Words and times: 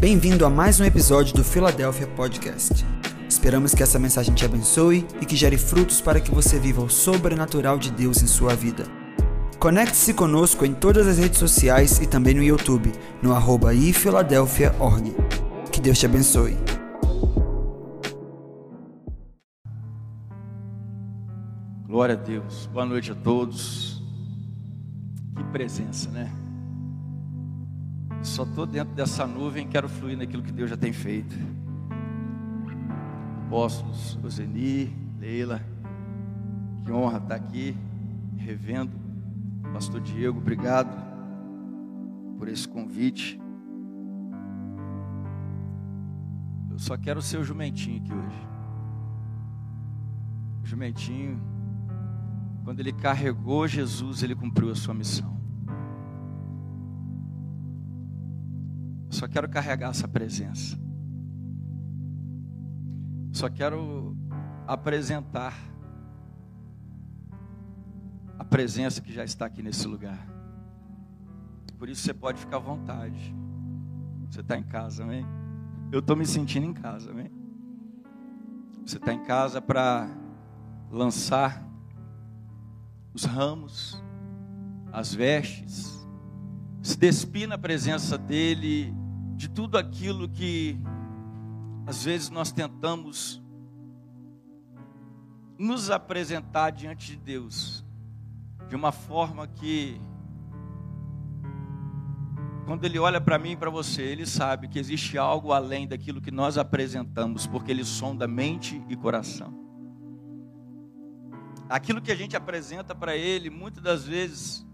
Bem-vindo 0.00 0.44
a 0.44 0.50
mais 0.50 0.80
um 0.80 0.84
episódio 0.84 1.34
do 1.34 1.44
Philadelphia 1.44 2.06
Podcast. 2.08 2.84
Esperamos 3.28 3.74
que 3.74 3.82
essa 3.82 3.98
mensagem 3.98 4.34
te 4.34 4.44
abençoe 4.44 5.06
e 5.20 5.24
que 5.24 5.36
gere 5.36 5.56
frutos 5.56 6.00
para 6.00 6.20
que 6.20 6.30
você 6.30 6.58
viva 6.58 6.82
o 6.82 6.90
sobrenatural 6.90 7.78
de 7.78 7.90
Deus 7.90 8.22
em 8.22 8.26
sua 8.26 8.54
vida. 8.54 8.84
Conecte-se 9.58 10.12
conosco 10.12 10.66
em 10.66 10.74
todas 10.74 11.06
as 11.06 11.16
redes 11.16 11.38
sociais 11.38 12.00
e 12.00 12.06
também 12.06 12.34
no 12.34 12.42
YouTube, 12.42 12.92
no 13.22 13.32
arroba 13.32 13.72
ifiladelphia.org. 13.72 15.14
Que 15.72 15.80
Deus 15.80 15.98
te 15.98 16.06
abençoe. 16.06 16.56
Glória 21.86 22.14
a 22.14 22.18
Deus. 22.18 22.66
Boa 22.66 22.84
noite 22.84 23.12
a 23.12 23.14
todos. 23.14 24.02
Que 25.36 25.44
presença, 25.44 26.10
né? 26.10 26.43
Só 28.24 28.44
estou 28.44 28.64
dentro 28.64 28.94
dessa 28.94 29.26
nuvem, 29.26 29.68
quero 29.68 29.86
fluir 29.86 30.16
naquilo 30.16 30.42
que 30.42 30.50
Deus 30.50 30.70
já 30.70 30.78
tem 30.78 30.94
feito. 30.94 31.36
Apóstolos, 33.46 34.18
Oseni, 34.24 34.96
Leila, 35.20 35.62
que 36.82 36.90
honra 36.90 37.18
estar 37.18 37.34
aqui, 37.34 37.76
revendo. 38.38 38.98
Pastor 39.74 40.00
Diego, 40.00 40.38
obrigado 40.38 40.96
por 42.38 42.48
esse 42.48 42.66
convite. 42.66 43.38
Eu 46.70 46.78
só 46.78 46.96
quero 46.96 47.20
ser 47.20 47.36
o 47.36 47.44
jumentinho 47.44 48.02
aqui 48.02 48.12
hoje. 48.12 48.48
O 50.62 50.66
jumentinho, 50.66 51.38
quando 52.64 52.80
ele 52.80 52.92
carregou 52.92 53.68
Jesus, 53.68 54.22
ele 54.22 54.34
cumpriu 54.34 54.70
a 54.70 54.74
sua 54.74 54.94
missão. 54.94 55.33
Só 59.14 59.28
quero 59.28 59.48
carregar 59.48 59.90
essa 59.90 60.08
presença. 60.08 60.76
Só 63.32 63.48
quero 63.48 64.16
apresentar 64.66 65.54
a 68.36 68.44
presença 68.44 69.00
que 69.00 69.12
já 69.12 69.22
está 69.22 69.46
aqui 69.46 69.62
nesse 69.62 69.86
lugar. 69.86 70.18
Por 71.78 71.88
isso 71.88 72.02
você 72.02 72.12
pode 72.12 72.40
ficar 72.40 72.56
à 72.56 72.60
vontade. 72.60 73.32
Você 74.28 74.40
está 74.40 74.58
em 74.58 74.64
casa, 74.64 75.04
amém? 75.04 75.24
Eu 75.92 76.00
estou 76.00 76.16
me 76.16 76.26
sentindo 76.26 76.66
em 76.66 76.74
casa, 76.74 77.12
amém? 77.12 77.30
Você 78.84 78.96
está 78.96 79.12
em 79.12 79.22
casa 79.22 79.62
para 79.62 80.08
lançar 80.90 81.64
os 83.14 83.22
ramos, 83.22 84.02
as 84.92 85.14
vestes, 85.14 86.04
se 86.82 86.98
despir 86.98 87.46
na 87.46 87.56
presença 87.56 88.18
dEle 88.18 89.03
de 89.36 89.48
tudo 89.48 89.76
aquilo 89.76 90.28
que 90.28 90.78
às 91.86 92.04
vezes 92.04 92.30
nós 92.30 92.52
tentamos 92.52 93.42
nos 95.58 95.90
apresentar 95.90 96.70
diante 96.70 97.12
de 97.12 97.16
Deus 97.16 97.84
de 98.68 98.74
uma 98.74 98.92
forma 98.92 99.46
que 99.46 100.00
quando 102.64 102.84
ele 102.84 102.98
olha 102.98 103.20
para 103.20 103.38
mim 103.38 103.50
e 103.50 103.56
para 103.56 103.68
você, 103.68 104.02
ele 104.02 104.24
sabe 104.24 104.68
que 104.68 104.78
existe 104.78 105.18
algo 105.18 105.52
além 105.52 105.86
daquilo 105.86 106.20
que 106.20 106.30
nós 106.30 106.56
apresentamos, 106.56 107.46
porque 107.46 107.70
ele 107.70 107.84
sonda 107.84 108.26
mente 108.26 108.82
e 108.88 108.96
coração. 108.96 109.52
Aquilo 111.68 112.00
que 112.00 112.10
a 112.10 112.14
gente 112.14 112.34
apresenta 112.34 112.94
para 112.94 113.14
ele, 113.14 113.50
muitas 113.50 113.82
das 113.82 114.04
vezes, 114.04 114.66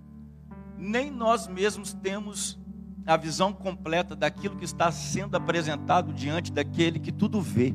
nem 0.79 1.11
nós 1.11 1.49
mesmos 1.49 1.93
temos 1.93 2.60
a 3.07 3.17
visão 3.17 3.53
completa 3.53 4.15
daquilo 4.15 4.57
que 4.57 4.65
está 4.65 4.91
sendo 4.93 5.37
apresentado 5.37 6.13
diante 6.13 6.53
daquele 6.53 6.99
que 6.99 7.13
tudo 7.13 7.41
vê. 7.41 7.75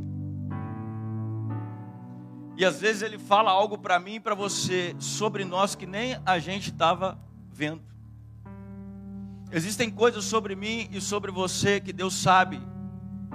E 2.57 2.63
às 2.63 2.79
vezes 2.79 3.01
ele 3.01 3.19
fala 3.19 3.51
algo 3.51 3.77
para 3.77 3.99
mim 3.99 4.15
e 4.15 4.19
para 4.19 4.33
você 4.33 4.95
sobre 4.97 5.43
nós 5.43 5.75
que 5.75 5.85
nem 5.85 6.17
a 6.25 6.39
gente 6.39 6.71
estava 6.71 7.19
vendo. 7.51 7.81
Existem 9.51 9.89
coisas 9.89 10.23
sobre 10.23 10.55
mim 10.55 10.87
e 10.91 11.01
sobre 11.01 11.31
você 11.31 11.79
que 11.79 11.91
Deus 11.91 12.13
sabe 12.13 12.61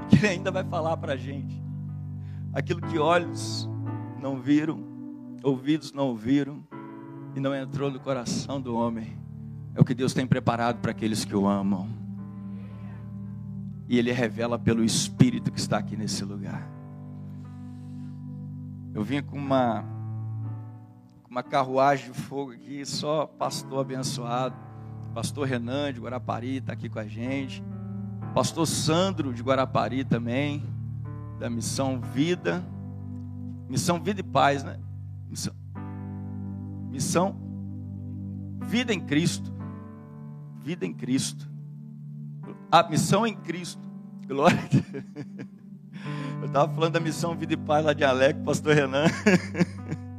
que 0.09 0.17
Ele 0.17 0.29
ainda 0.29 0.51
vai 0.51 0.65
falar 0.65 0.97
para 0.97 1.13
a 1.13 1.17
gente. 1.17 1.63
Aquilo 2.53 2.81
que 2.81 2.99
olhos 2.99 3.69
não 4.21 4.41
viram, 4.41 4.83
ouvidos 5.43 5.93
não 5.93 6.09
ouviram 6.09 6.67
e 7.35 7.41
não 7.41 7.55
entrou 7.55 7.91
no 7.91 8.01
coração 8.01 8.61
do 8.61 8.75
homem 8.75 9.20
é 9.81 9.83
o 9.83 9.85
que 9.85 9.95
Deus 9.95 10.13
tem 10.13 10.27
preparado 10.27 10.79
para 10.81 10.91
aqueles 10.91 11.25
que 11.25 11.35
o 11.35 11.49
amam. 11.49 11.89
E 13.89 13.99
Ele 13.99 14.13
revela 14.13 14.59
pelo 14.59 14.85
Espírito 14.85 15.51
que 15.51 15.59
está 15.59 15.79
aqui 15.79 15.97
nesse 15.97 16.23
lugar. 16.23 16.71
Eu 18.93 19.03
vim 19.03 19.23
com 19.23 19.39
uma, 19.39 19.83
uma 21.29 21.43
carruagem 21.43 22.13
de 22.13 22.19
fogo 22.19 22.53
aqui, 22.53 22.85
só 22.85 23.25
pastor 23.27 23.81
abençoado. 23.81 24.55
Pastor 25.15 25.47
Renan 25.47 25.95
de 25.95 26.01
Guarapari 26.01 26.59
está 26.59 26.75
aqui 26.75 26.91
com 26.91 26.99
a 26.99 27.07
gente. 27.07 27.65
Pastor 28.35 28.67
Sandro 28.67 29.33
de 29.33 29.43
Guarapari 29.43 30.05
também, 30.05 30.63
da 31.39 31.49
Missão 31.49 31.99
Vida. 31.99 32.63
Missão 33.67 33.99
Vida 33.99 34.21
e 34.21 34.25
Paz, 34.25 34.63
né? 34.63 34.79
Missão, 35.27 35.55
missão 36.91 37.37
Vida 38.61 38.93
em 38.93 39.01
Cristo 39.01 39.60
vida 40.63 40.87
em 40.87 40.93
Cristo. 40.93 41.49
A 42.71 42.89
missão 42.89 43.27
em 43.27 43.35
Cristo. 43.35 43.83
Glória 44.27 44.59
a 44.59 44.67
Deus. 44.67 45.07
Eu 46.41 46.47
estava 46.47 46.73
falando 46.73 46.93
da 46.95 47.01
missão 47.01 47.37
Vida 47.37 47.53
e 47.53 47.57
Paz 47.57 47.85
lá 47.85 47.93
de 47.93 48.05
Alec, 48.05 48.41
pastor 48.43 48.75
Renan. 48.75 49.05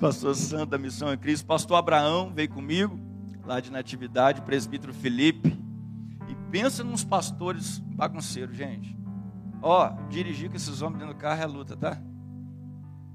Pastor 0.00 0.34
Santo 0.34 0.70
da 0.70 0.78
Missão 0.78 1.12
em 1.12 1.16
Cristo. 1.16 1.46
Pastor 1.46 1.76
Abraão 1.76 2.32
veio 2.34 2.48
comigo, 2.50 2.98
lá 3.44 3.60
de 3.60 3.70
Natividade, 3.70 4.42
presbítero 4.42 4.92
Felipe. 4.92 5.56
E 6.28 6.34
pensa 6.50 6.82
nos 6.82 7.04
pastores 7.04 7.78
bagunceiros, 7.78 8.56
gente. 8.56 8.98
Ó, 9.62 9.90
dirigir 10.08 10.50
com 10.50 10.56
esses 10.56 10.82
homens 10.82 10.98
dentro 10.98 11.14
do 11.14 11.20
carro 11.20 11.40
é 11.40 11.46
luta, 11.46 11.76
tá? 11.76 12.02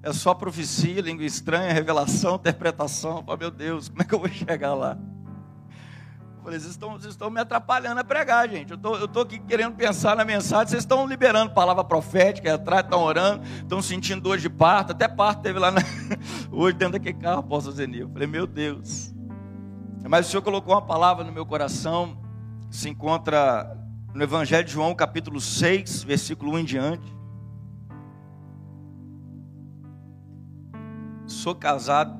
É 0.01 0.13
só 0.13 0.33
profecia, 0.33 1.01
língua 1.01 1.25
estranha, 1.25 1.73
revelação, 1.73 2.35
interpretação. 2.35 3.21
Oh, 3.27 3.35
meu 3.35 3.51
Deus, 3.51 3.89
como 3.89 4.01
é 4.01 4.05
que 4.05 4.15
eu 4.15 4.19
vou 4.19 4.29
chegar 4.29 4.73
lá? 4.73 4.97
Falei, 6.47 6.61
vocês 6.61 6.71
estão, 6.71 6.93
vocês 6.93 7.13
estão 7.13 7.29
me 7.29 7.41
atrapalhando 7.41 7.99
a 7.99 8.05
pregar, 8.05 8.49
gente. 8.49 8.71
Eu 8.71 8.77
tô, 8.77 9.03
estou 9.03 9.23
aqui 9.23 9.37
querendo 9.37 9.75
pensar 9.75 10.15
na 10.15 10.23
mensagem, 10.23 10.67
vocês 10.67 10.83
estão 10.83 11.05
liberando 11.05 11.53
palavra 11.53 11.83
profética, 11.83 12.53
atrás 12.53 12.85
estão 12.85 13.01
orando, 13.01 13.43
estão 13.57 13.81
sentindo 13.81 14.21
dor 14.21 14.37
de 14.37 14.49
parto, 14.49 14.93
até 14.93 15.09
parto 15.09 15.41
teve 15.41 15.59
lá 15.59 15.71
na... 15.71 15.81
hoje 16.49 16.77
dentro 16.77 16.93
daquele 16.93 17.19
carro, 17.19 17.39
apóstolo 17.39 17.75
Zenil. 17.75 18.09
Falei, 18.13 18.29
meu 18.29 18.47
Deus. 18.47 19.13
Mas 20.07 20.27
o 20.27 20.29
Senhor 20.29 20.41
colocou 20.41 20.73
uma 20.73 20.81
palavra 20.81 21.25
no 21.25 21.33
meu 21.33 21.45
coração, 21.45 22.17
se 22.71 22.87
encontra 22.87 23.77
no 24.13 24.23
Evangelho 24.23 24.63
de 24.63 24.71
João, 24.71 24.95
capítulo 24.95 25.41
6, 25.41 26.03
versículo 26.03 26.53
1 26.53 26.59
em 26.59 26.63
diante. 26.63 27.17
Sou 31.25 31.53
casado 31.53 32.17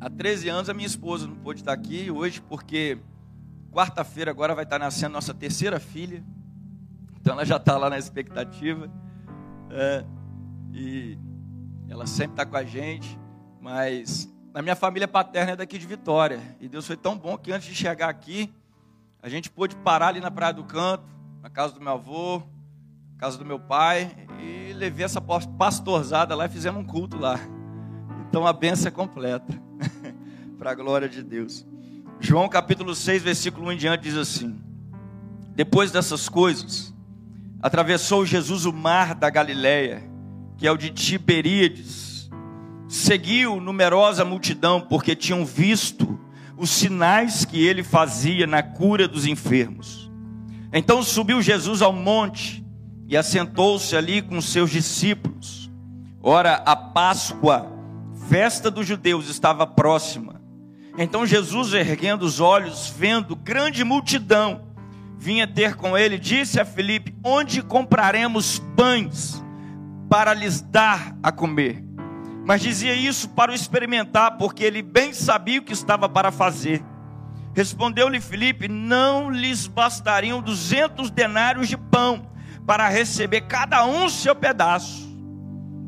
há 0.00 0.08
13 0.08 0.48
anos, 0.50 0.70
a 0.70 0.72
minha 0.72 0.86
esposa 0.86 1.26
não 1.26 1.34
pôde 1.34 1.62
estar 1.62 1.72
aqui 1.72 2.12
hoje 2.12 2.40
porque 2.40 2.96
Quarta-feira 3.74 4.30
agora 4.30 4.54
vai 4.54 4.62
estar 4.62 4.78
nascendo 4.78 5.14
nossa 5.14 5.34
terceira 5.34 5.80
filha. 5.80 6.22
Então 7.20 7.32
ela 7.32 7.44
já 7.44 7.56
está 7.56 7.76
lá 7.76 7.90
na 7.90 7.98
expectativa. 7.98 8.88
É, 9.68 10.04
e 10.72 11.18
ela 11.88 12.06
sempre 12.06 12.34
está 12.34 12.46
com 12.46 12.56
a 12.56 12.62
gente. 12.62 13.18
Mas 13.60 14.32
a 14.54 14.62
minha 14.62 14.76
família 14.76 15.08
paterna 15.08 15.52
é 15.52 15.56
daqui 15.56 15.76
de 15.76 15.88
Vitória. 15.88 16.40
E 16.60 16.68
Deus 16.68 16.86
foi 16.86 16.96
tão 16.96 17.18
bom 17.18 17.36
que 17.36 17.50
antes 17.50 17.66
de 17.66 17.74
chegar 17.74 18.08
aqui, 18.08 18.54
a 19.20 19.28
gente 19.28 19.50
pôde 19.50 19.74
parar 19.74 20.06
ali 20.06 20.20
na 20.20 20.30
Praia 20.30 20.54
do 20.54 20.62
Canto, 20.62 21.08
na 21.42 21.50
casa 21.50 21.74
do 21.74 21.80
meu 21.80 21.94
avô, 21.94 22.44
na 23.14 23.18
casa 23.18 23.36
do 23.36 23.44
meu 23.44 23.58
pai. 23.58 24.28
E 24.38 24.72
levei 24.72 25.04
essa 25.04 25.20
pastorzada 25.20 26.36
lá 26.36 26.46
e 26.46 26.48
fizemos 26.48 26.80
um 26.80 26.86
culto 26.86 27.18
lá. 27.18 27.40
Então 28.28 28.46
a 28.46 28.52
benção 28.52 28.86
é 28.86 28.92
completa. 28.92 29.52
Para 30.58 30.70
a 30.70 30.74
glória 30.76 31.08
de 31.08 31.24
Deus. 31.24 31.66
João 32.20 32.48
capítulo 32.48 32.94
6, 32.94 33.22
versículo 33.22 33.66
1 33.66 33.72
em 33.72 33.76
diante 33.76 34.02
diz 34.02 34.16
assim: 34.16 34.58
Depois 35.54 35.90
dessas 35.90 36.28
coisas, 36.28 36.94
atravessou 37.60 38.24
Jesus 38.24 38.64
o 38.64 38.72
mar 38.72 39.14
da 39.14 39.28
Galileia, 39.28 40.02
que 40.56 40.66
é 40.66 40.72
o 40.72 40.76
de 40.76 40.90
Tiberíades. 40.90 42.30
Seguiu 42.88 43.60
numerosa 43.60 44.24
multidão, 44.24 44.80
porque 44.80 45.16
tinham 45.16 45.44
visto 45.44 46.18
os 46.56 46.70
sinais 46.70 47.44
que 47.44 47.64
ele 47.64 47.82
fazia 47.82 48.46
na 48.46 48.62
cura 48.62 49.08
dos 49.08 49.26
enfermos. 49.26 50.10
Então 50.72 51.02
subiu 51.02 51.42
Jesus 51.42 51.82
ao 51.82 51.92
monte 51.92 52.64
e 53.08 53.16
assentou-se 53.16 53.96
ali 53.96 54.22
com 54.22 54.40
seus 54.40 54.70
discípulos. 54.70 55.70
Ora, 56.22 56.62
a 56.64 56.74
Páscoa, 56.74 57.66
festa 58.28 58.70
dos 58.70 58.86
judeus, 58.86 59.28
estava 59.28 59.66
próxima. 59.66 60.43
Então 60.96 61.26
Jesus, 61.26 61.72
erguendo 61.72 62.22
os 62.22 62.38
olhos, 62.38 62.92
vendo 62.96 63.34
grande 63.34 63.82
multidão, 63.82 64.62
vinha 65.18 65.46
ter 65.46 65.74
com 65.74 65.98
ele, 65.98 66.18
disse 66.18 66.60
a 66.60 66.64
Filipe: 66.64 67.14
Onde 67.24 67.62
compraremos 67.62 68.60
pães 68.76 69.42
para 70.08 70.32
lhes 70.32 70.60
dar 70.60 71.16
a 71.22 71.32
comer? 71.32 71.82
Mas 72.46 72.60
dizia 72.60 72.94
isso 72.94 73.30
para 73.30 73.50
o 73.50 73.54
experimentar, 73.54 74.36
porque 74.36 74.62
ele 74.62 74.82
bem 74.82 75.12
sabia 75.12 75.60
o 75.60 75.64
que 75.64 75.72
estava 75.72 76.08
para 76.08 76.30
fazer. 76.30 76.84
Respondeu-lhe 77.54 78.20
Filipe: 78.20 78.68
Não 78.68 79.30
lhes 79.30 79.66
bastariam 79.66 80.40
duzentos 80.40 81.10
denários 81.10 81.68
de 81.68 81.76
pão 81.76 82.30
para 82.64 82.88
receber 82.88 83.42
cada 83.42 83.84
um 83.84 84.08
seu 84.08 84.34
pedaço. 84.34 85.12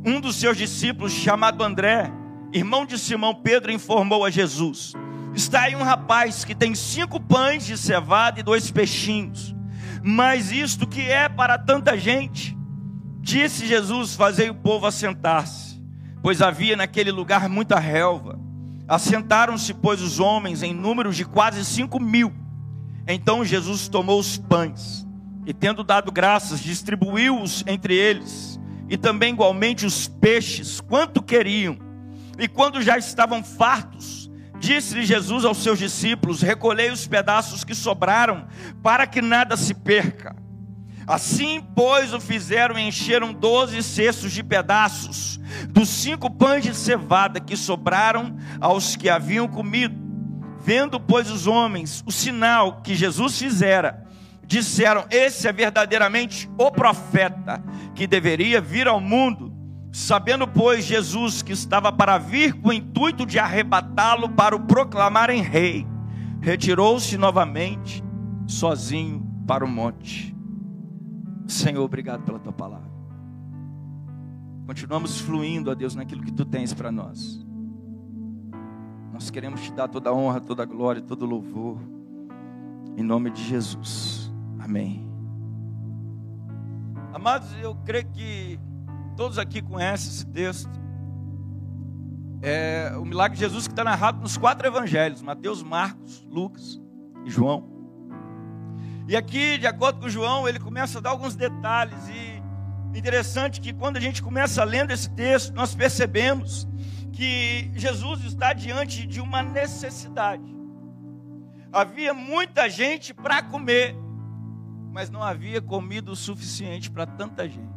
Um 0.05 0.21
dos 0.21 0.37
seus 0.37 0.57
discípulos, 0.57 1.13
chamado 1.13 1.63
André, 1.63 2.11
irmão 2.57 2.87
de 2.87 2.99
Simão 2.99 3.35
Pedro, 3.35 3.71
informou 3.71 4.25
a 4.25 4.31
Jesus: 4.31 4.95
Está 5.35 5.63
aí 5.63 5.77
um 5.77 5.83
rapaz 5.83 6.45
que 6.45 6.55
tem 6.55 6.75
cinco 6.75 7.21
pães 7.21 7.67
de 7.67 7.77
cevada 7.77 8.41
e 8.41 8.43
dois 8.43 8.71
peixinhos. 8.71 9.55
Mas 10.03 10.51
isto 10.51 10.87
que 10.87 11.03
é 11.03 11.29
para 11.29 11.59
tanta 11.59 11.97
gente? 11.99 12.57
Disse 13.21 13.67
Jesus: 13.67 14.15
Fazei 14.15 14.49
o 14.49 14.55
povo 14.55 14.87
assentar-se, 14.87 15.83
pois 16.23 16.41
havia 16.41 16.77
naquele 16.77 17.11
lugar 17.11 17.49
muita 17.49 17.79
relva. 17.79 18.41
Assentaram-se, 18.89 19.75
pois, 19.75 20.01
os 20.01 20.21
homens 20.21 20.63
em 20.63 20.73
números 20.73 21.17
de 21.17 21.25
quase 21.25 21.65
cinco 21.65 22.01
mil. 22.01 22.33
Então 23.07 23.45
Jesus 23.45 23.89
tomou 23.89 24.19
os 24.19 24.39
pães 24.39 25.07
e, 25.45 25.53
tendo 25.53 25.85
dado 25.85 26.11
graças, 26.11 26.61
distribuiu-os 26.61 27.63
entre 27.67 27.95
eles, 27.95 28.59
e 28.89 28.97
também 28.97 29.33
igualmente 29.33 29.85
os 29.85 30.09
peixes, 30.09 30.81
quanto 30.81 31.23
queriam. 31.23 31.86
E 32.39 32.49
quando 32.49 32.83
já 32.83 32.99
estavam 32.99 33.43
fartos, 33.43 34.31
disse-lhe 34.59 35.05
Jesus 35.05 35.45
aos 35.45 35.59
seus 35.59 35.79
discípulos: 35.79 36.43
Recolhei 36.43 36.91
os 36.91 37.07
pedaços 37.07 37.65
que 37.65 37.75
sobraram, 37.75 38.47
para 38.83 39.07
que 39.07 39.23
nada 39.23 39.57
se 39.57 39.75
perca. 39.75 40.37
Assim, 41.07 41.63
pois, 41.75 42.13
o 42.13 42.21
fizeram 42.21 42.77
e 42.77 42.83
encheram 42.83 43.33
doze 43.33 43.81
cestos 43.83 44.33
de 44.33 44.43
pedaços 44.43 45.39
dos 45.69 45.89
cinco 45.89 46.29
pães 46.29 46.65
de 46.65 46.75
cevada 46.75 47.39
que 47.39 47.57
sobraram 47.57 48.37
aos 48.61 48.97
que 48.97 49.09
haviam 49.09 49.47
comido. 49.47 49.95
Vendo, 50.61 50.99
pois, 50.99 51.31
os 51.31 51.47
homens 51.47 52.03
o 52.05 52.11
sinal 52.11 52.83
que 52.83 52.95
Jesus 52.95 53.39
fizera, 53.39 54.05
disseram: 54.45 55.07
Esse 55.09 55.47
é 55.47 55.53
verdadeiramente 55.53 56.51
o 56.59 56.73
profeta 56.73 57.63
que 57.95 58.07
deveria 58.07 58.61
vir 58.61 58.89
ao 58.89 59.01
mundo. 59.01 59.56
Sabendo, 59.97 60.47
pois, 60.47 60.85
Jesus 60.85 61.41
que 61.41 61.55
estava 61.55 61.91
para 61.91 62.19
vir 62.19 62.53
com 62.61 62.69
o 62.69 62.73
intuito 62.73 63.25
de 63.25 63.39
arrebatá-lo 63.39 64.29
para 64.29 64.55
o 64.55 64.61
proclamarem 64.61 65.41
rei, 65.41 65.87
retirou-se 66.39 67.17
novamente, 67.17 68.05
sozinho, 68.47 69.27
para 69.47 69.65
o 69.65 69.69
monte. 69.69 70.37
Senhor, 71.47 71.83
obrigado 71.83 72.25
pela 72.25 72.39
tua 72.39 72.53
palavra. 72.53 72.91
Continuamos 74.67 75.19
fluindo, 75.19 75.71
a 75.71 75.75
Deus, 75.75 75.95
naquilo 75.95 76.23
que 76.23 76.33
tu 76.33 76.45
tens 76.45 76.75
para 76.75 76.93
nós. 76.93 77.43
Nós 79.15 79.31
queremos 79.31 79.63
te 79.63 79.73
dar 79.73 79.89
toda 79.89 80.11
a 80.11 80.13
honra, 80.13 80.43
toda 80.43 80.63
a 80.63 80.67
glória, 80.67 81.01
todo 81.01 81.23
o 81.23 81.27
louvor. 81.27 81.79
Em 82.99 83.03
nome 83.03 83.31
de 83.31 83.43
Jesus. 83.43 84.31
Amém. 84.59 85.11
Amados, 87.15 87.49
eu 87.63 87.75
creio 87.77 88.07
que 88.11 88.61
todos 89.17 89.39
aqui 89.39 89.63
conhecem 89.63 90.11
esse 90.11 90.27
texto. 90.27 90.71
É 92.43 92.93
o 92.97 93.05
milagre 93.05 93.37
de 93.37 93.43
Jesus 93.43 93.67
que 93.67 93.73
está 93.73 93.83
narrado 93.83 94.21
nos 94.21 94.37
quatro 94.37 94.67
evangelhos: 94.67 95.23
Mateus, 95.23 95.63
Marcos, 95.63 96.25
Lucas 96.31 96.81
e 97.25 97.31
João. 97.31 97.75
E 99.09 99.17
aqui, 99.17 99.57
de 99.57 99.67
acordo 99.67 100.01
com 100.01 100.09
João, 100.09 100.49
ele 100.49 100.59
começa 100.59 100.99
a 100.99 101.01
dar 101.01 101.11
alguns 101.11 101.35
detalhes. 101.35 102.09
E 102.09 102.43
interessante 102.97 103.61
que 103.61 103.73
quando 103.73 103.97
a 103.97 104.01
gente 104.01 104.23
começa 104.23 104.63
lendo 104.65 104.91
esse 104.91 105.11
texto, 105.11 105.55
nós 105.55 105.75
percebemos 105.75 106.69
que 107.13 107.71
Jesus 107.75 108.25
está 108.25 108.53
diante 108.53 109.07
de 109.07 109.21
uma 109.21 109.43
necessidade. 109.43 110.55
Havia 111.73 112.13
muita 112.13 112.69
gente 112.69 113.15
para 113.15 113.43
comer, 113.43 113.97
mas 114.93 115.09
não 115.09 115.23
havia 115.23 115.61
comida 115.61 116.11
o 116.11 116.17
suficiente 116.17 116.91
para 116.91 117.07
tanta 117.07 117.49
gente. 117.49 117.76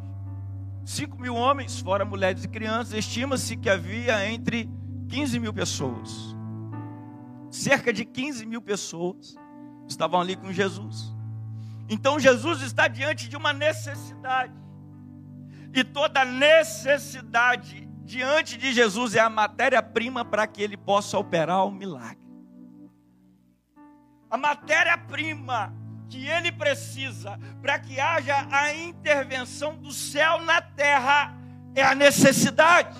Cinco 0.89 1.21
mil 1.21 1.36
homens, 1.36 1.80
fora 1.80 2.03
mulheres 2.03 2.44
e 2.44 2.47
crianças, 2.47 2.94
estima-se 2.95 3.56
que 3.56 3.69
havia 3.69 4.27
entre 4.27 4.68
15 5.07 5.39
mil 5.39 5.53
pessoas. 5.53 6.36
Cerca 7.51 7.94
de 7.94 8.03
15 8.03 8.44
mil 8.47 8.59
pessoas 8.59 9.36
estavam 9.88 10.19
ali 10.19 10.36
com 10.36 10.51
Jesus. 10.51 11.15
Então 11.88 12.19
Jesus 12.19 12.63
está 12.63 12.88
diante 12.88 13.30
de 13.30 13.38
uma 13.38 13.53
necessidade. 13.53 14.51
E 15.75 15.83
toda 15.83 16.25
necessidade 16.25 17.88
diante 18.03 18.57
de 18.57 18.74
Jesus 18.74 19.13
é 19.13 19.19
a 19.19 19.30
matéria-prima 19.30 20.25
para 20.25 20.47
que 20.47 20.59
ele 20.59 20.75
possa 20.75 21.19
operar 21.19 21.68
o 21.68 21.71
milagre. 21.71 22.18
A 24.27 24.38
matéria-prima 24.38 25.71
que 26.09 26.27
ele 26.27 26.51
precisa 26.51 27.39
para 27.61 27.77
que 27.79 28.00
haja 28.00 28.47
a 28.51 28.73
intervenção 28.73 29.75
do 29.75 29.91
céu 29.91 30.41
na 30.41 30.61
terra 30.61 31.35
é 31.75 31.83
a 31.83 31.94
necessidade. 31.94 32.97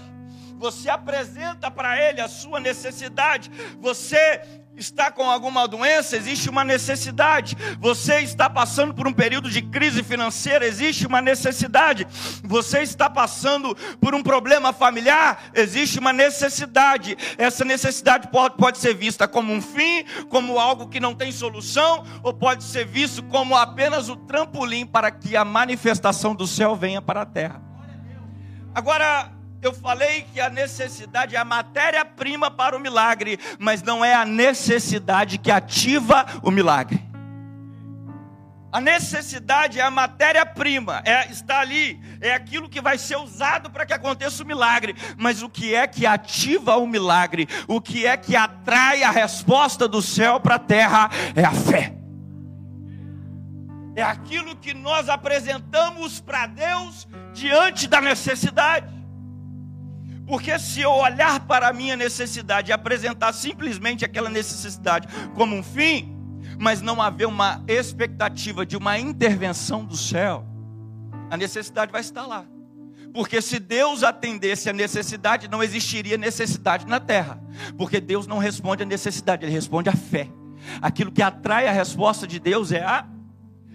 Você 0.57 0.89
apresenta 0.89 1.71
para 1.71 2.01
ele 2.01 2.21
a 2.21 2.27
sua 2.27 2.59
necessidade, 2.59 3.50
você 3.79 4.58
está 4.79 5.11
com 5.11 5.29
alguma 5.29 5.67
doença, 5.67 6.15
existe 6.15 6.49
uma 6.49 6.63
necessidade. 6.63 7.55
Você 7.79 8.21
está 8.21 8.49
passando 8.49 8.93
por 8.93 9.07
um 9.07 9.13
período 9.13 9.49
de 9.49 9.61
crise 9.61 10.03
financeira, 10.03 10.65
existe 10.65 11.05
uma 11.05 11.21
necessidade. 11.21 12.07
Você 12.43 12.81
está 12.81 13.09
passando 13.09 13.75
por 13.99 14.15
um 14.15 14.23
problema 14.23 14.71
familiar, 14.73 15.51
existe 15.53 15.99
uma 15.99 16.13
necessidade. 16.13 17.17
Essa 17.37 17.65
necessidade 17.65 18.29
pode, 18.29 18.55
pode 18.57 18.77
ser 18.77 18.93
vista 18.93 19.27
como 19.27 19.53
um 19.53 19.61
fim, 19.61 20.03
como 20.29 20.59
algo 20.59 20.87
que 20.87 20.99
não 20.99 21.13
tem 21.13 21.31
solução, 21.31 22.05
ou 22.23 22.33
pode 22.33 22.63
ser 22.63 22.85
visto 22.85 23.23
como 23.23 23.55
apenas 23.55 24.09
o 24.09 24.15
trampolim 24.15 24.85
para 24.85 25.11
que 25.11 25.35
a 25.35 25.45
manifestação 25.45 26.33
do 26.33 26.47
céu 26.47 26.75
venha 26.75 27.01
para 27.01 27.21
a 27.21 27.25
terra. 27.25 27.61
Agora, 28.73 29.38
eu 29.61 29.73
falei 29.73 30.25
que 30.33 30.39
a 30.39 30.50
necessidade 30.50 31.35
é 31.35 31.39
a 31.39 31.45
matéria-prima 31.45 32.50
para 32.50 32.75
o 32.75 32.79
milagre, 32.79 33.38
mas 33.57 33.83
não 33.83 34.03
é 34.03 34.13
a 34.13 34.25
necessidade 34.25 35.38
que 35.38 35.51
ativa 35.51 36.25
o 36.41 36.50
milagre. 36.50 37.09
A 38.71 38.79
necessidade 38.79 39.79
é 39.79 39.83
a 39.83 39.89
matéria-prima, 39.89 41.01
é, 41.03 41.31
está 41.31 41.60
ali, 41.60 42.00
é 42.22 42.34
aquilo 42.34 42.69
que 42.69 42.79
vai 42.79 43.00
ser 43.00 43.17
usado 43.17 43.72
para 43.72 43.84
que 43.84 43.93
aconteça 43.93 44.43
o 44.43 44.45
milagre. 44.45 44.95
Mas 45.17 45.41
o 45.41 45.50
que 45.50 45.74
é 45.74 45.88
que 45.88 46.05
ativa 46.05 46.77
o 46.77 46.86
milagre? 46.86 47.48
O 47.67 47.81
que 47.81 48.05
é 48.05 48.15
que 48.15 48.36
atrai 48.36 49.01
a 49.01 49.10
resposta 49.10 49.88
do 49.88 50.03
céu 50.03 50.39
para 50.39 50.55
a 50.55 50.60
terra? 50.60 51.10
É 51.36 51.43
a 51.43 51.51
fé. 51.51 51.95
É 53.95 54.03
aquilo 54.03 54.55
que 54.55 54.74
nós 54.74 55.10
apresentamos 55.10 56.22
para 56.22 56.45
Deus 56.45 57.07
diante 57.34 57.88
da 57.88 58.00
necessidade. 58.00 58.99
Porque 60.29 60.59
se 60.59 60.81
eu 60.81 60.91
olhar 60.91 61.39
para 61.48 61.69
a 61.69 61.74
minha 61.74 61.95
necessidade 61.95 62.69
e 62.69 62.71
apresentar 62.71 63.33
simplesmente 63.33 64.05
aquela 64.05 64.29
necessidade 64.29 65.07
como 65.33 65.55
um 65.55 65.63
fim, 65.63 66.15
mas 66.59 66.81
não 66.81 67.01
haver 67.01 67.25
uma 67.25 67.63
expectativa 67.67 68.63
de 68.63 68.77
uma 68.77 69.00
intervenção 69.00 69.83
do 69.83 69.98
céu, 69.98 70.45
a 71.31 71.36
necessidade 71.36 71.91
vai 71.91 72.01
estar 72.01 72.27
lá. 72.27 72.45
Porque 73.12 73.41
se 73.41 73.57
Deus 73.57 74.03
atendesse 74.03 74.69
a 74.69 74.74
necessidade, 74.74 75.48
não 75.48 75.63
existiria 75.63 76.15
necessidade 76.15 76.86
na 76.86 77.00
terra. 77.00 77.41
Porque 77.75 78.00
Deus 78.00 78.27
não 78.27 78.38
responde 78.38 78.83
a 78.83 78.86
necessidade, 78.86 79.43
Ele 79.43 79.51
responde 79.51 79.89
à 79.89 79.93
fé. 79.93 80.29
Aquilo 80.79 81.12
que 81.12 81.24
atrai 81.24 81.67
a 81.67 81.71
resposta 81.71 82.27
de 82.27 82.39
Deus 82.39 82.71
é 82.71 82.83
a. 82.83 83.03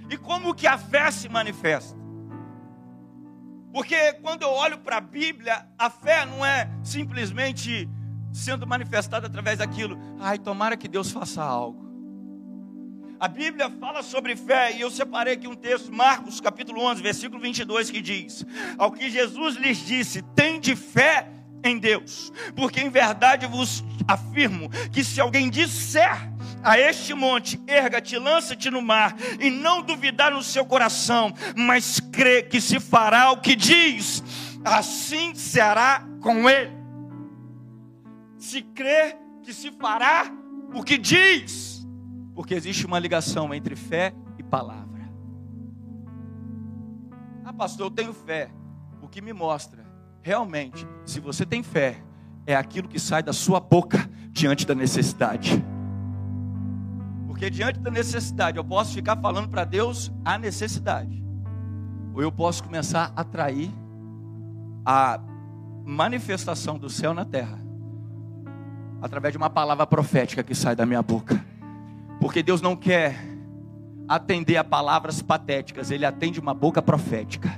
E 0.09 0.17
como 0.17 0.55
que 0.55 0.69
a 0.69 0.79
fé 0.79 1.11
se 1.11 1.29
manifesta? 1.29 2.04
Porque 3.75 4.13
quando 4.23 4.43
eu 4.43 4.51
olho 4.51 4.79
para 4.79 4.99
a 4.99 5.01
Bíblia, 5.01 5.67
a 5.77 5.91
fé 5.91 6.25
não 6.25 6.47
é 6.47 6.71
simplesmente 6.85 7.89
sendo 8.33 8.65
manifestada 8.65 9.27
através 9.27 9.59
daquilo. 9.59 9.99
Ai, 10.21 10.39
tomara 10.39 10.77
que 10.77 10.87
Deus 10.87 11.11
faça 11.11 11.43
algo. 11.43 11.85
A 13.19 13.27
Bíblia 13.27 13.69
fala 13.69 14.05
sobre 14.05 14.37
fé 14.37 14.77
e 14.77 14.81
eu 14.81 14.93
separei 14.93 15.35
aqui 15.35 15.49
um 15.49 15.57
texto, 15.57 15.93
Marcos 15.93 16.41
capítulo 16.41 16.83
11, 16.83 17.03
versículo 17.03 17.43
22, 17.43 17.91
que 17.91 18.01
diz: 18.01 18.47
Ao 18.79 18.93
que 18.93 19.11
Jesus 19.11 19.57
lhes 19.57 19.79
disse, 19.79 20.23
tem 20.37 20.61
de 20.61 20.77
fé 20.77 21.29
em 21.65 21.77
Deus, 21.77 22.33
porque 22.55 22.81
em 22.81 22.91
verdade 22.91 23.45
vos 23.45 23.83
afirmo 24.07 24.69
que 24.93 25.03
se 25.03 25.21
alguém 25.21 25.51
disser 25.51 26.33
a 26.65 26.79
este 26.79 27.13
monte, 27.13 27.61
erga-te, 27.67 28.17
lança-te 28.17 28.71
no 28.71 28.81
mar, 28.81 29.15
e 29.39 29.51
não 29.51 29.83
duvidar 29.83 30.33
no 30.33 30.43
seu 30.43 30.65
coração, 30.65 31.33
mas 31.55 32.01
crê 32.01 32.43
que 32.43 32.59
se 32.59 32.81
fará 32.81 33.31
o 33.31 33.41
que 33.41 33.55
diz, 33.55 34.25
assim 34.65 35.35
será 35.35 36.03
com 36.23 36.49
ele. 36.49 36.73
Se 38.39 38.63
crê 38.63 39.15
que 39.43 39.53
se 39.53 39.71
fará 39.73 40.33
o 40.75 40.83
que 40.83 40.97
diz, 40.97 41.87
porque 42.35 42.55
existe 42.55 42.87
uma 42.87 42.99
ligação 42.99 43.53
entre 43.53 43.77
fé 43.77 44.15
e 44.39 44.43
palavra. 44.43 44.85
Ah, 47.45 47.53
pastor, 47.53 47.87
eu 47.87 47.91
tenho 47.91 48.15
fé. 48.15 48.51
O 49.03 49.09
que 49.09 49.21
me 49.21 49.35
mostra, 49.35 49.85
realmente, 50.23 50.87
se 51.05 51.21
você 51.21 51.45
tem 51.45 51.63
fé, 51.63 52.03
é 52.47 52.57
aquilo 52.57 52.89
que 52.89 52.99
sai 52.99 53.23
da 53.23 53.35
sua 53.35 53.61
boca 53.61 54.09
diante 54.31 54.67
da 54.67 54.75
necessidade. 54.75 55.63
Porque 57.35 57.51
diante 57.51 57.81
da 57.81 57.91
necessidade, 57.91 58.59
eu 58.59 58.65
posso 58.65 58.95
ficar 58.95 59.17
falando 59.17 59.49
para 59.49 59.65
Deus 59.65 60.09
a 60.25 60.39
necessidade, 60.39 61.21
ou 62.15 62.23
eu 62.23 62.31
posso 62.31 62.63
começar 62.63 63.13
a 63.17 63.23
atrair 63.23 63.73
a 64.87 65.19
manifestação 65.85 66.79
do 66.79 66.89
céu 66.89 67.13
na 67.13 67.25
terra, 67.25 67.59
através 69.03 69.33
de 69.33 69.37
uma 69.37 69.51
palavra 69.51 69.85
profética 69.85 70.45
que 70.45 70.55
sai 70.55 70.77
da 70.77 70.87
minha 70.87 71.03
boca. 71.03 71.45
Porque 72.21 72.41
Deus 72.41 72.63
não 72.63 72.77
quer 72.77 73.17
atender 74.09 74.57
a 74.57 74.63
palavras 74.63 75.21
patéticas, 75.21 75.91
Ele 75.91 76.07
atende 76.07 76.39
uma 76.39 76.55
boca 76.55 76.81
profética. 76.81 77.51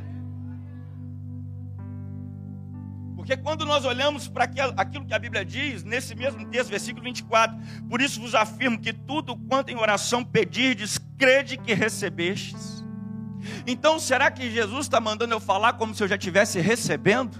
Porque 3.26 3.42
quando 3.42 3.66
nós 3.66 3.84
olhamos 3.84 4.28
para 4.28 4.44
aquilo 4.76 5.04
que 5.04 5.12
a 5.12 5.18
Bíblia 5.18 5.44
diz, 5.44 5.82
nesse 5.82 6.14
mesmo 6.14 6.46
texto, 6.46 6.70
versículo 6.70 7.02
24, 7.02 7.58
por 7.90 8.00
isso 8.00 8.20
vos 8.20 8.36
afirmo 8.36 8.78
que 8.78 8.92
tudo 8.92 9.36
quanto 9.36 9.68
em 9.68 9.74
oração 9.74 10.24
pedirdes, 10.24 10.96
crede 11.18 11.56
que 11.56 11.74
recebestes. 11.74 12.84
Então, 13.66 13.98
será 13.98 14.30
que 14.30 14.48
Jesus 14.48 14.86
está 14.86 15.00
mandando 15.00 15.34
eu 15.34 15.40
falar 15.40 15.72
como 15.72 15.92
se 15.92 16.04
eu 16.04 16.06
já 16.06 16.14
estivesse 16.14 16.60
recebendo, 16.60 17.36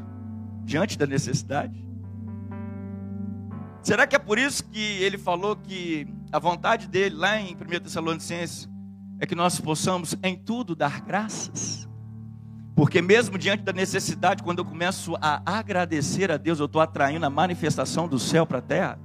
diante 0.65 0.99
da 0.99 1.07
necessidade? 1.07 1.87
Será 3.81 4.09
que 4.09 4.17
é 4.17 4.19
por 4.19 4.41
isso 4.41 4.65
que 4.65 4.81
ele 4.81 5.17
falou 5.17 5.55
que 5.55 6.13
a 6.33 6.41
vontade 6.41 6.89
dele, 6.89 7.15
lá 7.15 7.41
em 7.41 7.55
1 7.55 7.59
Tessalonicenses, 7.85 8.69
é 9.21 9.27
que 9.27 9.37
nós 9.37 9.61
possamos 9.61 10.17
em 10.21 10.37
tudo 10.37 10.75
dar 10.75 11.01
graças? 11.01 11.89
Porque 12.77 13.01
mesmo 13.01 13.39
diante 13.39 13.63
da 13.63 13.73
necessidade, 13.73 14.43
quando 14.43 14.59
eu 14.59 14.65
começo 14.65 15.17
a 15.19 15.41
agradecer 15.47 16.31
a 16.31 16.37
Deus, 16.37 16.61
eu 16.61 16.67
estou 16.67 16.83
atraindo 16.83 17.25
a 17.25 17.31
manifestação 17.31 18.07
do 18.07 18.19
céu 18.19 18.45
para 18.45 18.59
a 18.59 18.63
terra. 18.63 18.99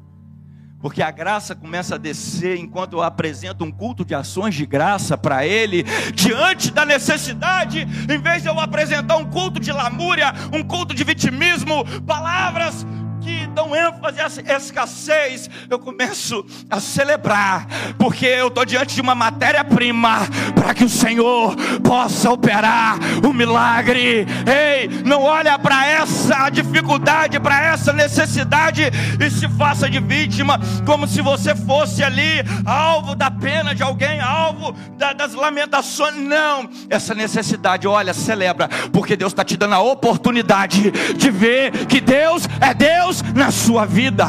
Porque 0.81 1.01
a 1.01 1.09
graça 1.09 1.55
começa 1.55 1.95
a 1.95 1.97
descer 1.97 2.57
enquanto 2.57 2.93
eu 2.93 3.01
apresento 3.01 3.63
um 3.63 3.71
culto 3.71 4.03
de 4.03 4.13
ações 4.13 4.55
de 4.55 4.65
graça 4.65 5.17
para 5.17 5.45
Ele, 5.45 5.83
diante 6.13 6.69
da 6.69 6.83
necessidade, 6.83 7.87
em 8.09 8.17
vez 8.17 8.41
de 8.41 8.49
eu 8.49 8.59
apresentar 8.59 9.15
um 9.15 9.29
culto 9.29 9.57
de 9.57 9.71
lamúria, 9.71 10.33
um 10.51 10.63
culto 10.63 10.93
de 10.93 11.05
vitimismo, 11.05 11.85
palavras 12.01 12.85
que 13.21 13.45
dão 13.47 13.75
ênfase 13.75 14.19
à 14.19 14.57
escassez, 14.57 15.49
eu 15.69 15.77
começo 15.77 16.43
a 16.69 16.79
celebrar, 16.79 17.67
porque 17.97 18.25
eu 18.25 18.47
estou 18.47 18.65
diante 18.65 18.95
de 18.95 19.01
uma 19.01 19.13
matéria-prima 19.13 20.21
para 20.55 20.73
que 20.73 20.83
o 20.83 20.89
Senhor 20.89 21.55
possa 21.83 22.31
operar 22.31 22.97
o 23.23 23.31
milagre. 23.31 24.25
Ei, 24.45 24.89
não 25.05 25.21
olha 25.21 25.57
para 25.59 25.85
essa 25.85 26.49
dificuldade, 26.49 27.39
para 27.39 27.63
essa 27.63 27.93
necessidade 27.93 28.91
e 29.19 29.29
se 29.29 29.47
faça 29.49 29.89
de 29.89 29.99
vítima, 29.99 30.59
como 30.85 31.07
se 31.07 31.21
você 31.21 31.55
fosse 31.55 32.03
ali 32.03 32.43
alvo 32.65 33.15
da 33.15 33.29
pena 33.29 33.75
de 33.75 33.83
alguém, 33.83 34.19
alvo 34.19 34.73
da, 34.97 35.13
das 35.13 35.33
lamentações. 35.33 36.15
Não, 36.15 36.67
essa 36.89 37.13
necessidade, 37.13 37.87
olha, 37.87 38.13
celebra, 38.13 38.67
porque 38.91 39.15
Deus 39.15 39.31
está 39.31 39.43
te 39.43 39.55
dando 39.55 39.75
a 39.75 39.79
oportunidade 39.79 40.89
de 41.15 41.29
ver 41.29 41.85
que 41.85 42.01
Deus 42.01 42.47
é 42.59 42.73
Deus 42.73 43.10
Deus 43.11 43.21
na 43.33 43.51
sua 43.51 43.85
vida. 43.85 44.25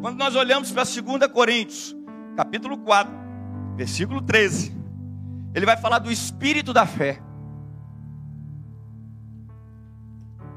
Quando 0.00 0.16
nós 0.16 0.36
olhamos 0.36 0.70
para 0.70 0.84
2 0.84 1.32
Coríntios, 1.32 1.96
capítulo 2.36 2.78
4, 2.78 3.12
versículo 3.76 4.22
13, 4.22 4.72
ele 5.52 5.66
vai 5.66 5.76
falar 5.76 5.98
do 5.98 6.12
espírito 6.12 6.72
da 6.72 6.86
fé. 6.86 7.20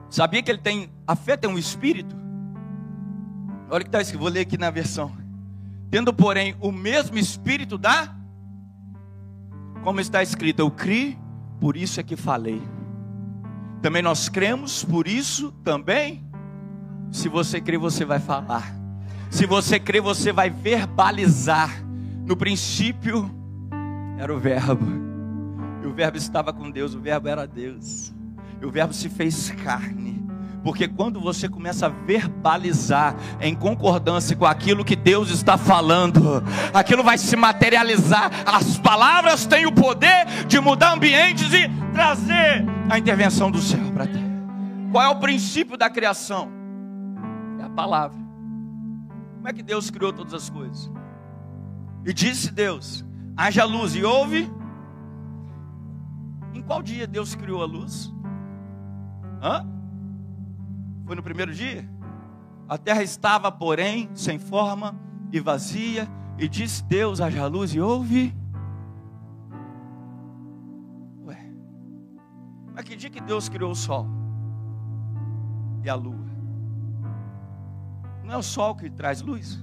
Sabia 0.10 0.44
que 0.44 0.52
ele 0.52 0.60
tem, 0.60 0.92
a 1.08 1.16
fé 1.16 1.36
tem 1.36 1.50
um 1.50 1.58
espírito? 1.58 2.16
Olha 3.72 3.78
o 3.78 3.80
que 3.80 3.88
está 3.88 4.02
escrito, 4.02 4.22
vou 4.22 4.30
ler 4.30 4.42
aqui 4.42 4.58
na 4.58 4.70
versão. 4.70 5.12
Tendo, 5.90 6.14
porém, 6.14 6.56
o 6.62 6.72
mesmo 6.72 7.18
espírito 7.18 7.76
da, 7.76 8.16
como 9.84 10.00
está 10.00 10.22
escrito, 10.22 10.60
eu 10.60 10.70
criei, 10.70 11.18
por 11.60 11.76
isso 11.76 12.00
é 12.00 12.04
que 12.04 12.16
falei. 12.16 12.62
Também 13.84 14.02
nós 14.02 14.30
cremos, 14.30 14.82
por 14.86 15.10
isso 15.10 15.52
também, 15.62 16.24
se 17.12 17.28
você 17.28 17.60
crê, 17.60 17.78
você 17.78 18.06
vai 18.06 18.18
falar. 18.18 18.74
Se 19.30 19.46
você 19.46 19.78
crê, 19.78 20.00
você 20.00 20.32
vai 20.32 20.50
verbalizar. 20.50 21.84
No 22.26 22.38
princípio 22.38 23.30
era 24.18 24.34
o 24.34 24.40
Verbo, 24.40 24.88
e 25.84 25.86
o 25.86 25.94
Verbo 25.94 26.16
estava 26.16 26.54
com 26.54 26.72
Deus, 26.72 26.96
o 26.96 27.02
Verbo 27.02 27.28
era 27.28 27.46
Deus, 27.46 28.14
e 28.62 28.66
o 28.66 28.72
Verbo 28.72 28.94
se 28.94 29.10
fez 29.10 29.52
carne. 29.52 30.26
Porque 30.64 30.88
quando 30.88 31.20
você 31.20 31.50
começa 31.50 31.88
a 31.88 31.90
verbalizar 31.90 33.16
em 33.42 33.54
concordância 33.54 34.36
com 34.36 34.46
aquilo 34.46 34.86
que 34.86 34.96
Deus 34.96 35.30
está 35.30 35.58
falando, 35.58 36.42
aquilo 36.74 37.04
vai 37.04 37.18
se 37.18 37.36
materializar. 37.36 38.32
As 38.46 38.78
palavras 38.80 39.46
têm 39.46 39.66
o 39.66 39.72
poder 39.74 40.26
de 40.48 40.60
mudar 40.62 40.94
ambientes 40.94 41.52
e 41.54 41.70
trazer 41.92 42.66
a 42.90 42.98
intervenção 42.98 43.52
do 43.52 43.62
céu 43.62 43.92
para 43.94 44.06
a 44.06 44.08
terra. 44.08 44.34
Qual 44.92 45.04
é 45.04 45.10
o 45.10 45.20
princípio 45.20 45.76
da 45.76 45.90
criação? 45.90 46.50
É 47.60 47.64
a 47.64 47.70
palavra. 47.70 48.18
Como 49.36 49.50
é 49.50 49.54
que 49.54 49.64
Deus 49.64 49.90
criou 49.90 50.14
todas 50.14 50.34
as 50.34 50.50
coisas? 50.50 50.90
E 52.06 52.14
disse 52.14 52.52
Deus: 52.52 53.06
haja 53.36 53.66
luz, 53.66 53.96
e 53.96 54.04
houve. 54.04 54.50
Em 56.54 56.62
qual 56.62 56.82
dia 56.82 57.06
Deus 57.06 57.36
criou 57.36 57.62
a 57.62 57.66
luz? 57.66 58.14
Hã? 59.42 59.73
Foi 61.06 61.16
no 61.16 61.24
primeiro 61.24 61.54
dia? 61.54 61.88
A 62.68 62.78
terra 62.78 63.04
estava, 63.04 63.52
porém, 63.52 64.10
sem 64.16 64.40
forma 64.40 64.96
e 65.32 65.40
vazia, 65.40 66.08
e 66.38 66.48
disse 66.48 66.84
Deus: 66.84 67.20
haja 67.20 67.46
luz, 67.48 67.74
e 67.74 67.82
houve. 67.82 68.36
Ué, 71.26 71.38
mas 72.74 72.86
que 72.86 72.96
dia 72.96 73.10
que 73.10 73.22
Deus 73.22 73.50
criou 73.50 73.72
o 73.72 73.76
sol 73.76 74.08
e 75.84 75.90
a 75.90 75.96
lua? 75.96 76.24
Não 78.24 78.34
é 78.34 78.38
o 78.38 78.44
sol 78.44 78.76
que 78.76 78.90
traz 78.90 79.22
luz? 79.22 79.62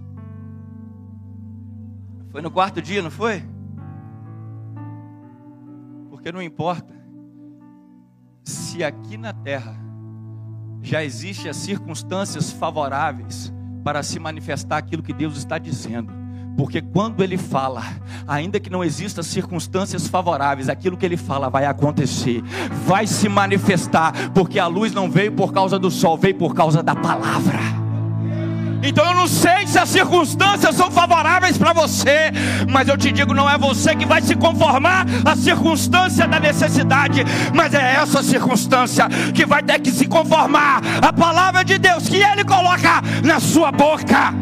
Foi 2.31 2.43
no 2.43 2.51
quarto 2.51 2.81
dia, 2.81 3.03
não 3.03 3.11
foi? 3.11 3.43
Porque 6.11 6.31
não 6.31 6.43
importa 6.43 6.95
se 8.45 8.85
aqui 8.85 9.17
na 9.17 9.33
terra 9.33 9.90
já 10.83 11.05
existem 11.05 11.51
as 11.51 11.57
circunstâncias 11.57 12.51
favoráveis 12.51 13.53
para 13.85 14.03
se 14.03 14.19
manifestar 14.19 14.79
aquilo 14.79 15.03
que 15.03 15.13
Deus 15.13 15.37
está 15.37 15.59
dizendo. 15.59 16.13
Porque 16.57 16.83
quando 16.83 17.23
ele 17.23 17.39
fala, 17.39 17.83
ainda 18.27 18.61
que 18.61 18.69
não 18.69 18.85
existam 18.85 19.23
circunstâncias 19.23 20.07
favoráveis, 20.09 20.69
aquilo 20.69 20.97
que 20.97 21.07
ele 21.07 21.17
fala 21.17 21.49
vai 21.49 21.65
acontecer, 21.65 22.43
vai 22.85 23.07
se 23.07 23.29
manifestar, 23.29 24.31
porque 24.35 24.59
a 24.59 24.67
luz 24.67 24.93
não 24.93 25.11
veio 25.11 25.33
por 25.33 25.53
causa 25.53 25.79
do 25.79 25.91
sol, 25.91 26.19
veio 26.19 26.35
por 26.35 26.55
causa 26.55 26.83
da 26.83 26.95
palavra. 26.95 27.80
Então 28.83 29.05
eu 29.07 29.15
não 29.15 29.29
sei 29.29 29.67
se 29.67 29.79
as 29.79 29.89
circunstâncias 29.89 30.75
são 30.75 30.91
favoráveis 30.91 31.59
para 31.59 31.73
você, 31.73 32.33
mas 32.69 32.89
eu 32.89 32.97
te 32.97 33.13
digo, 33.13 33.35
não 33.35 33.49
é 33.49 33.59
você 33.59 33.95
que 33.95 34.07
vai 34.07 34.23
se 34.23 34.35
conformar 34.35 35.07
à 35.25 35.37
circunstância 35.37 36.27
da 36.27 36.41
necessidade, 36.41 37.25
mas 37.55 37.75
é 37.75 37.95
essa 37.97 38.23
circunstância 38.23 39.09
que 39.35 39.45
vai 39.45 39.63
ter 39.63 39.79
que 39.81 39.91
se 39.91 40.07
conformar 40.07 40.81
à 41.03 41.13
palavra 41.13 41.65
de 41.65 41.79
Deus 41.79 42.09
que 42.09 42.17
Ele 42.17 42.45
coloca 42.45 43.03
na 43.25 43.39
sua 43.41 43.71
boca. 43.71 44.35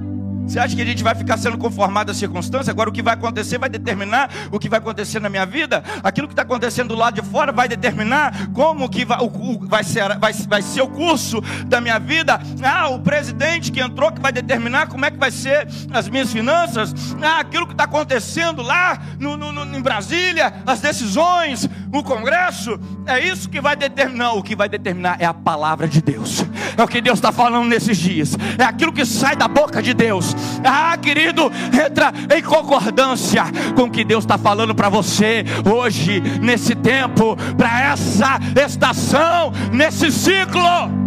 Você 0.46 0.60
acha 0.60 0.76
que 0.76 0.82
a 0.82 0.84
gente 0.84 1.02
vai 1.02 1.14
ficar 1.14 1.36
sendo 1.36 1.58
conformado 1.58 2.12
à 2.12 2.14
circunstância? 2.14 2.70
Agora 2.70 2.88
o 2.88 2.92
que 2.92 3.02
vai 3.02 3.14
acontecer 3.14 3.58
vai 3.58 3.68
determinar 3.68 4.30
o 4.52 4.58
que 4.58 4.68
vai 4.68 4.78
acontecer 4.78 5.20
na 5.20 5.28
minha 5.28 5.44
vida. 5.44 5.82
Aquilo 6.04 6.28
que 6.28 6.32
está 6.32 6.42
acontecendo 6.42 6.88
do 6.88 6.94
lado 6.94 7.20
de 7.20 7.28
fora 7.28 7.50
vai 7.50 7.68
determinar 7.68 8.48
como 8.52 8.88
que 8.88 9.04
vai, 9.04 9.18
o, 9.20 9.58
vai, 9.66 9.82
ser, 9.82 10.16
vai, 10.18 10.32
vai 10.32 10.62
ser 10.62 10.82
o 10.82 10.88
curso 10.88 11.40
da 11.66 11.80
minha 11.80 11.98
vida. 11.98 12.40
Ah, 12.62 12.88
o 12.88 13.00
presidente 13.00 13.72
que 13.72 13.80
entrou 13.80 14.12
que 14.12 14.20
vai 14.20 14.30
determinar 14.30 14.86
como 14.86 15.04
é 15.04 15.10
que 15.10 15.18
vai 15.18 15.32
ser 15.32 15.66
as 15.92 16.08
minhas 16.08 16.32
finanças. 16.32 16.94
Ah, 17.20 17.40
aquilo 17.40 17.66
que 17.66 17.72
está 17.72 17.84
acontecendo 17.84 18.62
lá 18.62 18.98
no, 19.18 19.36
no, 19.36 19.50
no, 19.50 19.76
em 19.76 19.82
Brasília, 19.82 20.54
as 20.64 20.80
decisões, 20.80 21.68
o 21.92 22.04
Congresso. 22.04 22.78
É 23.04 23.18
isso 23.18 23.48
que 23.48 23.60
vai 23.60 23.74
determinar. 23.74 24.34
O 24.34 24.42
que 24.42 24.54
vai 24.54 24.68
determinar 24.68 25.16
é 25.20 25.24
a 25.24 25.34
palavra 25.34 25.88
de 25.88 26.00
Deus. 26.00 26.44
É 26.76 26.82
o 26.82 26.88
que 26.88 27.00
Deus 27.00 27.18
está 27.18 27.32
falando 27.32 27.66
nesses 27.66 27.96
dias. 27.96 28.36
É 28.58 28.64
aquilo 28.64 28.92
que 28.92 29.04
sai 29.04 29.34
da 29.34 29.48
boca 29.48 29.82
de 29.82 29.92
Deus. 29.92 30.35
Ah, 30.64 30.96
querido, 30.96 31.50
entra 31.72 32.12
em 32.36 32.42
concordância 32.42 33.44
com 33.74 33.84
o 33.84 33.90
que 33.90 34.04
Deus 34.04 34.24
está 34.24 34.36
falando 34.36 34.74
para 34.74 34.88
você 34.88 35.44
hoje, 35.70 36.20
nesse 36.40 36.74
tempo, 36.74 37.36
para 37.56 37.80
essa 37.92 38.38
estação, 38.64 39.52
nesse 39.72 40.10
ciclo. 40.10 41.06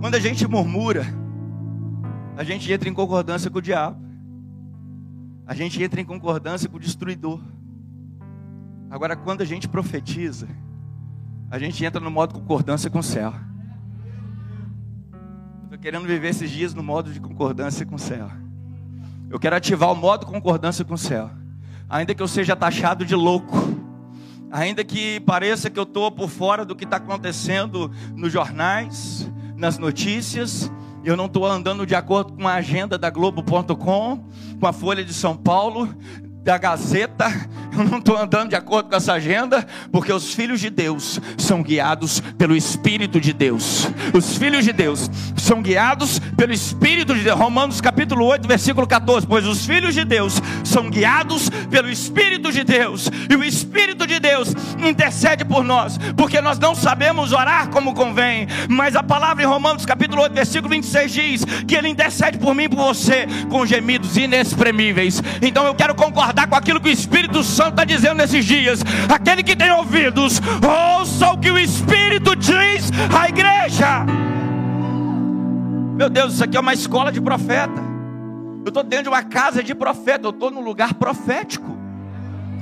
Quando 0.00 0.14
a 0.14 0.20
gente 0.20 0.46
murmura, 0.46 1.04
a 2.36 2.44
gente 2.44 2.72
entra 2.72 2.88
em 2.88 2.94
concordância 2.94 3.50
com 3.50 3.58
o 3.58 3.62
diabo. 3.62 4.06
A 5.46 5.54
gente 5.54 5.82
entra 5.82 6.00
em 6.00 6.04
concordância 6.04 6.68
com 6.68 6.76
o 6.76 6.80
destruidor. 6.80 7.40
Agora, 8.90 9.16
quando 9.16 9.40
a 9.40 9.44
gente 9.44 9.68
profetiza, 9.68 10.48
a 11.56 11.58
gente 11.58 11.82
entra 11.82 11.98
no 11.98 12.10
modo 12.10 12.34
concordância 12.34 12.90
com 12.90 12.98
o 12.98 13.02
céu. 13.02 13.32
Estou 15.64 15.78
querendo 15.78 16.06
viver 16.06 16.28
esses 16.28 16.50
dias 16.50 16.74
no 16.74 16.82
modo 16.82 17.10
de 17.10 17.18
concordância 17.18 17.86
com 17.86 17.94
o 17.94 17.98
céu. 17.98 18.30
Eu 19.30 19.38
quero 19.38 19.56
ativar 19.56 19.90
o 19.90 19.96
modo 19.96 20.26
concordância 20.26 20.84
com 20.84 20.92
o 20.92 20.98
céu. 20.98 21.30
Ainda 21.88 22.14
que 22.14 22.22
eu 22.22 22.28
seja 22.28 22.54
taxado 22.54 23.06
de 23.06 23.14
louco, 23.14 23.56
ainda 24.52 24.84
que 24.84 25.18
pareça 25.20 25.70
que 25.70 25.78
eu 25.78 25.84
estou 25.84 26.12
por 26.12 26.28
fora 26.28 26.62
do 26.62 26.76
que 26.76 26.84
está 26.84 26.98
acontecendo 26.98 27.90
nos 28.14 28.30
jornais, 28.30 29.30
nas 29.56 29.78
notícias, 29.78 30.70
eu 31.02 31.16
não 31.16 31.24
estou 31.24 31.46
andando 31.46 31.86
de 31.86 31.94
acordo 31.94 32.34
com 32.34 32.46
a 32.46 32.54
agenda 32.56 32.98
da 32.98 33.08
Globo.com, 33.08 34.24
com 34.60 34.66
a 34.66 34.72
Folha 34.74 35.02
de 35.02 35.14
São 35.14 35.34
Paulo, 35.34 35.88
da 36.42 36.58
Gazeta, 36.58 37.26
eu 37.76 37.84
não 37.84 37.98
estou 37.98 38.16
andando 38.16 38.50
de 38.50 38.56
acordo 38.56 38.88
com 38.88 38.96
essa 38.96 39.12
agenda, 39.12 39.66
porque 39.92 40.12
os 40.12 40.34
filhos 40.34 40.60
de 40.60 40.70
Deus 40.70 41.20
são 41.36 41.62
guiados 41.62 42.20
pelo 42.38 42.56
Espírito 42.56 43.20
de 43.20 43.32
Deus. 43.32 43.88
Os 44.14 44.36
filhos 44.36 44.64
de 44.64 44.72
Deus 44.72 45.10
são 45.36 45.62
guiados 45.62 46.18
pelo 46.36 46.52
Espírito 46.52 47.14
de 47.14 47.22
Deus. 47.22 47.38
Romanos 47.38 47.80
capítulo 47.80 48.24
8, 48.24 48.48
versículo 48.48 48.86
14. 48.86 49.26
Pois 49.26 49.46
os 49.46 49.66
filhos 49.66 49.94
de 49.94 50.04
Deus 50.04 50.40
são 50.64 50.90
guiados 50.90 51.50
pelo 51.70 51.90
Espírito 51.90 52.50
de 52.52 52.64
Deus, 52.64 53.10
e 53.30 53.36
o 53.36 53.44
Espírito 53.44 54.06
de 54.06 54.18
Deus 54.18 54.54
intercede 54.84 55.44
por 55.44 55.62
nós, 55.62 55.98
porque 56.16 56.40
nós 56.40 56.58
não 56.58 56.74
sabemos 56.74 57.32
orar 57.32 57.68
como 57.70 57.94
convém, 57.94 58.46
mas 58.68 58.96
a 58.96 59.02
palavra 59.02 59.42
em 59.42 59.46
Romanos 59.46 59.86
capítulo 59.86 60.22
8, 60.22 60.32
versículo 60.32 60.70
26 60.70 61.12
diz 61.12 61.44
que 61.66 61.74
ele 61.74 61.88
intercede 61.88 62.38
por 62.38 62.54
mim 62.54 62.64
e 62.64 62.68
por 62.68 62.78
você 62.78 63.26
com 63.50 63.64
gemidos 63.64 64.16
inexprimíveis. 64.16 65.22
Então 65.40 65.64
eu 65.66 65.74
quero 65.74 65.94
concordar 65.94 66.46
com 66.48 66.56
aquilo 66.56 66.80
que 66.80 66.88
o 66.88 66.92
Espírito 66.92 67.42
Santo 67.42 67.70
está 67.70 67.84
dizendo 67.84 68.14
nesses 68.16 68.44
dias. 68.44 68.82
Aquele 69.08 69.42
que 69.42 69.56
tem 69.56 69.70
ouvidos, 69.70 70.40
ouça 70.98 71.32
o 71.32 71.38
que 71.38 71.50
o 71.50 71.58
Espírito 71.58 72.34
diz 72.34 72.90
à 73.16 73.28
igreja. 73.28 74.04
Meu 75.96 76.10
Deus, 76.10 76.34
isso 76.34 76.44
aqui 76.44 76.56
é 76.56 76.60
uma 76.60 76.74
escola 76.74 77.10
de 77.10 77.20
profeta. 77.20 77.86
Eu 78.64 78.68
estou 78.68 78.82
dentro 78.82 79.04
de 79.04 79.08
uma 79.08 79.22
casa 79.22 79.62
de 79.62 79.74
profeta, 79.74 80.26
eu 80.26 80.30
estou 80.30 80.50
num 80.50 80.60
lugar 80.60 80.94
profético. 80.94 81.75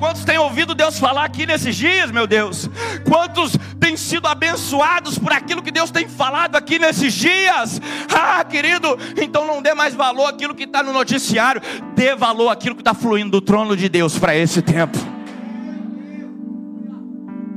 Quantos 0.05 0.23
têm 0.23 0.37
ouvido 0.37 0.75
Deus 0.75 0.99
falar 0.99 1.25
aqui 1.25 1.47
nesses 1.47 1.75
dias, 1.75 2.11
meu 2.11 2.27
Deus? 2.27 2.69
Quantos 3.09 3.57
têm 3.81 3.97
sido 3.97 4.29
abençoados 4.29 5.19
por 5.19 5.33
aquilo 5.33 5.63
que 5.63 5.71
Deus 5.71 5.91
tem 5.91 6.07
falado 6.07 6.57
aqui 6.57 6.79
nesses 6.79 7.15
dias? 7.15 7.81
Ah, 8.15 8.45
querido, 8.45 8.99
então 9.17 9.47
não 9.47 9.63
dê 9.63 9.73
mais 9.73 9.95
valor 9.95 10.27
àquilo 10.27 10.55
que 10.55 10.65
está 10.65 10.83
no 10.83 10.93
noticiário, 10.93 11.63
dê 11.97 12.15
valor 12.15 12.51
àquilo 12.51 12.75
que 12.75 12.83
está 12.83 12.93
fluindo 12.93 13.31
do 13.31 13.41
trono 13.41 13.75
de 13.75 13.89
Deus 13.89 14.19
para 14.19 14.37
esse 14.37 14.61
tempo. 14.61 14.99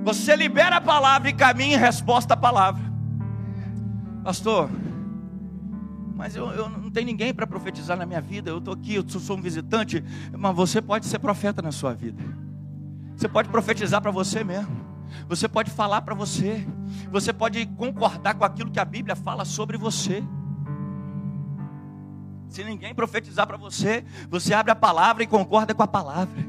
Você 0.06 0.34
libera 0.34 0.77
a 0.77 0.82
palavra 0.82 1.30
e 1.30 1.34
caminha 1.34 1.75
em 1.75 1.80
resposta 1.80 2.34
à 2.34 2.38
palavra. 2.38 2.82
Pastor, 4.24 4.70
mas 6.16 6.34
eu, 6.34 6.50
eu 6.51 6.70
tenho 6.98 7.06
ninguém 7.06 7.32
para 7.32 7.46
profetizar 7.46 7.96
na 7.96 8.08
minha 8.08 8.20
vida. 8.20 8.50
Eu 8.50 8.58
estou 8.58 8.74
aqui, 8.74 8.96
eu 8.96 9.08
sou 9.08 9.38
um 9.38 9.42
visitante. 9.42 10.04
Mas 10.36 10.56
você 10.56 10.82
pode 10.82 11.06
ser 11.06 11.20
profeta 11.20 11.62
na 11.62 11.72
sua 11.72 11.94
vida. 11.94 12.24
Você 13.16 13.27
pode 13.27 13.50
profetizar 13.50 14.01
para 14.01 14.10
você 14.10 14.44
mesmo. 14.44 14.75
Você 15.30 15.48
pode 15.48 15.70
falar 15.70 16.01
para 16.01 16.16
você. 16.16 16.66
Você 17.12 17.32
pode 17.32 17.68
concordar 17.68 18.34
com 18.34 18.44
aquilo 18.44 18.72
que 18.72 18.80
a 18.80 18.86
Bíblia 18.86 19.15
fala 19.15 19.45
sobre 19.45 19.78
você. 19.78 20.24
Se 22.50 22.63
ninguém 22.63 22.95
profetizar 22.95 23.45
para 23.45 23.58
você, 23.58 24.04
você 24.28 24.56
abre 24.56 24.71
a 24.71 24.76
palavra 24.76 25.21
e 25.21 25.28
concorda 25.28 25.76
com 25.76 25.84
a 25.84 25.88
palavra. 25.88 26.43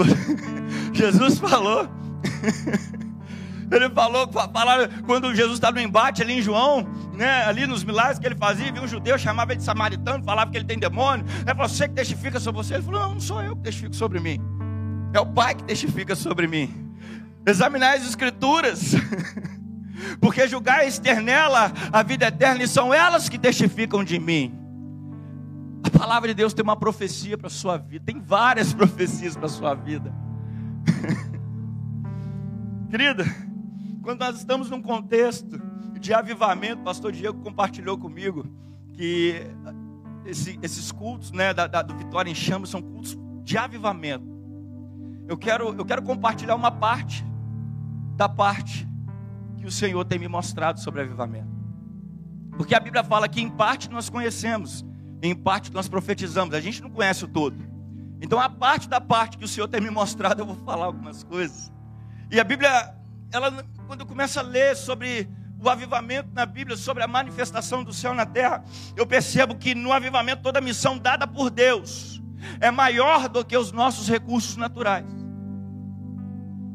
Jesus 0.94 1.38
falou. 1.38 1.86
Ele 3.74 3.90
falou 3.90 4.28
com 4.28 4.38
a 4.38 4.46
palavra, 4.46 4.88
quando 5.04 5.34
Jesus 5.34 5.54
estava 5.54 5.76
no 5.76 5.82
embate 5.82 6.22
ali 6.22 6.34
em 6.34 6.42
João, 6.42 6.86
né, 7.12 7.44
ali 7.44 7.66
nos 7.66 7.82
milagres 7.82 8.18
que 8.18 8.26
ele 8.26 8.36
fazia, 8.36 8.72
viu 8.72 8.82
um 8.82 8.88
judeu, 8.88 9.18
chamava 9.18 9.52
ele 9.52 9.58
de 9.58 9.64
samaritano, 9.64 10.24
falava 10.24 10.50
que 10.50 10.56
ele 10.56 10.64
tem 10.64 10.78
demônio. 10.78 11.24
É 11.46 11.52
você 11.52 11.88
que 11.88 11.94
testifica 11.94 12.38
sobre 12.38 12.62
você. 12.62 12.74
Ele 12.74 12.82
falou: 12.82 13.00
Não, 13.00 13.14
não 13.14 13.20
sou 13.20 13.42
eu 13.42 13.56
que 13.56 13.62
testifico 13.62 13.94
sobre 13.94 14.20
mim. 14.20 14.40
É 15.12 15.20
o 15.20 15.26
Pai 15.26 15.54
que 15.54 15.64
testifica 15.64 16.14
sobre 16.14 16.46
mim. 16.46 16.94
Examinar 17.46 17.96
as 17.96 18.06
Escrituras. 18.06 18.92
Porque 20.20 20.46
julgar 20.48 20.84
e 20.84 20.88
externela 20.88 21.72
a 21.92 22.02
vida 22.02 22.26
eterna, 22.26 22.62
e 22.62 22.68
são 22.68 22.92
elas 22.92 23.28
que 23.28 23.38
testificam 23.38 24.02
de 24.02 24.18
mim. 24.18 24.52
A 25.84 25.90
palavra 25.90 26.28
de 26.28 26.34
Deus 26.34 26.54
tem 26.54 26.62
uma 26.62 26.76
profecia 26.76 27.36
para 27.36 27.46
a 27.46 27.50
sua 27.50 27.76
vida, 27.76 28.04
tem 28.04 28.20
várias 28.20 28.72
profecias 28.74 29.36
para 29.36 29.46
a 29.46 29.48
sua 29.48 29.74
vida. 29.74 30.12
Querida, 32.90 33.24
quando 34.04 34.20
nós 34.20 34.36
estamos 34.36 34.68
num 34.68 34.82
contexto 34.82 35.58
de 35.98 36.12
avivamento, 36.12 36.82
o 36.82 36.84
pastor 36.84 37.10
Diego 37.10 37.40
compartilhou 37.40 37.96
comigo 37.96 38.46
que 38.92 39.34
esse, 40.26 40.58
esses 40.62 40.92
cultos 40.92 41.32
né, 41.32 41.54
da, 41.54 41.66
da, 41.66 41.80
do 41.80 41.96
Vitória 41.96 42.30
em 42.30 42.34
Chamas 42.34 42.68
são 42.68 42.82
cultos 42.82 43.16
de 43.42 43.56
avivamento. 43.56 44.26
Eu 45.26 45.38
quero, 45.38 45.74
eu 45.74 45.84
quero 45.86 46.02
compartilhar 46.02 46.54
uma 46.54 46.70
parte 46.70 47.24
da 48.14 48.28
parte 48.28 48.86
que 49.56 49.66
o 49.66 49.70
Senhor 49.70 50.04
tem 50.04 50.18
me 50.18 50.28
mostrado 50.28 50.78
sobre 50.80 51.00
avivamento. 51.00 51.48
Porque 52.58 52.74
a 52.74 52.80
Bíblia 52.80 53.02
fala 53.02 53.26
que 53.26 53.40
em 53.40 53.48
parte 53.48 53.90
nós 53.90 54.10
conhecemos, 54.10 54.84
em 55.22 55.34
parte 55.34 55.72
nós 55.72 55.88
profetizamos, 55.88 56.54
a 56.54 56.60
gente 56.60 56.82
não 56.82 56.90
conhece 56.90 57.24
o 57.24 57.28
todo. 57.28 57.56
Então 58.20 58.38
a 58.38 58.50
parte 58.50 58.86
da 58.86 59.00
parte 59.00 59.38
que 59.38 59.44
o 59.46 59.48
Senhor 59.48 59.66
tem 59.66 59.80
me 59.80 59.90
mostrado, 59.90 60.42
eu 60.42 60.46
vou 60.46 60.56
falar 60.56 60.84
algumas 60.84 61.22
coisas. 61.24 61.72
E 62.30 62.38
a 62.38 62.44
Bíblia 62.44 62.94
ela, 63.34 63.66
quando 63.86 64.00
eu 64.00 64.06
começo 64.06 64.38
a 64.38 64.42
ler 64.42 64.76
sobre 64.76 65.28
o 65.60 65.68
avivamento 65.68 66.28
na 66.32 66.44
Bíblia, 66.44 66.76
sobre 66.76 67.02
a 67.02 67.08
manifestação 67.08 67.82
do 67.82 67.92
céu 67.92 68.14
na 68.14 68.26
terra, 68.26 68.62
eu 68.96 69.06
percebo 69.06 69.54
que 69.54 69.74
no 69.74 69.92
avivamento 69.92 70.42
toda 70.42 70.60
missão 70.60 70.98
dada 70.98 71.26
por 71.26 71.50
Deus 71.50 72.22
é 72.60 72.70
maior 72.70 73.28
do 73.28 73.44
que 73.44 73.56
os 73.56 73.72
nossos 73.72 74.08
recursos 74.08 74.56
naturais. 74.56 75.06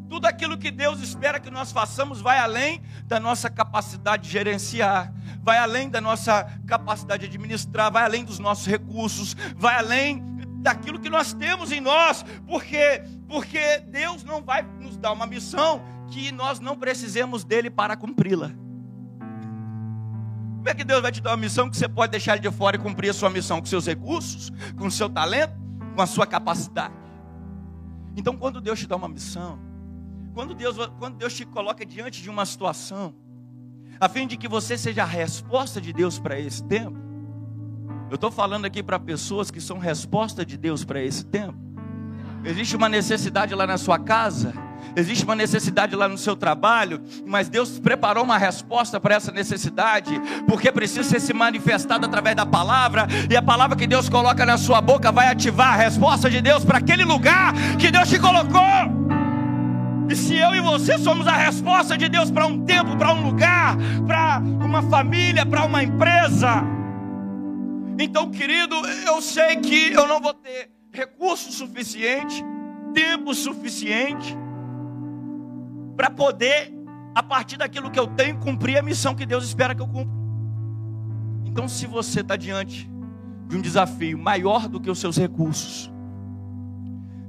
Tudo 0.09 0.25
aquilo 0.25 0.57
que 0.57 0.71
Deus 0.71 1.01
espera 1.01 1.39
que 1.39 1.51
nós 1.51 1.71
façamos 1.71 2.19
vai 2.19 2.39
além 2.39 2.81
da 3.05 3.19
nossa 3.19 3.47
capacidade 3.47 4.23
de 4.23 4.29
gerenciar, 4.29 5.13
vai 5.43 5.59
além 5.59 5.87
da 5.87 6.01
nossa 6.01 6.45
capacidade 6.65 7.27
de 7.27 7.27
administrar, 7.27 7.91
vai 7.91 8.03
além 8.03 8.25
dos 8.25 8.39
nossos 8.39 8.65
recursos, 8.65 9.35
vai 9.55 9.75
além 9.75 10.23
daquilo 10.61 10.99
que 10.99 11.09
nós 11.09 11.31
temos 11.33 11.71
em 11.71 11.79
nós, 11.79 12.25
porque 12.47 13.03
porque 13.27 13.79
Deus 13.87 14.23
não 14.23 14.41
vai 14.41 14.63
nos 14.63 14.97
dar 14.97 15.11
uma 15.11 15.27
missão 15.27 15.83
que 16.09 16.31
nós 16.31 16.59
não 16.59 16.77
precisemos 16.77 17.43
dele 17.43 17.69
para 17.69 17.95
cumpri-la. 17.95 18.51
Como 20.57 20.67
é 20.67 20.73
que 20.73 20.83
Deus 20.83 21.01
vai 21.01 21.11
te 21.11 21.21
dar 21.21 21.31
uma 21.31 21.37
missão 21.37 21.69
que 21.69 21.77
você 21.77 21.87
pode 21.87 22.11
deixar 22.11 22.33
ele 22.33 22.41
de 22.41 22.51
fora 22.51 22.75
e 22.75 22.79
cumprir 22.79 23.09
a 23.09 23.13
sua 23.13 23.29
missão 23.29 23.59
com 23.59 23.65
seus 23.65 23.85
recursos, 23.85 24.51
com 24.77 24.87
o 24.87 24.91
seu 24.91 25.09
talento, 25.09 25.53
com 25.95 26.01
a 26.01 26.05
sua 26.05 26.27
capacidade? 26.27 26.93
Então, 28.15 28.35
quando 28.35 28.59
Deus 28.59 28.79
te 28.79 28.87
dá 28.87 28.95
uma 28.97 29.07
missão, 29.07 29.57
quando 30.33 30.53
Deus, 30.53 30.75
quando 30.99 31.15
Deus 31.15 31.33
te 31.33 31.45
coloca 31.45 31.85
diante 31.85 32.21
de 32.21 32.29
uma 32.29 32.45
situação, 32.45 33.15
a 33.99 34.09
fim 34.09 34.27
de 34.27 34.35
que 34.35 34.47
você 34.47 34.77
seja 34.77 35.03
a 35.03 35.05
resposta 35.05 35.79
de 35.79 35.93
Deus 35.93 36.19
para 36.19 36.37
esse 36.39 36.63
tempo, 36.63 36.97
eu 38.09 38.15
estou 38.15 38.31
falando 38.31 38.65
aqui 38.65 38.81
para 38.81 38.99
pessoas 38.99 39.49
que 39.51 39.61
são 39.61 39.77
resposta 39.77 40.45
de 40.45 40.57
Deus 40.57 40.83
para 40.83 41.01
esse 41.01 41.25
tempo. 41.25 41.57
Existe 42.43 42.75
uma 42.75 42.89
necessidade 42.89 43.53
lá 43.53 43.67
na 43.67 43.77
sua 43.77 43.99
casa, 43.99 44.53
existe 44.95 45.23
uma 45.23 45.35
necessidade 45.35 45.95
lá 45.95 46.07
no 46.07 46.17
seu 46.17 46.35
trabalho, 46.35 47.01
mas 47.25 47.49
Deus 47.49 47.79
preparou 47.79 48.23
uma 48.23 48.37
resposta 48.37 48.99
para 48.99 49.15
essa 49.15 49.31
necessidade, 49.31 50.11
porque 50.47 50.71
precisa 50.71 51.03
ser 51.03 51.19
se 51.19 51.33
manifestada 51.33 52.05
através 52.05 52.35
da 52.35 52.45
palavra, 52.45 53.07
e 53.29 53.35
a 53.35 53.41
palavra 53.41 53.75
que 53.75 53.87
Deus 53.87 54.09
coloca 54.09 54.45
na 54.45 54.57
sua 54.57 54.81
boca 54.81 55.11
vai 55.11 55.27
ativar 55.27 55.73
a 55.73 55.77
resposta 55.77 56.29
de 56.29 56.41
Deus 56.41 56.63
para 56.63 56.77
aquele 56.77 57.03
lugar 57.03 57.53
que 57.77 57.91
Deus 57.91 58.09
te 58.09 58.19
colocou. 58.19 59.09
E 60.09 60.15
se 60.15 60.35
eu 60.35 60.55
e 60.55 60.61
você 60.61 60.97
somos 60.97 61.27
a 61.27 61.33
resposta 61.33 61.95
de 61.95 62.09
Deus 62.09 62.31
para 62.31 62.47
um 62.47 62.65
tempo, 62.65 62.97
para 62.97 63.13
um 63.13 63.21
lugar, 63.21 63.77
para 64.07 64.39
uma 64.39 64.81
família, 64.81 65.45
para 65.45 65.65
uma 65.65 65.83
empresa, 65.83 66.63
então, 67.99 68.31
querido, 68.31 68.75
eu 69.05 69.21
sei 69.21 69.57
que 69.57 69.91
eu 69.91 70.07
não 70.07 70.21
vou 70.21 70.33
ter 70.33 70.71
recurso 70.91 71.51
suficiente, 71.51 72.41
tempo 72.93 73.35
suficiente 73.35 74.35
para 75.99 76.09
poder, 76.09 76.73
a 77.13 77.21
partir 77.21 77.57
daquilo 77.57 77.91
que 77.91 77.99
eu 77.99 78.07
tenho, 78.07 78.37
cumprir 78.37 78.77
a 78.77 78.81
missão 78.81 79.13
que 79.13 79.25
Deus 79.25 79.43
espera 79.43 79.75
que 79.75 79.81
eu 79.81 79.87
cumpra. 79.87 80.17
Então, 81.43 81.67
se 81.67 81.85
você 81.85 82.21
está 82.21 82.37
diante 82.37 82.89
de 83.49 83.57
um 83.57 83.59
desafio 83.59 84.17
maior 84.17 84.69
do 84.69 84.79
que 84.79 84.89
os 84.89 84.97
seus 84.97 85.17
recursos, 85.17 85.91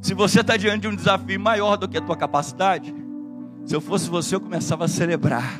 se 0.00 0.14
você 0.14 0.42
está 0.42 0.56
diante 0.56 0.82
de 0.82 0.86
um 0.86 0.94
desafio 0.94 1.40
maior 1.40 1.76
do 1.76 1.88
que 1.88 1.98
a 1.98 2.00
tua 2.00 2.16
capacidade, 2.16 2.94
se 3.66 3.74
eu 3.74 3.80
fosse 3.80 4.08
você, 4.08 4.36
eu 4.36 4.40
começava 4.40 4.84
a 4.84 4.88
celebrar, 4.88 5.52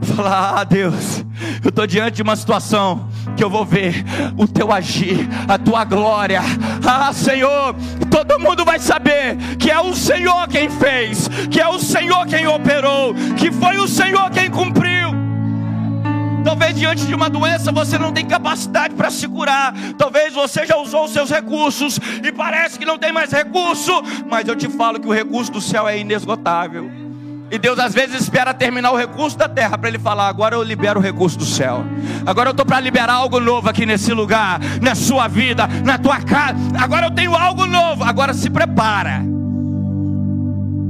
Falar, 0.16 0.60
ah 0.60 0.64
Deus, 0.64 1.24
eu 1.62 1.68
estou 1.68 1.86
diante 1.86 2.16
de 2.16 2.22
uma 2.22 2.34
situação 2.34 3.08
que 3.36 3.44
eu 3.44 3.50
vou 3.50 3.64
ver 3.64 4.04
o 4.36 4.46
teu 4.46 4.72
agir, 4.72 5.28
a 5.46 5.58
tua 5.58 5.84
glória. 5.84 6.40
Ah, 6.86 7.12
Senhor, 7.12 7.74
todo 8.10 8.38
mundo 8.38 8.64
vai 8.64 8.78
saber 8.78 9.36
que 9.58 9.70
é 9.70 9.78
o 9.78 9.94
Senhor 9.94 10.48
quem 10.48 10.68
fez, 10.70 11.28
que 11.50 11.60
é 11.60 11.68
o 11.68 11.78
Senhor 11.78 12.26
quem 12.26 12.46
operou, 12.46 13.14
que 13.36 13.50
foi 13.52 13.76
o 13.78 13.86
Senhor 13.86 14.30
quem 14.30 14.50
cumpriu. 14.50 15.10
Talvez 16.44 16.74
diante 16.74 17.06
de 17.06 17.14
uma 17.14 17.28
doença 17.28 17.70
você 17.70 17.98
não 17.98 18.12
tem 18.12 18.26
capacidade 18.26 18.94
para 18.94 19.10
se 19.10 19.28
curar. 19.28 19.74
Talvez 19.98 20.32
você 20.32 20.66
já 20.66 20.76
usou 20.76 21.04
os 21.04 21.12
seus 21.12 21.30
recursos 21.30 22.00
e 22.24 22.32
parece 22.32 22.78
que 22.78 22.86
não 22.86 22.98
tem 22.98 23.12
mais 23.12 23.30
recurso. 23.30 23.92
Mas 24.26 24.48
eu 24.48 24.56
te 24.56 24.68
falo 24.68 24.98
que 24.98 25.06
o 25.06 25.12
recurso 25.12 25.52
do 25.52 25.60
céu 25.60 25.86
é 25.86 25.98
inesgotável. 25.98 27.09
E 27.50 27.58
Deus 27.58 27.78
às 27.80 27.92
vezes 27.92 28.22
espera 28.22 28.54
terminar 28.54 28.92
o 28.92 28.96
recurso 28.96 29.36
da 29.36 29.48
terra 29.48 29.76
para 29.76 29.88
Ele 29.88 29.98
falar: 29.98 30.28
agora 30.28 30.54
eu 30.54 30.62
libero 30.62 31.00
o 31.00 31.02
recurso 31.02 31.36
do 31.36 31.44
céu. 31.44 31.84
Agora 32.24 32.50
eu 32.50 32.52
estou 32.52 32.64
para 32.64 32.78
liberar 32.78 33.14
algo 33.14 33.40
novo 33.40 33.68
aqui 33.68 33.84
nesse 33.84 34.12
lugar, 34.12 34.60
na 34.80 34.94
sua 34.94 35.26
vida, 35.26 35.66
na 35.66 35.98
tua 35.98 36.20
casa. 36.20 36.58
Agora 36.78 37.06
eu 37.06 37.10
tenho 37.10 37.34
algo 37.34 37.66
novo. 37.66 38.04
Agora 38.04 38.32
se 38.32 38.48
prepara. 38.48 39.20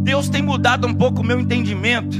Deus 0.03 0.29
tem 0.29 0.43
mudado 0.43 0.87
um 0.87 0.95
pouco 0.95 1.23
o 1.23 1.25
meu 1.25 1.41
entendimento. 1.41 2.17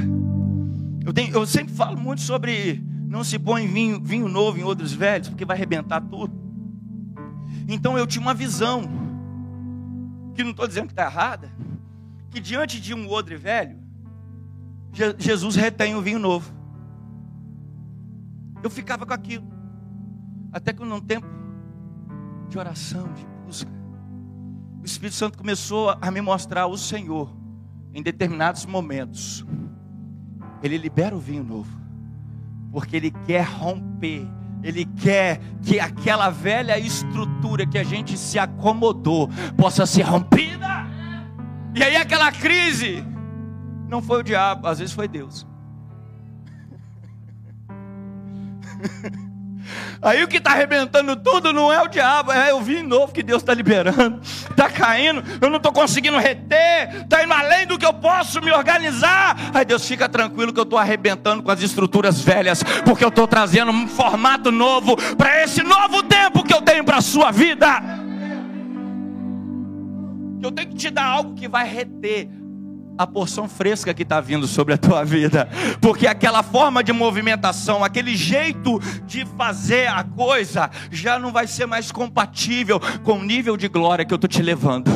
Eu, 1.05 1.13
tenho, 1.13 1.35
eu 1.35 1.47
sempre 1.47 1.75
falo 1.75 1.99
muito 1.99 2.23
sobre 2.23 2.83
não 3.11 3.25
se 3.25 3.39
põe 3.39 3.67
vinho, 3.67 4.01
vinho 4.01 4.29
novo 4.29 4.59
em 4.59 4.63
outros 4.63 4.93
velhos, 4.93 5.29
porque 5.29 5.45
vai 5.45 5.57
arrebentar 5.57 6.01
tudo. 6.01 6.33
Então 7.69 7.99
eu 7.99 8.07
tinha 8.07 8.23
uma 8.23 8.33
visão, 8.33 8.83
que 10.35 10.45
não 10.45 10.53
estou 10.53 10.69
dizendo 10.69 10.87
que 10.87 10.93
está 10.93 11.07
errada, 11.07 11.51
que 12.31 12.39
diante 12.39 12.81
de 12.81 12.95
um 12.95 13.11
odre 13.11 13.37
velho, 13.37 13.80
Jesus 14.93 15.57
retém 15.57 15.95
o 15.95 16.03
vinho 16.03 16.19
novo. 16.19 16.53
Eu 18.63 18.71
ficava 18.71 19.07
com 19.07 19.15
aquilo. 19.15 19.47
Até 20.53 20.73
que 20.73 20.85
num 20.85 21.01
tempo 21.01 21.27
de 22.49 22.59
oração, 22.59 23.13
de 23.13 23.25
busca, 23.47 23.71
o 24.83 24.85
Espírito 24.85 25.15
Santo 25.15 25.39
começou 25.39 25.97
a 26.01 26.11
me 26.11 26.21
mostrar 26.21 26.67
o 26.67 26.77
Senhor 26.77 27.35
em 27.95 28.03
determinados 28.03 28.67
momentos. 28.67 29.47
Ele 30.63 30.77
libera 30.77 31.15
o 31.15 31.21
vinho 31.21 31.45
novo, 31.45 31.71
porque 32.73 32.97
ele 32.97 33.11
quer 33.11 33.45
romper, 33.45 34.27
ele 34.63 34.85
quer 34.85 35.41
que 35.63 35.79
aquela 35.79 36.29
velha 36.29 36.79
estrutura 36.79 37.67
que 37.67 37.79
a 37.79 37.85
gente 37.85 38.19
se 38.19 38.39
acomodou 38.39 39.29
possa 39.57 39.87
ser 39.87 40.03
rompida. 40.03 40.69
E 41.75 41.83
aí 41.83 41.97
aquela 41.97 42.33
crise 42.33 43.05
não 43.91 44.01
foi 44.01 44.21
o 44.21 44.23
diabo, 44.23 44.67
às 44.69 44.79
vezes 44.79 44.95
foi 44.95 45.09
Deus. 45.09 45.47
Aí 50.03 50.25
o 50.25 50.29
que 50.29 50.39
está 50.39 50.53
arrebentando 50.53 51.15
tudo 51.15 51.53
não 51.53 51.71
é 51.71 51.83
o 51.83 51.87
diabo, 51.87 52.33
é 52.33 52.55
o 52.55 52.61
vinho 52.61 52.89
novo 52.89 53.13
que 53.13 53.23
Deus 53.23 53.43
está 53.43 53.53
liberando. 53.53 54.21
Está 54.23 54.71
caindo, 54.71 55.23
eu 55.41 55.51
não 55.51 55.59
estou 55.59 55.73
conseguindo 55.73 56.17
reter, 56.19 57.03
está 57.03 57.23
indo 57.23 57.33
além 57.33 57.67
do 57.67 57.79
que 57.79 57.85
eu 57.85 57.93
posso 57.93 58.41
me 58.41 58.51
organizar. 58.51 59.37
Aí 59.53 59.65
Deus 59.65 59.87
fica 59.87 60.09
tranquilo 60.09 60.53
que 60.53 60.59
eu 60.59 60.65
estou 60.65 60.79
arrebentando 60.79 61.43
com 61.43 61.51
as 61.51 61.61
estruturas 61.61 62.21
velhas, 62.21 62.63
porque 62.85 63.05
eu 63.05 63.11
estou 63.11 63.29
trazendo 63.29 63.71
um 63.71 63.87
formato 63.87 64.51
novo 64.51 64.97
para 65.17 65.43
esse 65.43 65.63
novo 65.63 66.03
tempo 66.03 66.43
que 66.43 66.55
eu 66.55 66.63
tenho 66.63 66.83
para 66.83 66.97
a 66.97 67.03
sua 67.03 67.31
vida. 67.31 67.67
Eu 70.43 70.51
tenho 70.51 70.71
que 70.71 70.77
te 70.77 70.91
dar 70.91 71.05
algo 71.05 71.35
que 71.35 71.47
vai 71.47 71.69
reter 71.69 72.40
a 72.99 73.07
porção 73.07 73.49
fresca 73.49 73.95
que 73.95 74.03
está 74.03 74.21
vindo 74.21 74.47
sobre 74.47 74.75
a 74.75 74.79
tua 74.79 75.05
vida, 75.05 75.49
porque 75.81 76.07
aquela 76.07 76.43
forma 76.43 76.85
de 76.85 76.93
movimentação, 76.93 77.83
aquele 77.83 78.15
jeito 78.17 78.79
de 79.07 79.25
fazer 79.25 79.89
a 79.89 80.05
coisa, 80.05 80.71
já 80.91 81.19
não 81.19 81.33
vai 81.33 81.47
ser 81.47 81.67
mais 81.67 81.91
compatível 81.91 82.79
com 83.03 83.19
o 83.19 83.25
nível 83.25 83.57
de 83.57 83.69
glória 83.69 84.05
que 84.05 84.13
eu 84.13 84.17
estou 84.17 84.29
te 84.29 84.43
levando. 84.43 84.91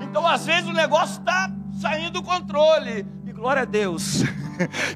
Então, 0.00 0.26
às 0.26 0.46
vezes, 0.46 0.68
o 0.68 0.72
negócio 0.72 1.18
está 1.20 1.50
saindo 1.80 2.12
do 2.12 2.22
controle. 2.22 3.06
E 3.26 3.32
glória 3.32 3.62
a 3.62 3.66
Deus. 3.66 4.22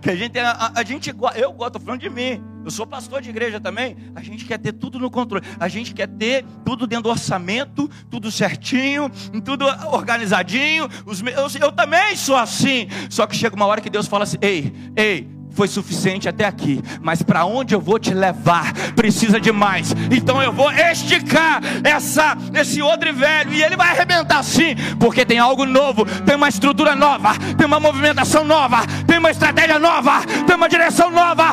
Que 0.00 0.10
a 0.10 0.14
gente, 0.14 0.38
a, 0.38 0.72
a 0.76 0.84
gente 0.84 1.12
eu 1.34 1.52
gosto, 1.52 1.80
falando 1.80 2.00
de 2.00 2.10
mim. 2.10 2.40
Eu 2.66 2.70
sou 2.72 2.84
pastor 2.84 3.22
de 3.22 3.30
igreja 3.30 3.60
também. 3.60 3.96
A 4.12 4.20
gente 4.20 4.44
quer 4.44 4.58
ter 4.58 4.72
tudo 4.72 4.98
no 4.98 5.08
controle. 5.08 5.46
A 5.60 5.68
gente 5.68 5.94
quer 5.94 6.08
ter 6.08 6.44
tudo 6.64 6.84
dentro 6.84 7.04
do 7.04 7.10
orçamento, 7.10 7.88
tudo 8.10 8.28
certinho, 8.28 9.08
tudo 9.44 9.64
organizadinho. 9.92 10.88
Os, 11.04 11.22
eu, 11.22 11.46
eu 11.60 11.70
também 11.70 12.16
sou 12.16 12.36
assim. 12.36 12.88
Só 13.08 13.24
que 13.24 13.36
chega 13.36 13.54
uma 13.54 13.66
hora 13.66 13.80
que 13.80 13.88
Deus 13.88 14.08
fala 14.08 14.24
assim: 14.24 14.38
ei, 14.42 14.74
ei, 14.96 15.28
foi 15.56 15.66
suficiente 15.66 16.28
até 16.28 16.44
aqui, 16.44 16.82
mas 17.00 17.22
para 17.22 17.46
onde 17.46 17.74
eu 17.74 17.80
vou 17.80 17.98
te 17.98 18.12
levar 18.12 18.74
precisa 18.94 19.40
de 19.40 19.50
mais. 19.50 19.92
Então 20.10 20.42
eu 20.42 20.52
vou 20.52 20.70
esticar 20.70 21.62
essa 21.82 22.36
esse 22.54 22.82
odre 22.82 23.10
velho 23.10 23.52
e 23.52 23.62
ele 23.62 23.74
vai 23.74 23.88
arrebentar 23.88 24.42
sim, 24.42 24.76
porque 25.00 25.24
tem 25.24 25.38
algo 25.38 25.64
novo, 25.64 26.04
tem 26.26 26.36
uma 26.36 26.48
estrutura 26.48 26.94
nova, 26.94 27.30
tem 27.56 27.66
uma 27.66 27.80
movimentação 27.80 28.44
nova, 28.44 28.86
tem 29.06 29.18
uma 29.18 29.30
estratégia 29.30 29.78
nova, 29.78 30.20
tem 30.46 30.54
uma 30.54 30.68
direção 30.68 31.10
nova, 31.10 31.45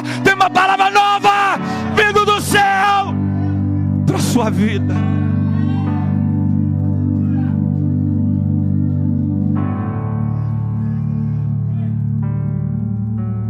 sua 4.33 4.49
vida. 4.49 4.95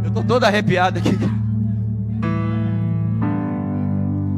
Estou 0.05 0.25
todo 0.25 0.43
arrepiado 0.43 0.99
aqui. 0.99 1.17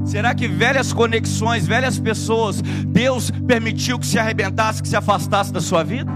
Será 0.06 0.36
que 0.36 0.48
velhas 0.48 0.94
conexões, 0.94 1.66
velhas 1.66 1.98
pessoas, 1.98 2.62
Deus 2.62 3.32
permitiu 3.32 3.98
que 3.98 4.06
se 4.06 4.20
arrebentasse, 4.20 4.84
que 4.84 4.88
se 4.88 4.96
afastasse 4.96 5.52
da 5.52 5.60
sua 5.60 5.84
vida? 5.84 6.12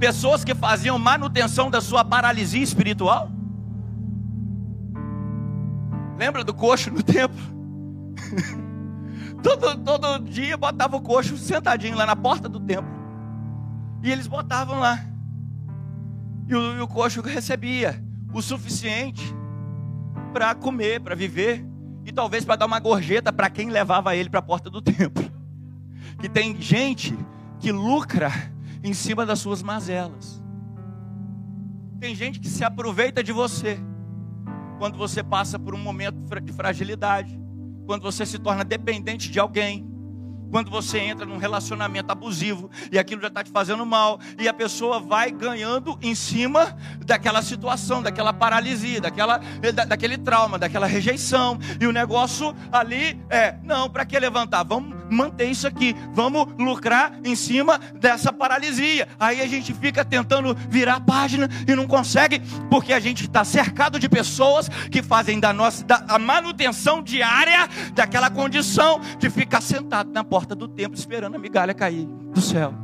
Pessoas 0.00 0.42
que 0.42 0.52
faziam 0.52 0.98
manutenção 0.98 1.70
da 1.70 1.80
sua 1.80 2.04
paralisia 2.04 2.62
espiritual? 2.62 3.30
Lembra 6.18 6.42
do 6.42 6.52
coxo 6.52 6.90
no 6.90 7.04
templo? 7.04 7.40
todo, 9.42 9.76
todo 9.78 10.18
dia 10.20 10.56
botava 10.56 10.96
o 10.96 11.00
coxo 11.00 11.36
sentadinho 11.36 11.96
lá 11.96 12.06
na 12.06 12.16
porta 12.16 12.48
do 12.48 12.60
templo. 12.60 12.90
E 14.02 14.10
eles 14.10 14.26
botavam 14.26 14.78
lá. 14.78 14.98
E 16.48 16.54
o, 16.54 16.78
e 16.78 16.80
o 16.80 16.88
coxo 16.88 17.20
recebia 17.20 18.02
o 18.32 18.40
suficiente 18.40 19.24
para 20.32 20.54
comer, 20.54 21.00
para 21.00 21.14
viver 21.14 21.64
e 22.04 22.12
talvez 22.12 22.44
para 22.44 22.56
dar 22.56 22.66
uma 22.66 22.80
gorjeta 22.80 23.32
para 23.32 23.50
quem 23.50 23.70
levava 23.70 24.16
ele 24.16 24.30
para 24.30 24.40
a 24.40 24.42
porta 24.42 24.70
do 24.70 24.80
templo. 24.80 25.30
Que 26.18 26.28
tem 26.28 26.60
gente 26.60 27.16
que 27.58 27.70
lucra 27.70 28.30
em 28.82 28.92
cima 28.92 29.24
das 29.24 29.38
suas 29.38 29.62
mazelas. 29.62 30.42
Tem 32.00 32.14
gente 32.14 32.40
que 32.40 32.48
se 32.48 32.64
aproveita 32.64 33.22
de 33.22 33.32
você 33.32 33.78
quando 34.78 34.98
você 34.98 35.22
passa 35.22 35.58
por 35.58 35.74
um 35.74 35.78
momento 35.78 36.18
de 36.40 36.52
fragilidade, 36.52 37.38
quando 37.86 38.02
você 38.02 38.24
se 38.24 38.38
torna 38.38 38.64
dependente 38.64 39.30
de 39.30 39.38
alguém 39.38 39.91
quando 40.52 40.70
você 40.70 40.98
entra 40.98 41.24
num 41.24 41.38
relacionamento 41.38 42.12
abusivo 42.12 42.70
e 42.92 42.98
aquilo 42.98 43.22
já 43.22 43.28
está 43.28 43.42
te 43.42 43.50
fazendo 43.50 43.86
mal, 43.86 44.20
e 44.38 44.46
a 44.46 44.52
pessoa 44.52 45.00
vai 45.00 45.30
ganhando 45.30 45.98
em 46.02 46.14
cima 46.14 46.76
daquela 47.06 47.40
situação, 47.40 48.02
daquela 48.02 48.34
paralisia, 48.34 49.00
daquela, 49.00 49.38
da, 49.74 49.86
daquele 49.86 50.18
trauma, 50.18 50.58
daquela 50.58 50.86
rejeição, 50.86 51.58
e 51.80 51.86
o 51.86 51.92
negócio 51.92 52.54
ali 52.70 53.18
é: 53.30 53.56
não, 53.64 53.88
para 53.88 54.04
que 54.04 54.18
levantar? 54.18 54.62
Vamos 54.62 54.94
manter 55.10 55.46
isso 55.46 55.66
aqui, 55.66 55.96
vamos 56.12 56.46
lucrar 56.58 57.18
em 57.24 57.34
cima 57.34 57.78
dessa 57.78 58.30
paralisia. 58.30 59.08
Aí 59.18 59.40
a 59.40 59.46
gente 59.46 59.72
fica 59.72 60.04
tentando 60.04 60.54
virar 60.68 60.96
a 60.96 61.00
página 61.00 61.48
e 61.66 61.74
não 61.74 61.86
consegue, 61.86 62.40
porque 62.68 62.92
a 62.92 63.00
gente 63.00 63.24
está 63.24 63.42
cercado 63.42 63.98
de 63.98 64.08
pessoas 64.08 64.68
que 64.90 65.02
fazem 65.02 65.40
da 65.40 65.52
nossa 65.52 65.82
da, 65.84 66.04
a 66.08 66.18
manutenção 66.18 67.02
diária 67.02 67.68
daquela 67.94 68.28
condição 68.28 69.00
de 69.18 69.30
ficar 69.30 69.62
sentado 69.62 70.10
na 70.12 70.22
porta 70.22 70.41
porta 70.42 70.56
do 70.56 70.66
templo 70.66 70.98
esperando 70.98 71.36
a 71.36 71.38
migalha 71.38 71.72
cair 71.72 72.04
do 72.34 72.40
céu. 72.40 72.74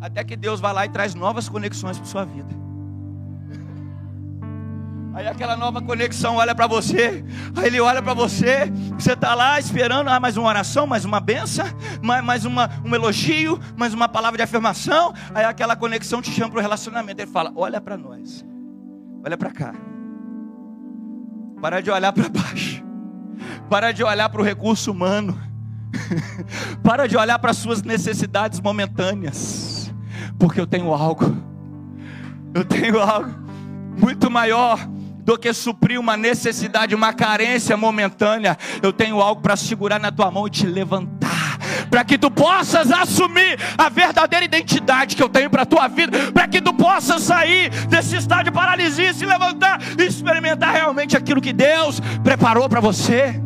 Até 0.00 0.24
que 0.24 0.34
Deus 0.34 0.60
vai 0.60 0.72
lá 0.72 0.86
e 0.86 0.88
traz 0.88 1.14
novas 1.14 1.46
conexões 1.46 1.98
para 1.98 2.06
sua 2.06 2.24
vida. 2.24 2.48
Aí 5.12 5.26
aquela 5.26 5.56
nova 5.56 5.80
conexão 5.80 6.36
olha 6.36 6.54
para 6.54 6.66
você, 6.66 7.24
aí 7.56 7.66
ele 7.66 7.80
olha 7.80 8.02
para 8.02 8.12
você, 8.12 8.70
você 8.98 9.12
está 9.12 9.34
lá 9.34 9.58
esperando 9.58 10.08
ah, 10.08 10.20
mais 10.20 10.36
uma 10.36 10.46
oração, 10.46 10.86
mais 10.86 11.06
uma 11.06 11.20
benção, 11.20 11.66
mais, 12.02 12.22
mais 12.22 12.44
uma, 12.44 12.70
um 12.84 12.94
elogio, 12.94 13.58
mais 13.76 13.94
uma 13.94 14.08
palavra 14.08 14.36
de 14.36 14.42
afirmação. 14.42 15.14
Aí 15.34 15.44
aquela 15.44 15.74
conexão 15.74 16.20
te 16.20 16.30
chama 16.30 16.50
para 16.50 16.58
o 16.58 16.62
relacionamento. 16.62 17.20
Ele 17.20 17.30
fala: 17.30 17.50
Olha 17.56 17.80
para 17.80 17.96
nós, 17.96 18.44
olha 19.24 19.38
para 19.38 19.50
cá, 19.50 19.74
para 21.62 21.80
de 21.80 21.90
olhar 21.90 22.12
para 22.12 22.28
baixo, 22.28 22.84
para 23.70 23.92
de 23.92 24.04
olhar 24.04 24.28
para 24.28 24.40
o 24.40 24.44
recurso 24.44 24.90
humano. 24.90 25.45
Para 26.82 27.06
de 27.06 27.16
olhar 27.16 27.38
para 27.38 27.50
as 27.50 27.56
suas 27.56 27.82
necessidades 27.82 28.60
momentâneas. 28.60 29.92
porque 30.38 30.60
eu 30.60 30.66
tenho 30.66 30.92
algo. 30.92 31.36
Eu 32.54 32.64
tenho 32.64 33.00
algo 33.00 33.34
muito 33.98 34.30
maior 34.30 34.78
do 35.24 35.36
que 35.36 35.52
suprir 35.52 35.98
uma 35.98 36.16
necessidade, 36.16 36.94
uma 36.94 37.12
carência 37.12 37.76
momentânea. 37.76 38.56
Eu 38.82 38.92
tenho 38.92 39.20
algo 39.20 39.42
para 39.42 39.56
segurar 39.56 39.98
na 39.98 40.12
tua 40.12 40.30
mão 40.30 40.46
e 40.46 40.50
te 40.50 40.66
levantar, 40.66 41.58
para 41.90 42.04
que 42.04 42.16
tu 42.16 42.30
possas 42.30 42.92
assumir 42.92 43.58
a 43.76 43.88
verdadeira 43.88 44.44
identidade 44.44 45.16
que 45.16 45.22
eu 45.22 45.28
tenho 45.28 45.50
para 45.50 45.62
a 45.62 45.66
tua 45.66 45.88
vida, 45.88 46.32
para 46.32 46.46
que 46.46 46.60
tu 46.60 46.72
possas 46.72 47.22
sair 47.22 47.70
desse 47.88 48.16
estado 48.16 48.44
de 48.44 48.52
paralisia, 48.52 49.12
se 49.12 49.26
levantar 49.26 49.80
e 49.98 50.04
experimentar 50.04 50.72
realmente 50.72 51.16
aquilo 51.16 51.40
que 51.40 51.52
Deus 51.52 52.00
preparou 52.22 52.68
para 52.68 52.80
você. 52.80 53.42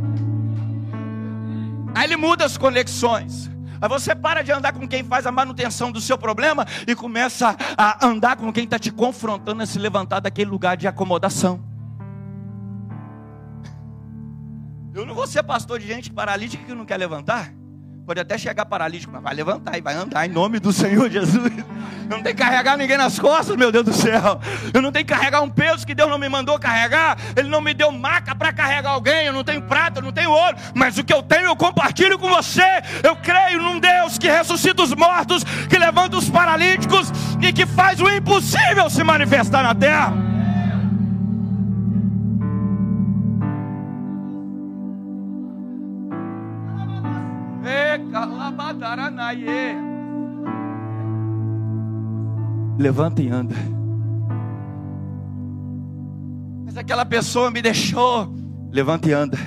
Aí 1.94 2.04
ele 2.04 2.16
muda 2.16 2.44
as 2.44 2.56
conexões. 2.56 3.50
Aí 3.80 3.88
você 3.88 4.14
para 4.14 4.42
de 4.42 4.52
andar 4.52 4.72
com 4.72 4.86
quem 4.86 5.02
faz 5.02 5.26
a 5.26 5.32
manutenção 5.32 5.90
do 5.90 6.00
seu 6.00 6.18
problema 6.18 6.66
e 6.86 6.94
começa 6.94 7.56
a 7.76 8.06
andar 8.06 8.36
com 8.36 8.52
quem 8.52 8.64
está 8.64 8.78
te 8.78 8.90
confrontando 8.90 9.62
a 9.62 9.66
se 9.66 9.78
levantar 9.78 10.20
daquele 10.20 10.50
lugar 10.50 10.76
de 10.76 10.86
acomodação. 10.86 11.64
Eu 14.92 15.06
não 15.06 15.14
vou 15.14 15.26
ser 15.26 15.42
pastor 15.42 15.78
de 15.78 15.86
gente 15.86 16.10
paralítica 16.10 16.64
que 16.64 16.74
não 16.74 16.84
quer 16.84 16.96
levantar. 16.96 17.52
Pode 18.10 18.18
até 18.18 18.36
chegar 18.36 18.66
paralítico, 18.66 19.12
mas 19.12 19.22
vai 19.22 19.32
levantar 19.32 19.78
e 19.78 19.80
vai 19.80 19.94
andar 19.94 20.26
em 20.26 20.28
nome 20.28 20.58
do 20.58 20.72
Senhor 20.72 21.08
Jesus. 21.08 21.52
Eu 22.10 22.16
não 22.16 22.22
tenho 22.24 22.34
que 22.34 22.42
carregar 22.42 22.76
ninguém 22.76 22.96
nas 22.96 23.20
costas, 23.20 23.54
meu 23.54 23.70
Deus 23.70 23.84
do 23.84 23.92
céu. 23.92 24.40
Eu 24.74 24.82
não 24.82 24.90
tenho 24.90 25.06
que 25.06 25.14
carregar 25.14 25.42
um 25.42 25.48
peso 25.48 25.86
que 25.86 25.94
Deus 25.94 26.10
não 26.10 26.18
me 26.18 26.28
mandou 26.28 26.58
carregar. 26.58 27.16
Ele 27.36 27.48
não 27.48 27.60
me 27.60 27.72
deu 27.72 27.92
maca 27.92 28.34
para 28.34 28.52
carregar 28.52 28.90
alguém. 28.90 29.26
Eu 29.26 29.32
não 29.32 29.44
tenho 29.44 29.62
prata, 29.62 30.00
eu 30.00 30.02
não 30.02 30.10
tenho 30.10 30.28
ouro. 30.28 30.56
Mas 30.74 30.98
o 30.98 31.04
que 31.04 31.14
eu 31.14 31.22
tenho 31.22 31.44
eu 31.44 31.54
compartilho 31.54 32.18
com 32.18 32.28
você. 32.28 32.82
Eu 33.00 33.14
creio 33.14 33.62
num 33.62 33.78
Deus 33.78 34.18
que 34.18 34.28
ressuscita 34.28 34.82
os 34.82 34.92
mortos, 34.92 35.44
que 35.68 35.78
levanta 35.78 36.16
os 36.16 36.28
paralíticos 36.28 37.12
e 37.40 37.52
que 37.52 37.64
faz 37.64 38.00
o 38.00 38.10
impossível 38.10 38.90
se 38.90 39.04
manifestar 39.04 39.62
na 39.62 39.72
terra. 39.72 40.29
Levanta 52.78 53.22
e 53.22 53.28
anda. 53.28 53.54
Mas 56.64 56.76
aquela 56.76 57.04
pessoa 57.04 57.50
me 57.50 57.62
deixou. 57.62 58.32
Levanta 58.70 59.08
e 59.08 59.12
anda. 59.12 59.38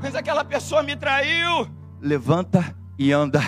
Mas 0.00 0.14
aquela 0.14 0.44
pessoa 0.44 0.82
me 0.82 0.96
traiu. 0.96 1.68
Levanta 2.00 2.64
e 2.98 3.12
anda 3.12 3.40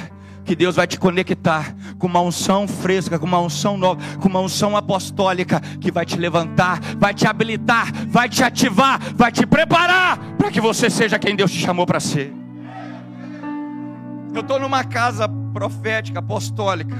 que 0.45 0.55
Deus 0.55 0.77
vai 0.77 0.87
te 0.87 0.99
conectar 0.99 1.75
com 1.99 2.07
uma 2.07 2.21
unção 2.21 2.67
fresca, 2.67 3.19
com 3.19 3.27
uma 3.27 3.41
unção 3.41 3.77
nova, 3.77 4.01
com 4.21 4.29
uma 4.29 4.41
unção 4.41 4.77
apostólica 4.77 5.61
que 5.81 5.91
vai 5.91 6.07
te 6.07 6.17
levantar, 6.17 6.81
vai 6.99 7.13
te 7.13 7.27
habilitar, 7.27 7.93
vai 8.09 8.29
te 8.29 8.45
ativar, 8.45 9.01
vai 9.15 9.33
te 9.33 9.47
preparar 9.47 10.19
para 10.39 10.51
que 10.51 10.61
você 10.61 10.89
seja 10.89 11.19
quem 11.19 11.35
Deus 11.35 11.51
te 11.51 11.59
chamou 11.59 11.85
para 11.85 12.01
ser. 12.01 12.46
Eu 14.37 14.43
estou 14.43 14.61
numa 14.61 14.85
casa 14.85 15.27
profética, 15.27 16.19
apostólica, 16.19 16.95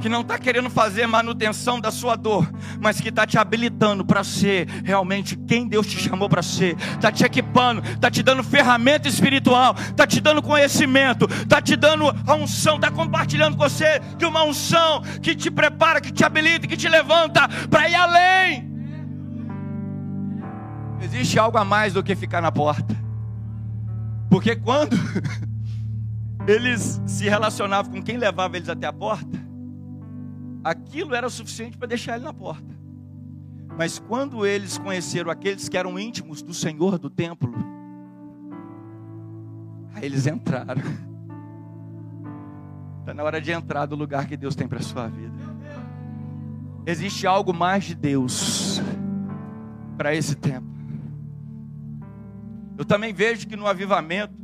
que 0.00 0.08
não 0.08 0.22
está 0.22 0.36
querendo 0.36 0.68
fazer 0.68 1.06
manutenção 1.06 1.80
da 1.80 1.92
sua 1.92 2.16
dor, 2.16 2.50
mas 2.80 3.00
que 3.00 3.08
está 3.08 3.24
te 3.24 3.38
habilitando 3.38 4.04
para 4.04 4.24
ser 4.24 4.66
realmente 4.84 5.36
quem 5.36 5.68
Deus 5.68 5.86
te 5.86 5.96
chamou 5.96 6.28
para 6.28 6.42
ser, 6.42 6.76
está 6.76 7.12
te 7.12 7.24
equipando, 7.24 7.88
está 7.88 8.10
te 8.10 8.20
dando 8.20 8.42
ferramenta 8.42 9.08
espiritual, 9.08 9.76
está 9.78 10.08
te 10.08 10.20
dando 10.20 10.42
conhecimento, 10.42 11.26
está 11.30 11.62
te 11.62 11.76
dando 11.76 12.06
a 12.26 12.34
unção, 12.34 12.74
está 12.74 12.90
compartilhando 12.90 13.56
com 13.56 13.62
você 13.62 14.00
de 14.18 14.24
uma 14.26 14.42
unção 14.42 15.02
que 15.22 15.36
te 15.36 15.52
prepara, 15.52 16.00
que 16.00 16.12
te 16.12 16.24
habilita, 16.24 16.66
que 16.66 16.76
te 16.76 16.88
levanta 16.88 17.48
para 17.70 17.88
ir 17.88 17.94
além. 17.94 18.68
Existe 21.00 21.38
algo 21.38 21.58
a 21.58 21.64
mais 21.64 21.92
do 21.92 22.02
que 22.02 22.16
ficar 22.16 22.42
na 22.42 22.50
porta, 22.50 22.96
porque 24.28 24.56
quando 24.56 24.96
eles 26.50 27.00
se 27.06 27.28
relacionavam 27.28 27.92
com 27.92 28.02
quem 28.02 28.16
levava 28.16 28.56
eles 28.56 28.68
até 28.68 28.86
a 28.86 28.92
porta, 28.92 29.38
aquilo 30.64 31.14
era 31.14 31.28
suficiente 31.28 31.78
para 31.78 31.88
deixar 31.88 32.16
ele 32.16 32.24
na 32.24 32.32
porta. 32.32 32.78
Mas 33.76 33.98
quando 33.98 34.44
eles 34.44 34.76
conheceram 34.76 35.30
aqueles 35.30 35.68
que 35.68 35.78
eram 35.78 35.98
íntimos 35.98 36.42
do 36.42 36.52
Senhor 36.52 36.98
do 36.98 37.08
templo, 37.08 37.52
aí 39.94 40.04
eles 40.04 40.26
entraram. 40.26 40.82
Está 43.00 43.14
na 43.14 43.22
hora 43.22 43.40
de 43.40 43.52
entrar 43.52 43.86
do 43.86 43.94
lugar 43.94 44.26
que 44.26 44.36
Deus 44.36 44.54
tem 44.54 44.68
para 44.68 44.80
a 44.80 44.82
sua 44.82 45.06
vida. 45.08 45.38
Existe 46.84 47.26
algo 47.26 47.54
mais 47.54 47.84
de 47.84 47.94
Deus 47.94 48.80
para 49.96 50.14
esse 50.14 50.34
tempo. 50.34 50.68
Eu 52.76 52.84
também 52.84 53.12
vejo 53.12 53.46
que 53.46 53.56
no 53.56 53.66
avivamento, 53.66 54.34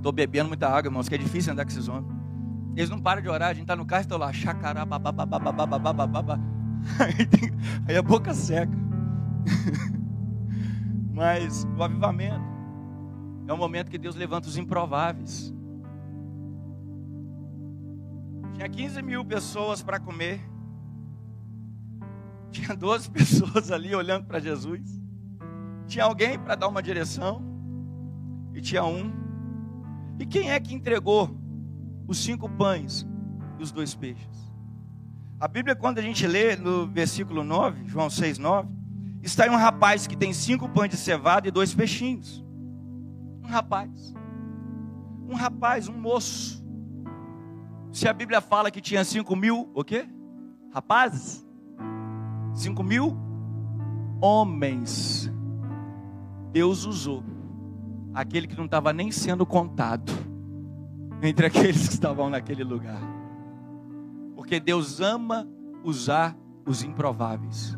estou 0.00 0.12
bebendo 0.12 0.48
muita 0.48 0.66
água, 0.66 0.88
irmãos, 0.88 1.08
que 1.08 1.14
é 1.14 1.18
difícil 1.18 1.52
andar 1.52 1.64
com 1.64 1.70
esses 1.70 1.88
homens. 1.88 2.10
Eles 2.74 2.88
não 2.88 2.98
param 2.98 3.20
de 3.20 3.28
orar, 3.28 3.50
a 3.50 3.52
gente 3.52 3.64
está 3.64 3.76
no 3.76 3.84
carro 3.84 4.02
e 4.02 4.04
está 4.04 4.16
lá, 4.16 4.32
chacará, 4.32 4.84
babá, 4.84 5.12
Aí 7.86 7.96
a 7.96 8.02
boca 8.02 8.32
seca. 8.32 8.72
Mas 11.12 11.66
o 11.76 11.82
avivamento 11.82 12.44
é 13.46 13.52
um 13.52 13.56
momento 13.56 13.90
que 13.90 13.98
Deus 13.98 14.14
levanta 14.16 14.48
os 14.48 14.56
improváveis. 14.56 15.52
Tinha 18.54 18.68
15 18.68 19.02
mil 19.02 19.24
pessoas 19.24 19.82
para 19.82 20.00
comer. 20.00 20.40
Tinha 22.50 22.74
12 22.74 23.10
pessoas 23.10 23.70
ali 23.70 23.94
olhando 23.94 24.26
para 24.26 24.40
Jesus. 24.40 25.00
Tinha 25.86 26.04
alguém 26.04 26.38
para 26.38 26.54
dar 26.54 26.68
uma 26.68 26.82
direção. 26.82 27.42
E 28.54 28.60
tinha 28.60 28.84
um 28.84 29.19
e 30.20 30.26
quem 30.26 30.50
é 30.50 30.60
que 30.60 30.74
entregou 30.74 31.34
os 32.06 32.18
cinco 32.18 32.46
pães 32.46 33.06
e 33.58 33.62
os 33.62 33.72
dois 33.72 33.94
peixes? 33.94 34.52
A 35.40 35.48
Bíblia, 35.48 35.74
quando 35.74 35.98
a 35.98 36.02
gente 36.02 36.26
lê 36.26 36.54
no 36.54 36.86
versículo 36.86 37.42
9, 37.42 37.86
João 37.86 38.10
6, 38.10 38.38
9, 38.38 38.68
está 39.22 39.44
aí 39.44 39.50
um 39.50 39.56
rapaz 39.56 40.06
que 40.06 40.14
tem 40.14 40.34
cinco 40.34 40.68
pães 40.68 40.90
de 40.90 40.98
cevada 40.98 41.48
e 41.48 41.50
dois 41.50 41.74
peixinhos. 41.74 42.44
Um 43.42 43.46
rapaz. 43.46 44.14
Um 45.26 45.34
rapaz, 45.34 45.88
um 45.88 45.98
moço. 45.98 46.62
Se 47.90 48.06
a 48.06 48.12
Bíblia 48.12 48.42
fala 48.42 48.70
que 48.70 48.82
tinha 48.82 49.02
cinco 49.02 49.34
mil, 49.34 49.70
o 49.74 49.82
quê? 49.82 50.06
Rapazes? 50.74 51.42
Cinco 52.52 52.82
mil 52.82 53.16
homens. 54.20 55.32
Deus 56.52 56.84
usou 56.84 57.24
aquele 58.14 58.46
que 58.46 58.56
não 58.56 58.64
estava 58.64 58.92
nem 58.92 59.10
sendo 59.10 59.44
contado 59.46 60.12
entre 61.22 61.46
aqueles 61.46 61.88
que 61.88 61.94
estavam 61.94 62.30
naquele 62.30 62.64
lugar. 62.64 63.00
Porque 64.34 64.58
Deus 64.60 65.00
ama 65.00 65.48
usar 65.84 66.36
os 66.66 66.82
improváveis, 66.82 67.76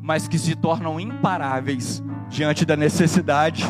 mas 0.00 0.28
que 0.28 0.38
se 0.38 0.54
tornam 0.54 0.98
imparáveis 1.00 2.02
diante 2.28 2.64
da 2.64 2.76
necessidade. 2.76 3.64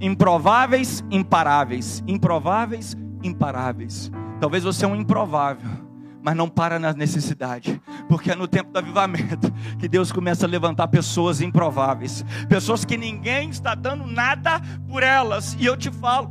Improváveis, 0.00 1.04
imparáveis. 1.10 2.02
Improváveis, 2.06 2.96
imparáveis. 3.22 4.10
Talvez 4.40 4.64
você 4.64 4.84
é 4.84 4.88
um 4.88 4.96
improvável 4.96 5.81
mas 6.22 6.36
não 6.36 6.48
para 6.48 6.78
na 6.78 6.92
necessidade, 6.92 7.82
porque 8.08 8.30
é 8.30 8.36
no 8.36 8.46
tempo 8.46 8.70
do 8.70 8.78
avivamento 8.78 9.52
que 9.78 9.88
Deus 9.88 10.12
começa 10.12 10.46
a 10.46 10.48
levantar 10.48 10.86
pessoas 10.88 11.40
improváveis, 11.40 12.24
pessoas 12.48 12.84
que 12.84 12.96
ninguém 12.96 13.50
está 13.50 13.74
dando 13.74 14.06
nada 14.06 14.60
por 14.88 15.02
elas, 15.02 15.56
e 15.58 15.66
eu 15.66 15.76
te 15.76 15.90
falo, 15.90 16.30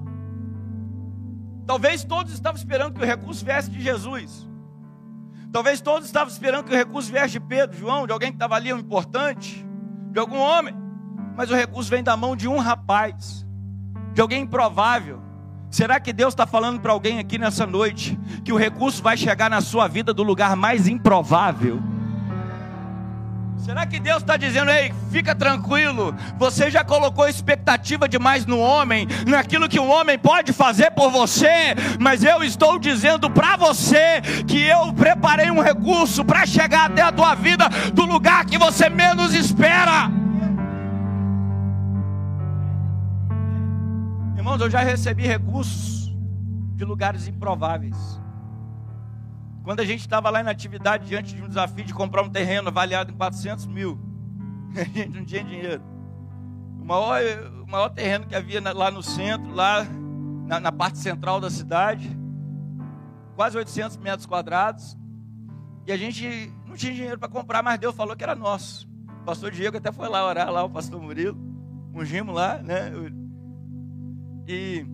talvez 1.68 2.06
todos 2.06 2.32
estavam 2.32 2.58
esperando 2.58 2.94
que 2.94 3.04
o 3.04 3.06
recurso 3.06 3.44
viesse 3.44 3.70
de 3.70 3.82
Jesus, 3.82 4.48
talvez 5.52 5.82
todos 5.82 6.08
estavam 6.08 6.32
esperando 6.32 6.64
que 6.64 6.74
o 6.74 6.78
recurso 6.78 7.12
viesse 7.12 7.34
de 7.34 7.42
Pedro, 7.42 7.78
João, 7.78 8.08
de 8.08 8.14
alguém 8.14 8.30
que 8.30 8.38
estava 8.38 8.56
ali, 8.56 8.74
um 8.74 8.80
importante, 8.80 9.66
de 10.12 10.20
algum 10.20 10.38
homem, 10.38 10.74
mas 11.36 11.52
o 11.52 11.56
recurso 11.56 11.90
vem 11.90 12.02
da 12.02 12.16
mão 12.16 12.34
de 12.34 12.48
um 12.48 12.60
rapaz, 12.60 13.46
de 14.14 14.22
alguém 14.22 14.44
improvável, 14.44 15.22
Será 15.72 16.02
que 16.02 16.12
Deus 16.12 16.34
está 16.34 16.46
falando 16.46 16.82
para 16.82 16.92
alguém 16.92 17.18
aqui 17.18 17.38
nessa 17.38 17.66
noite 17.66 18.20
que 18.44 18.52
o 18.52 18.58
recurso 18.58 19.02
vai 19.02 19.16
chegar 19.16 19.50
na 19.50 19.62
sua 19.62 19.88
vida 19.88 20.14
do 20.14 20.22
lugar 20.22 20.54
mais 20.54 20.86
improvável? 20.86 21.82
Será 23.56 23.86
que 23.86 23.98
Deus 23.98 24.18
está 24.18 24.36
dizendo, 24.36 24.70
ei, 24.70 24.92
fica 25.12 25.34
tranquilo, 25.34 26.14
você 26.38 26.70
já 26.70 26.84
colocou 26.84 27.26
expectativa 27.26 28.10
demais 28.10 28.46
no 28.46 28.60
homem, 28.60 29.08
naquilo 29.26 29.70
que 29.70 29.80
o 29.80 29.88
homem 29.88 30.20
pode 30.20 30.52
fazer 30.52 30.92
por 30.92 31.10
você, 31.10 31.74
mas 31.98 32.22
eu 32.22 32.44
estou 32.44 32.78
dizendo 32.78 33.30
para 33.30 33.56
você 33.56 34.20
que 34.46 34.62
eu 34.62 34.92
preparei 34.92 35.50
um 35.52 35.62
recurso 35.62 36.26
para 36.26 36.46
chegar 36.46 36.88
até 36.88 37.02
a 37.02 37.14
tua 37.14 37.34
vida 37.34 37.70
do 37.94 38.04
lugar 38.04 38.46
que 38.46 38.58
você 38.58 38.90
menos 38.90 39.34
espera. 39.34 40.21
Irmãos, 44.52 44.66
eu 44.66 44.70
já 44.70 44.82
recebi 44.82 45.26
recursos 45.26 46.14
de 46.76 46.84
lugares 46.84 47.26
improváveis. 47.26 47.96
Quando 49.64 49.80
a 49.80 49.86
gente 49.86 50.02
estava 50.02 50.30
lá 50.30 50.44
na 50.44 50.52
atividade 50.52 51.08
diante 51.08 51.34
de 51.34 51.42
um 51.42 51.48
desafio 51.48 51.86
de 51.86 51.94
comprar 51.94 52.22
um 52.22 52.30
terreno 52.30 52.68
avaliado 52.68 53.14
em 53.14 53.16
400 53.16 53.66
mil, 53.68 53.98
a 54.76 54.84
gente 54.84 55.18
não 55.18 55.24
tinha 55.24 55.42
dinheiro. 55.42 55.82
O 56.82 56.84
maior, 56.84 57.22
o 57.66 57.72
maior 57.72 57.90
terreno 57.92 58.26
que 58.26 58.36
havia 58.36 58.62
lá 58.74 58.92
no 58.92 59.02
centro, 59.02 59.54
lá 59.54 59.86
na, 60.46 60.60
na 60.60 60.72
parte 60.74 60.98
central 60.98 61.40
da 61.40 61.50
cidade, 61.50 62.12
quase 63.38 63.58
800 63.58 63.96
metros 63.96 64.26
quadrados. 64.26 64.98
E 65.88 65.94
a 65.94 65.98
gente 65.98 66.52
não 66.68 66.76
tinha 66.76 66.94
dinheiro 66.94 67.18
para 67.18 67.30
comprar, 67.30 67.64
mas 67.64 67.80
Deus 67.80 67.96
falou 67.96 68.18
que 68.18 68.24
era 68.26 68.36
nosso. 68.36 68.86
O 69.22 69.24
pastor 69.24 69.50
Diego 69.50 69.78
até 69.78 69.94
foi 69.94 70.10
lá 70.10 70.28
orar, 70.28 70.52
lá 70.52 70.62
o 70.62 70.70
pastor 70.70 71.02
Murilo. 71.02 71.40
Ungimos 71.94 72.36
lá, 72.36 72.58
né? 72.58 72.92
E 74.48 74.86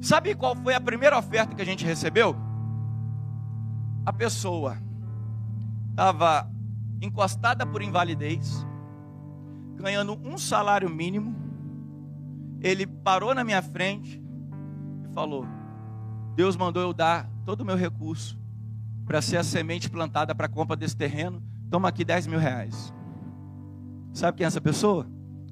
sabe 0.00 0.34
qual 0.34 0.54
foi 0.56 0.74
a 0.74 0.80
primeira 0.80 1.18
oferta 1.18 1.54
que 1.54 1.62
a 1.62 1.66
gente 1.66 1.84
recebeu? 1.84 2.36
A 4.04 4.12
pessoa 4.12 4.78
estava 5.90 6.50
encostada 7.00 7.66
por 7.66 7.82
invalidez, 7.82 8.66
ganhando 9.76 10.14
um 10.24 10.38
salário 10.38 10.88
mínimo. 10.88 11.34
Ele 12.60 12.86
parou 12.86 13.34
na 13.34 13.44
minha 13.44 13.60
frente 13.60 14.22
e 15.04 15.12
falou: 15.12 15.46
Deus 16.34 16.56
mandou 16.56 16.82
eu 16.82 16.92
dar 16.92 17.28
todo 17.44 17.62
o 17.62 17.64
meu 17.64 17.76
recurso 17.76 18.38
para 19.04 19.20
ser 19.20 19.36
a 19.36 19.44
semente 19.44 19.90
plantada 19.90 20.34
para 20.34 20.46
a 20.46 20.48
compra 20.48 20.76
desse 20.76 20.96
terreno. 20.96 21.42
Toma 21.70 21.88
aqui 21.88 22.04
10 22.04 22.26
mil 22.26 22.38
reais. 22.38 22.92
Sabe 24.12 24.38
quem 24.38 24.44
é 24.44 24.46
essa 24.46 24.60
pessoa? 24.60 25.06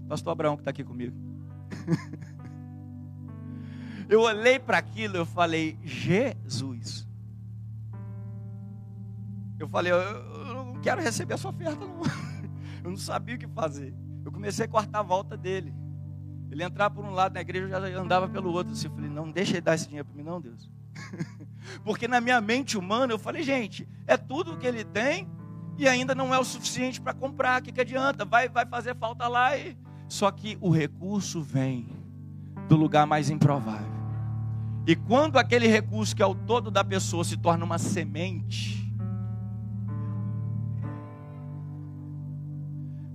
Pastor 0.09 0.33
Abraão 0.33 0.57
que 0.57 0.62
está 0.62 0.70
aqui 0.70 0.85
comigo. 0.85 1.16
eu 4.11 4.23
olhei 4.23 4.59
para 4.59 4.79
aquilo, 4.79 5.16
eu 5.16 5.25
falei, 5.25 5.79
Jesus. 5.85 7.09
Eu 9.59 9.68
falei, 9.68 9.92
eu, 9.92 10.55
não 10.55 10.81
quero 10.81 11.01
receber 11.01 11.35
essa 11.35 11.49
oferta, 11.49 11.87
não. 11.87 12.01
Eu 12.83 12.88
não 12.88 12.96
sabia 12.96 13.35
o 13.35 13.38
que 13.38 13.46
fazer. 13.46 13.94
Eu 14.25 14.33
comecei 14.33 14.64
a 14.64 14.68
cortar 14.68 15.01
a 15.01 15.03
volta 15.03 15.37
dele. 15.37 15.75
Ele 16.51 16.64
entrava 16.64 16.94
por 16.94 17.05
um 17.05 17.11
lado 17.11 17.35
na 17.35 17.42
igreja, 17.42 17.66
eu 17.66 17.92
já 17.92 18.01
andava 18.01 18.27
pelo 18.27 18.51
outro. 18.51 18.73
Assim, 18.73 18.87
eu 18.87 18.94
falei, 18.94 19.11
não 19.11 19.31
deixa 19.31 19.53
ele 19.53 19.61
dar 19.61 19.75
esse 19.75 19.87
dinheiro 19.87 20.09
para 20.09 20.16
mim, 20.16 20.23
não, 20.23 20.40
Deus. 20.40 20.70
Porque 21.85 22.09
na 22.09 22.23
minha 22.23 22.40
mente 22.40 22.79
humana 22.79 23.12
eu 23.12 23.18
falei, 23.18 23.42
gente, 23.42 23.87
é 24.07 24.16
tudo 24.16 24.55
o 24.55 24.57
que 24.57 24.66
ele 24.66 24.83
tem 24.83 25.29
e 25.77 25.87
ainda 25.87 26.14
não 26.14 26.35
é 26.35 26.38
o 26.38 26.44
suficiente 26.44 27.01
para 27.01 27.12
comprar. 27.12 27.61
O 27.61 27.64
que, 27.64 27.70
que 27.70 27.83
adianta? 27.83 28.25
Vai, 28.25 28.49
vai 28.49 28.64
fazer 28.66 28.96
falta 28.96 29.29
lá 29.29 29.57
e. 29.57 29.77
Só 30.09 30.31
que 30.31 30.57
o 30.61 30.70
recurso 30.70 31.42
vem 31.42 31.87
do 32.66 32.77
lugar 32.77 33.07
mais 33.07 33.31
improvável. 33.31 33.89
E 34.87 34.97
quando 34.97 35.38
aquele 35.38 35.66
recurso 35.66 36.14
que 36.14 36.23
é 36.23 36.27
o 36.27 36.35
todo 36.35 36.71
da 36.71 36.83
pessoa 36.83 37.25
se 37.25 37.37
torna 37.37 37.64
uma 37.64 37.79
semente, 37.79 38.90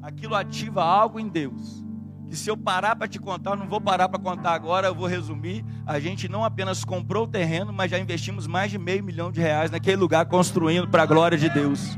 aquilo 0.02 0.36
ativa 0.36 0.84
algo 0.84 1.20
em 1.20 1.28
Deus 1.28 1.86
que 2.30 2.36
se 2.36 2.50
eu 2.50 2.58
parar 2.58 2.96
para 2.96 3.08
te 3.08 3.20
contar, 3.20 3.52
eu 3.52 3.56
não 3.56 3.68
vou 3.68 3.80
parar 3.80 4.10
para 4.10 4.20
contar 4.20 4.54
agora, 4.54 4.88
eu 4.88 4.96
vou 4.96 5.08
resumir. 5.08 5.64
A 5.86 6.00
gente 6.00 6.28
não 6.28 6.44
apenas 6.44 6.84
comprou 6.84 7.26
o 7.26 7.28
terreno, 7.28 7.72
mas 7.72 7.92
já 7.92 8.00
investimos 8.00 8.48
mais 8.48 8.72
de 8.72 8.78
meio 8.78 9.04
milhão 9.04 9.32
de 9.32 9.40
reais 9.40 9.72
naquele 9.72 9.98
lugar, 9.98 10.26
construindo 10.26 10.88
para 10.88 11.04
a 11.04 11.06
glória 11.06 11.38
de 11.38 11.50
Deus. 11.50 11.98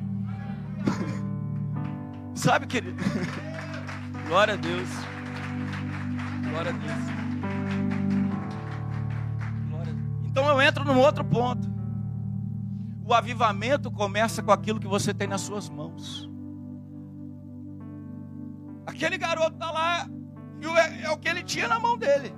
Sabe, 2.36 2.68
querido? 2.68 3.02
Glória 4.28 4.54
a 4.54 4.58
Deus. 4.58 4.90
Glória 6.50 6.72
a 6.72 6.74
Deus. 6.74 7.27
Eu 10.58 10.62
entro 10.68 10.84
num 10.84 11.00
outro 11.00 11.24
ponto. 11.24 11.68
O 13.06 13.14
avivamento 13.14 13.92
começa 13.92 14.42
com 14.42 14.52
aquilo 14.52 14.80
que 14.80 14.88
você 14.88 15.14
tem 15.14 15.28
nas 15.28 15.42
suas 15.42 15.70
mãos. 15.70 16.30
Aquele 18.86 19.18
garoto 19.18 19.54
está 19.54 19.72
lá, 19.72 20.10
e 20.60 21.06
é 21.06 21.12
o 21.12 21.18
que 21.18 21.28
ele 21.28 21.44
tinha 21.44 21.68
na 21.68 21.80
mão 21.80 21.98
dele. 21.98 22.34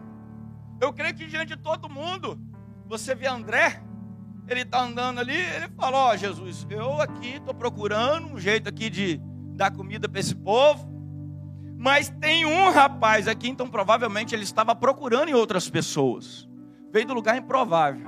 Eu 0.82 0.92
creio 0.92 1.16
que 1.16 1.26
diante 1.28 1.56
de 1.56 1.62
todo 1.62 1.90
mundo, 1.90 2.40
você 2.86 3.16
vê 3.16 3.28
André, 3.28 3.82
ele 4.48 4.62
está 4.62 4.82
andando 4.82 5.20
ali, 5.20 5.36
ele 5.36 5.70
falou: 5.76 6.00
Ó 6.00 6.16
Jesus, 6.16 6.66
eu 6.70 7.02
aqui 7.02 7.36
estou 7.36 7.54
procurando 7.54 8.34
um 8.34 8.40
jeito 8.40 8.68
aqui 8.68 8.90
de 8.90 9.22
dar 9.56 9.72
comida 9.72 10.10
para 10.10 10.20
esse 10.20 10.36
povo, 10.36 10.90
mas 11.78 12.10
tem 12.20 12.46
um 12.46 12.72
rapaz 12.72 13.28
aqui, 13.28 13.50
então 13.50 13.68
provavelmente 13.68 14.34
ele 14.34 14.44
estava 14.44 14.76
procurando 14.76 15.30
em 15.30 15.34
outras 15.34 15.70
pessoas, 15.70 16.49
veio 16.92 17.08
do 17.08 17.14
lugar 17.14 17.38
improvável. 17.38 18.08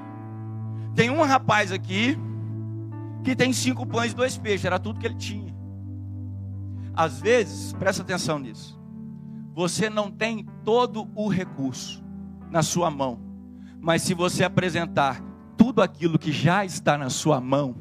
Tem 0.96 1.10
um 1.10 1.22
rapaz 1.24 1.72
aqui 1.72 2.18
que 3.24 3.36
tem 3.36 3.54
cinco 3.54 3.86
pães 3.86 4.12
e 4.12 4.16
dois 4.16 4.38
peixes, 4.38 4.66
era 4.66 4.80
tudo 4.80 5.00
que 5.00 5.06
ele 5.06 5.16
tinha. 5.16 5.56
Às 6.94 7.22
vezes, 7.22 7.74
presta 7.74 8.02
atenção 8.02 8.40
nisso 8.40 8.82
você 9.54 9.90
não 9.90 10.10
tem 10.10 10.46
todo 10.64 11.10
o 11.16 11.28
recurso 11.28 12.04
na 12.50 12.64
sua 12.64 12.90
mão, 12.90 13.20
mas 13.80 14.02
se 14.02 14.14
você 14.14 14.44
apresentar 14.44 15.22
tudo 15.58 15.82
aquilo 15.82 16.18
que 16.18 16.32
já 16.32 16.66
está 16.66 16.98
na 16.98 17.10
sua 17.10 17.40
mão, 17.40 17.76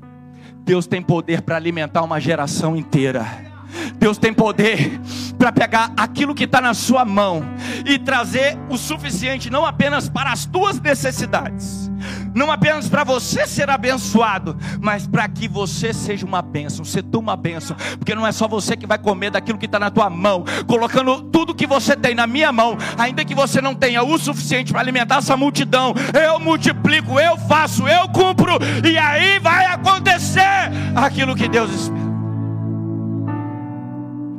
Deus 0.65 0.87
tem 0.87 1.03
poder 1.03 1.43
para 1.43 1.57
alimentar 1.57 2.03
uma 2.03 2.21
geração 2.21 2.77
inteira. 2.77 3.50
Deus 3.99 4.19
tem 4.19 4.33
poder 4.33 5.01
para 5.39 5.53
pegar 5.53 5.93
aquilo 5.97 6.35
que 6.35 6.45
está 6.45 6.61
na 6.61 6.75
sua 6.75 7.05
mão 7.05 7.43
e 7.85 7.99
trazer 7.99 8.59
o 8.69 8.77
suficiente, 8.77 9.51
não 9.51 9.65
apenas 9.65 10.09
para 10.09 10.33
as 10.33 10.45
tuas 10.45 10.81
necessidades, 10.81 11.91
não 12.35 12.51
apenas 12.51 12.89
para 12.89 13.05
você 13.05 13.47
ser 13.47 13.71
abençoado, 13.71 14.57
mas 14.81 15.07
para 15.07 15.29
que 15.29 15.49
você 15.49 15.93
seja 15.93 16.27
uma 16.27 16.43
bênção, 16.43 16.85
ser 16.85 17.03
tu 17.03 17.19
uma 17.19 17.37
bênção, 17.37 17.77
porque 17.99 18.15
não 18.15 18.27
é 18.27 18.33
só 18.33 18.47
você 18.47 18.77
que 18.77 18.87
vai 18.87 18.99
comer 18.99 19.31
daquilo 19.31 19.59
que 19.59 19.67
está 19.67 19.79
na 19.79 19.91
tua 19.91 20.11
mão, 20.11 20.45
colocando 20.67 21.23
tudo 21.23 21.55
que 21.55 21.67
você 21.67 21.97
tem 21.97 22.15
na 22.15 22.27
minha 22.27 22.53
mão, 22.53 22.77
ainda 22.99 23.25
que 23.25 23.35
você 23.35 23.61
não 23.61 23.75
tenha 23.75 24.03
o 24.03 24.19
suficiente 24.19 24.73
para 24.73 24.81
alimentar 24.81 25.19
essa 25.19 25.37
multidão, 25.37 25.95
eu 26.15 26.39
multiplico, 26.39 27.19
eu 27.19 27.37
faço, 27.37 27.87
eu 27.89 28.09
cumpro, 28.09 28.59
e 28.85 28.97
aí 28.99 29.39
vai 29.39 29.67
acontecer 29.67 30.71
aquilo 30.95 31.35
que 31.35 31.49
Deus 31.49 31.71
espera. 31.71 32.10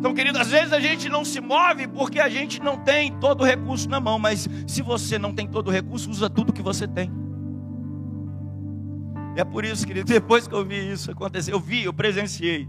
Então, 0.02 0.16
querido, 0.16 0.40
às 0.40 0.50
vezes 0.50 0.74
a 0.74 0.80
gente 0.80 1.08
não 1.08 1.24
se 1.24 1.40
move 1.40 1.88
porque 1.88 2.20
a 2.20 2.28
gente 2.28 2.60
não 2.60 2.76
tem 2.76 3.16
todo 3.20 3.42
o 3.42 3.44
recurso 3.44 3.88
na 3.88 4.00
mão, 4.00 4.18
mas 4.18 4.50
se 4.66 4.82
você 4.82 5.20
não 5.20 5.32
tem 5.32 5.48
todo 5.48 5.68
o 5.68 5.72
recurso, 5.72 6.10
usa 6.10 6.28
tudo 6.28 6.52
que 6.52 6.64
você 6.64 6.88
tem. 6.88 7.12
É 9.36 9.44
por 9.44 9.64
isso, 9.64 9.86
querido, 9.86 10.08
depois 10.12 10.48
que 10.48 10.56
eu 10.56 10.66
vi 10.66 10.92
isso 10.92 11.12
acontecer, 11.12 11.54
eu 11.54 11.60
vi, 11.60 11.84
eu 11.84 11.94
presenciei, 11.94 12.68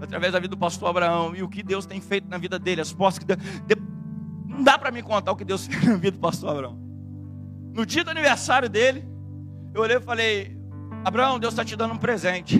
através 0.00 0.32
da 0.32 0.40
vida 0.40 0.56
do 0.56 0.58
pastor 0.58 0.88
Abraão, 0.88 1.36
e 1.36 1.44
o 1.44 1.48
que 1.48 1.62
Deus 1.62 1.86
tem 1.86 2.00
feito 2.00 2.28
na 2.28 2.36
vida 2.36 2.58
dele, 2.58 2.80
as 2.80 2.92
postas 2.92 3.20
que 3.20 3.26
Deus, 3.26 3.80
não 4.44 4.64
dá 4.64 4.76
para 4.76 4.90
me 4.90 5.04
contar 5.04 5.30
o 5.30 5.36
que 5.36 5.44
Deus 5.44 5.64
fez 5.70 5.84
na 5.84 5.94
vida 5.94 6.16
do 6.16 6.20
pastor 6.20 6.50
Abraão. 6.50 6.76
No 7.72 7.86
dia 7.86 8.02
do 8.02 8.10
aniversário 8.10 8.68
dele, 8.68 9.04
eu 9.72 9.82
olhei 9.82 9.98
e 9.98 10.00
falei: 10.00 10.58
Abraão, 11.04 11.38
Deus 11.38 11.52
está 11.52 11.64
te 11.64 11.76
dando 11.76 11.94
um 11.94 11.98
presente. 11.98 12.58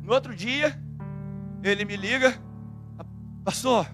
No 0.00 0.14
outro 0.14 0.34
dia, 0.34 0.82
ele 1.62 1.84
me 1.84 1.94
liga, 1.94 2.40
pastor, 3.44 3.86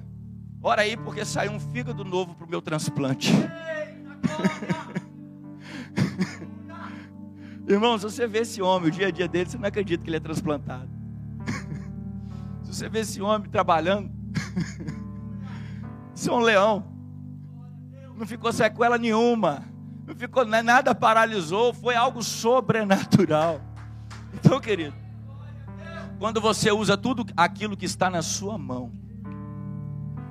ora 0.63 0.83
aí 0.83 0.97
porque 0.97 1.25
saiu 1.25 1.53
um 1.53 1.61
fígado 1.61 2.05
novo 2.05 2.35
para 2.35 2.47
o 2.47 2.51
meu 2.51 2.61
transplante. 2.61 3.33
Irmão, 7.67 7.99
se 7.99 8.05
você 8.05 8.27
vê 8.27 8.41
esse 8.41 8.63
homem, 8.63 8.89
o 8.89 8.91
dia 8.91 9.09
a 9.09 9.11
dia 9.11 9.29
dele, 9.29 9.51
você 9.51 9.59
não 9.59 9.69
acredita 9.69 10.03
que 10.03 10.09
ele 10.09 10.17
é 10.17 10.21
transplantado. 10.21 10.89
se 12.65 12.75
você 12.75 12.89
vê 12.89 13.01
esse 13.01 13.21
homem 13.21 13.51
trabalhando, 13.51 14.11
isso 16.15 16.31
é 16.31 16.33
um 16.33 16.41
leão. 16.41 16.87
Não 18.17 18.27
ficou 18.27 18.53
sequela 18.53 18.97
nenhuma. 18.97 19.65
Não 20.07 20.15
ficou 20.15 20.47
nada 20.47 20.95
paralisou, 20.95 21.75
foi 21.75 21.95
algo 21.95 22.23
sobrenatural. 22.23 23.61
Então, 24.33 24.59
querido, 24.59 24.97
quando 26.19 26.41
você 26.41 26.73
usa 26.73 26.97
tudo 26.97 27.27
aquilo 27.37 27.77
que 27.77 27.85
está 27.85 28.09
na 28.09 28.23
sua 28.23 28.57
mão, 28.57 28.91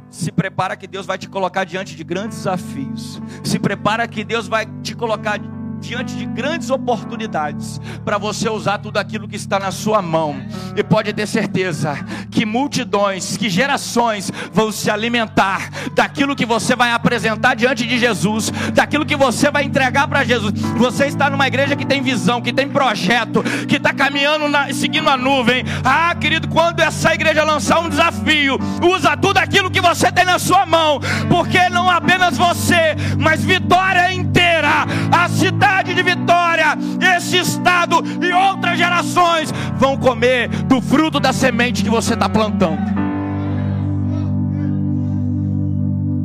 se 0.09 0.31
prepara 0.31 0.75
que 0.75 0.87
Deus 0.87 1.05
vai 1.05 1.17
te 1.17 1.27
colocar 1.27 1.63
diante 1.63 1.95
de 1.95 2.03
grandes 2.03 2.37
desafios. 2.37 3.21
Se 3.43 3.59
prepara 3.59 4.07
que 4.07 4.23
Deus 4.23 4.47
vai 4.47 4.65
te 4.81 4.95
colocar 4.95 5.39
diante 5.79 6.15
de 6.15 6.25
grandes 6.25 6.69
oportunidades 6.69 7.79
para 8.03 8.17
você 8.17 8.49
usar 8.49 8.77
tudo 8.79 8.97
aquilo 8.97 9.27
que 9.27 9.35
está 9.35 9.59
na 9.59 9.71
sua 9.71 10.01
mão. 10.01 10.35
E 10.75 10.83
pode 10.83 11.13
ter 11.13 11.27
certeza 11.27 11.95
que 12.31 12.45
multidões, 12.45 13.37
que 13.37 13.49
gerações 13.49 14.31
vão 14.51 14.71
se 14.71 14.89
alimentar 14.89 15.69
daquilo 15.93 16.35
que 16.35 16.45
você 16.45 16.75
vai 16.75 16.91
apresentar 16.91 17.55
diante 17.55 17.85
de 17.85 17.97
Jesus, 17.97 18.51
daquilo 18.73 19.05
que 19.05 19.15
você 19.15 19.49
vai 19.51 19.63
entregar 19.63 20.07
para 20.07 20.23
Jesus. 20.23 20.53
Você 20.77 21.07
está 21.07 21.29
numa 21.29 21.47
igreja 21.47 21.75
que 21.75 21.85
tem 21.85 22.01
visão, 22.01 22.41
que 22.41 22.53
tem 22.53 22.67
projeto, 22.67 23.43
que 23.67 23.77
está 23.77 23.93
caminhando, 23.93 24.47
na, 24.47 24.73
seguindo 24.73 25.09
a 25.09 25.17
nuvem. 25.17 25.63
Ah, 25.83 26.13
querido, 26.15 26.47
quando 26.47 26.79
essa 26.79 27.13
igreja 27.13 27.43
lançar 27.43 27.79
um 27.79 27.89
desafio, 27.89 28.57
usa 28.81 29.15
tudo 29.17 29.37
aquilo 29.37 29.71
que 29.71 29.81
você 29.81 30.11
tem 30.11 30.25
na 30.25 30.39
sua 30.39 30.65
mão, 30.65 30.99
porque 31.29 31.69
não 31.69 31.89
apenas 31.89 32.37
você, 32.37 32.95
mas 33.17 33.43
vitória 33.43 34.11
inteira, 34.13 34.85
a 35.11 35.29
cidade 35.29 35.66
cidade 35.67 35.93
de 35.93 36.01
Vitória 36.01 36.75
nesse 36.75 37.37
estado 37.37 37.97
e 38.23 38.31
outras 38.31 38.77
gerações 38.77 39.51
vão 39.77 39.97
comer 39.97 40.47
do 40.63 40.81
fruto 40.81 41.19
da 41.19 41.33
semente 41.33 41.83
que 41.83 41.89
você 41.89 42.13
está 42.13 42.29
plantando. 42.29 42.81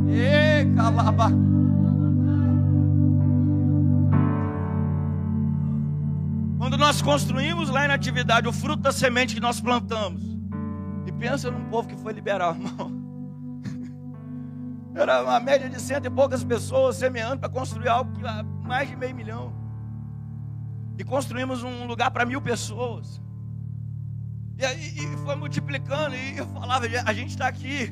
E 0.08 0.76
calaba. 0.76 1.30
Quando 6.56 6.78
nós 6.78 7.02
construímos 7.02 7.68
lá 7.68 7.88
na 7.88 7.94
atividade 7.94 8.46
o 8.46 8.52
fruto 8.52 8.82
da 8.82 8.92
semente 8.92 9.34
que 9.34 9.40
nós 9.40 9.60
plantamos, 9.60 10.22
e 11.04 11.10
pensa 11.10 11.50
num 11.50 11.64
povo 11.64 11.88
que 11.88 11.96
foi 11.96 12.12
liberal, 12.12 12.54
irmão. 12.54 13.01
Era 14.94 15.22
uma 15.22 15.40
média 15.40 15.68
de 15.68 15.80
cento 15.80 16.06
e 16.06 16.10
poucas 16.10 16.44
pessoas 16.44 16.96
semeando 16.96 17.38
para 17.38 17.48
construir 17.48 17.88
algo 17.88 18.12
que 18.12 18.22
mais 18.66 18.88
de 18.88 18.96
meio 18.96 19.14
milhão. 19.14 19.52
E 20.98 21.04
construímos 21.04 21.62
um 21.62 21.86
lugar 21.86 22.10
para 22.10 22.26
mil 22.26 22.40
pessoas. 22.40 23.20
E, 24.58 24.64
e, 24.64 25.04
e 25.04 25.16
foi 25.18 25.34
multiplicando. 25.34 26.14
E 26.14 26.38
eu 26.38 26.46
falava, 26.46 26.86
a 27.06 27.12
gente 27.12 27.30
está 27.30 27.48
aqui. 27.48 27.90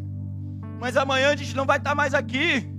Mas 0.78 0.96
amanhã 0.96 1.30
a 1.30 1.36
gente 1.36 1.56
não 1.56 1.64
vai 1.64 1.78
estar 1.78 1.90
tá 1.90 1.96
mais 1.96 2.12
aqui. 2.12 2.70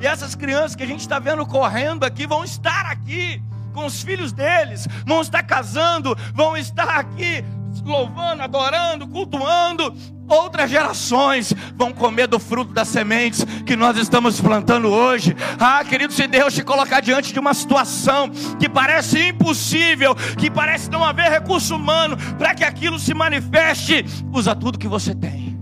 E 0.00 0.06
essas 0.06 0.34
crianças 0.34 0.74
que 0.74 0.82
a 0.82 0.86
gente 0.86 1.00
está 1.00 1.18
vendo 1.18 1.44
correndo 1.44 2.04
aqui 2.04 2.26
vão 2.26 2.44
estar 2.44 2.86
aqui 2.86 3.42
com 3.72 3.86
os 3.86 4.02
filhos 4.02 4.32
deles, 4.32 4.86
vão 5.06 5.22
estar 5.22 5.42
casando, 5.42 6.16
vão 6.34 6.56
estar 6.56 6.88
aqui 6.98 7.44
louvando, 7.84 8.42
adorando, 8.42 9.08
cultuando. 9.08 9.94
Outras 10.32 10.70
gerações 10.70 11.52
vão 11.76 11.92
comer 11.92 12.26
do 12.26 12.38
fruto 12.38 12.72
das 12.72 12.88
sementes 12.88 13.44
que 13.66 13.76
nós 13.76 13.98
estamos 13.98 14.40
plantando 14.40 14.88
hoje. 14.88 15.36
Ah, 15.60 15.84
querido, 15.84 16.10
se 16.10 16.26
Deus 16.26 16.54
te 16.54 16.64
colocar 16.64 17.00
diante 17.00 17.34
de 17.34 17.38
uma 17.38 17.52
situação 17.52 18.30
que 18.58 18.66
parece 18.66 19.28
impossível, 19.28 20.14
que 20.38 20.50
parece 20.50 20.90
não 20.90 21.04
haver 21.04 21.30
recurso 21.30 21.76
humano 21.76 22.16
para 22.38 22.54
que 22.54 22.64
aquilo 22.64 22.98
se 22.98 23.12
manifeste, 23.12 24.06
usa 24.32 24.56
tudo 24.56 24.78
que 24.78 24.88
você 24.88 25.14
tem. 25.14 25.60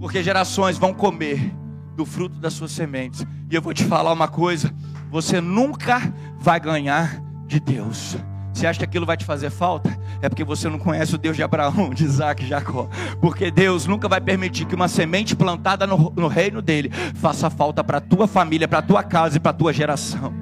Porque 0.00 0.20
gerações 0.20 0.76
vão 0.76 0.92
comer 0.92 1.54
do 1.94 2.04
fruto 2.04 2.40
das 2.40 2.54
suas 2.54 2.72
sementes. 2.72 3.24
E 3.48 3.54
eu 3.54 3.62
vou 3.62 3.72
te 3.72 3.84
falar 3.84 4.12
uma 4.12 4.26
coisa: 4.26 4.74
você 5.12 5.40
nunca 5.40 6.12
vai 6.40 6.58
ganhar 6.58 7.22
de 7.46 7.60
Deus. 7.60 8.16
Você 8.52 8.66
acha 8.66 8.78
que 8.78 8.84
aquilo 8.84 9.06
vai 9.06 9.16
te 9.16 9.24
fazer 9.24 9.50
falta? 9.50 9.96
É 10.20 10.28
porque 10.28 10.44
você 10.44 10.68
não 10.68 10.78
conhece 10.78 11.14
o 11.14 11.18
Deus 11.18 11.36
de 11.36 11.42
Abraão, 11.42 11.90
de 11.90 12.04
Isaac 12.04 12.44
e 12.44 12.46
Jacó. 12.46 12.88
Porque 13.20 13.50
Deus 13.50 13.86
nunca 13.86 14.08
vai 14.08 14.20
permitir 14.20 14.66
que 14.66 14.74
uma 14.74 14.88
semente 14.88 15.34
plantada 15.34 15.86
no, 15.86 16.12
no 16.14 16.28
reino 16.28 16.60
dele 16.60 16.90
faça 17.14 17.48
falta 17.48 17.82
para 17.82 17.98
a 17.98 18.00
tua 18.00 18.26
família, 18.26 18.68
para 18.68 18.78
a 18.78 18.82
tua 18.82 19.02
casa 19.02 19.38
e 19.38 19.40
para 19.40 19.50
a 19.50 19.54
tua 19.54 19.72
geração. 19.72 20.32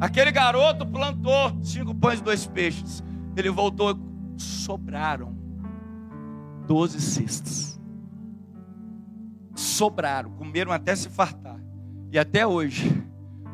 Aquele 0.00 0.30
garoto 0.30 0.84
plantou 0.84 1.56
cinco 1.62 1.94
pães 1.94 2.20
e 2.20 2.22
dois 2.22 2.46
peixes. 2.46 3.02
Ele 3.36 3.50
voltou, 3.50 3.98
sobraram 4.36 5.36
doze 6.66 7.00
cestas. 7.00 7.80
Sobraram, 9.54 10.30
comeram 10.32 10.70
até 10.70 10.94
se 10.94 11.08
fartar. 11.08 11.58
E 12.12 12.18
até 12.18 12.46
hoje, 12.46 13.02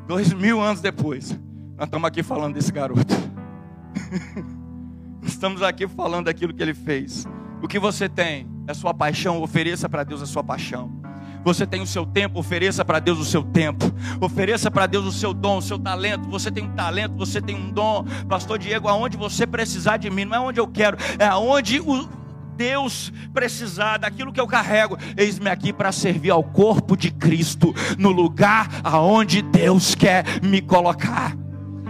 dois 0.07 0.32
mil 0.32 0.61
anos 0.61 0.80
depois, 0.80 1.30
nós 1.76 1.87
estamos 1.87 2.07
aqui 2.07 2.22
falando 2.22 2.55
desse 2.55 2.72
garoto. 2.72 3.14
Estamos 5.23 5.63
aqui 5.63 5.89
falando 5.89 6.27
daquilo 6.27 6.53
que 6.53 6.63
ele 6.63 6.75
fez. 6.75 7.27
O 7.63 7.69
que 7.69 7.79
você 7.79 8.09
tem 8.09 8.47
é 8.67 8.75
sua 8.75 8.93
paixão, 8.93 9.43
ofereça 9.43 9.89
para 9.89 10.05
Deus 10.05 10.23
a 10.23 10.27
sua 10.27 10.45
paixão. 10.45 11.05
Você 11.45 11.67
tem 11.67 11.83
o 11.83 11.87
seu 11.87 12.07
tempo, 12.07 12.39
ofereça 12.39 12.85
para 12.85 12.99
Deus 12.99 13.19
o 13.19 13.25
seu 13.25 13.43
tempo. 13.43 13.85
Ofereça 14.21 14.71
para 14.71 14.87
Deus 14.87 15.05
o 15.05 15.13
seu 15.13 15.35
dom, 15.35 15.59
o 15.59 15.63
seu 15.63 15.79
talento. 15.79 16.29
Você 16.31 16.51
tem 16.51 16.65
um 16.65 16.75
talento, 16.75 17.15
você 17.17 17.41
tem 17.41 17.55
um 17.55 17.71
dom. 17.71 18.05
Pastor 18.29 18.59
Diego, 18.59 18.89
aonde 18.89 19.19
você 19.19 19.47
precisar 19.47 19.99
de 19.99 20.09
mim, 20.09 20.25
não 20.25 20.37
é 20.37 20.41
onde 20.41 20.59
eu 20.59 20.67
quero, 20.67 20.97
é 21.19 21.27
aonde 21.27 21.81
o 21.81 22.09
Deus 22.57 23.13
precisar 23.33 23.99
daquilo 23.99 24.33
que 24.33 24.41
eu 24.41 24.47
carrego. 24.47 24.97
Eis-me 25.17 25.51
aqui 25.51 25.71
para 25.71 25.93
servir 25.93 26.31
ao 26.31 26.43
corpo 26.43 26.97
de 26.97 27.11
Cristo, 27.11 27.75
no 27.99 28.11
lugar 28.11 28.69
aonde 28.83 29.43
Deus 29.43 29.95
quer 29.95 30.25
me 30.43 30.63
colocar 30.63 31.37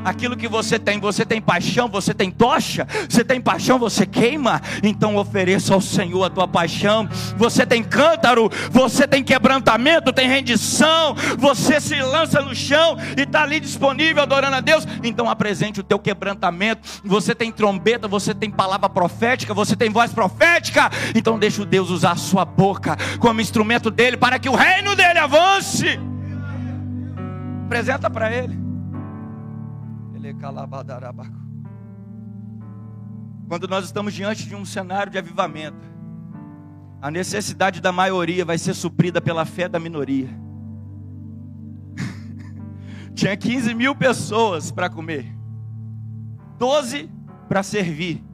aquilo 0.05 0.37
que 0.37 0.47
você 0.47 0.79
tem. 0.79 1.01
Você 1.01 1.25
tem 1.25 1.41
paixão, 1.41 1.89
você 1.89 2.13
tem 2.13 2.31
tocha, 2.31 2.87
você 3.09 3.25
tem 3.25 3.41
paixão, 3.41 3.79
você 3.79 4.07
queima. 4.07 4.61
Então 4.83 5.17
ofereça 5.17 5.75
ao 5.75 5.81
Senhor 5.81 6.25
a 6.25 6.31
tua 6.31 6.47
paixão. 6.47 7.09
Você 7.37 7.65
tem 7.65 7.83
cântaro, 7.83 8.51
você 8.71 9.09
tem 9.09 9.25
quebrantamento, 9.25 10.13
tem 10.13 10.29
rendição. 10.29 11.15
Você 11.39 11.81
se 11.81 12.01
lança 12.01 12.41
no 12.43 12.55
chão 12.55 12.97
e 13.17 13.23
está 13.23 13.43
ali 13.43 13.59
disponível 13.59 14.23
adorando 14.23 14.57
a 14.57 14.61
Deus. 14.61 14.87
Então 15.03 15.29
apresente 15.29 15.81
o 15.81 15.85
teu 15.85 15.99
quebrantamento. 15.99 16.83
Você 17.05 17.35
tem 17.35 17.51
trombeta, 17.51 18.07
você 18.07 18.35
tem 18.35 18.51
palavra 18.51 18.89
profética, 18.89 19.55
você 19.55 19.75
tem 19.75 19.91
voz 19.91 20.13
profética. 20.13 20.91
Então 21.15 21.39
deixa 21.39 21.63
o 21.63 21.65
Deus 21.65 21.91
usar 21.91 22.13
a 22.13 22.17
sua 22.17 22.45
boca 22.45 22.97
como 23.19 23.41
instrumento 23.41 23.91
dele 23.91 24.17
para 24.17 24.39
que 24.39 24.49
o 24.49 24.55
reino 24.55 24.95
dele 24.95 25.19
avance. 25.19 25.99
Apresenta 27.67 28.11
para 28.11 28.33
ele. 28.33 28.74
Quando 33.49 33.69
nós 33.69 33.85
estamos 33.85 34.15
diante 34.15 34.49
de 34.49 34.55
um 34.55 34.65
cenário 34.65 35.13
de 35.13 35.19
avivamento, 35.19 35.95
a 37.01 37.11
necessidade 37.11 37.81
da 37.81 37.93
maioria 37.93 38.45
vai 38.45 38.57
ser 38.57 38.75
suprida 38.75 39.21
pela 39.21 39.45
fé 39.45 39.69
da 39.69 39.79
minoria. 39.79 40.29
Tinha 43.15 43.37
15 43.37 43.75
mil 43.75 43.95
pessoas 43.95 44.71
para 44.73 44.89
comer, 44.89 45.27
12 46.59 47.11
para 47.49 47.63
servir, 47.63 48.25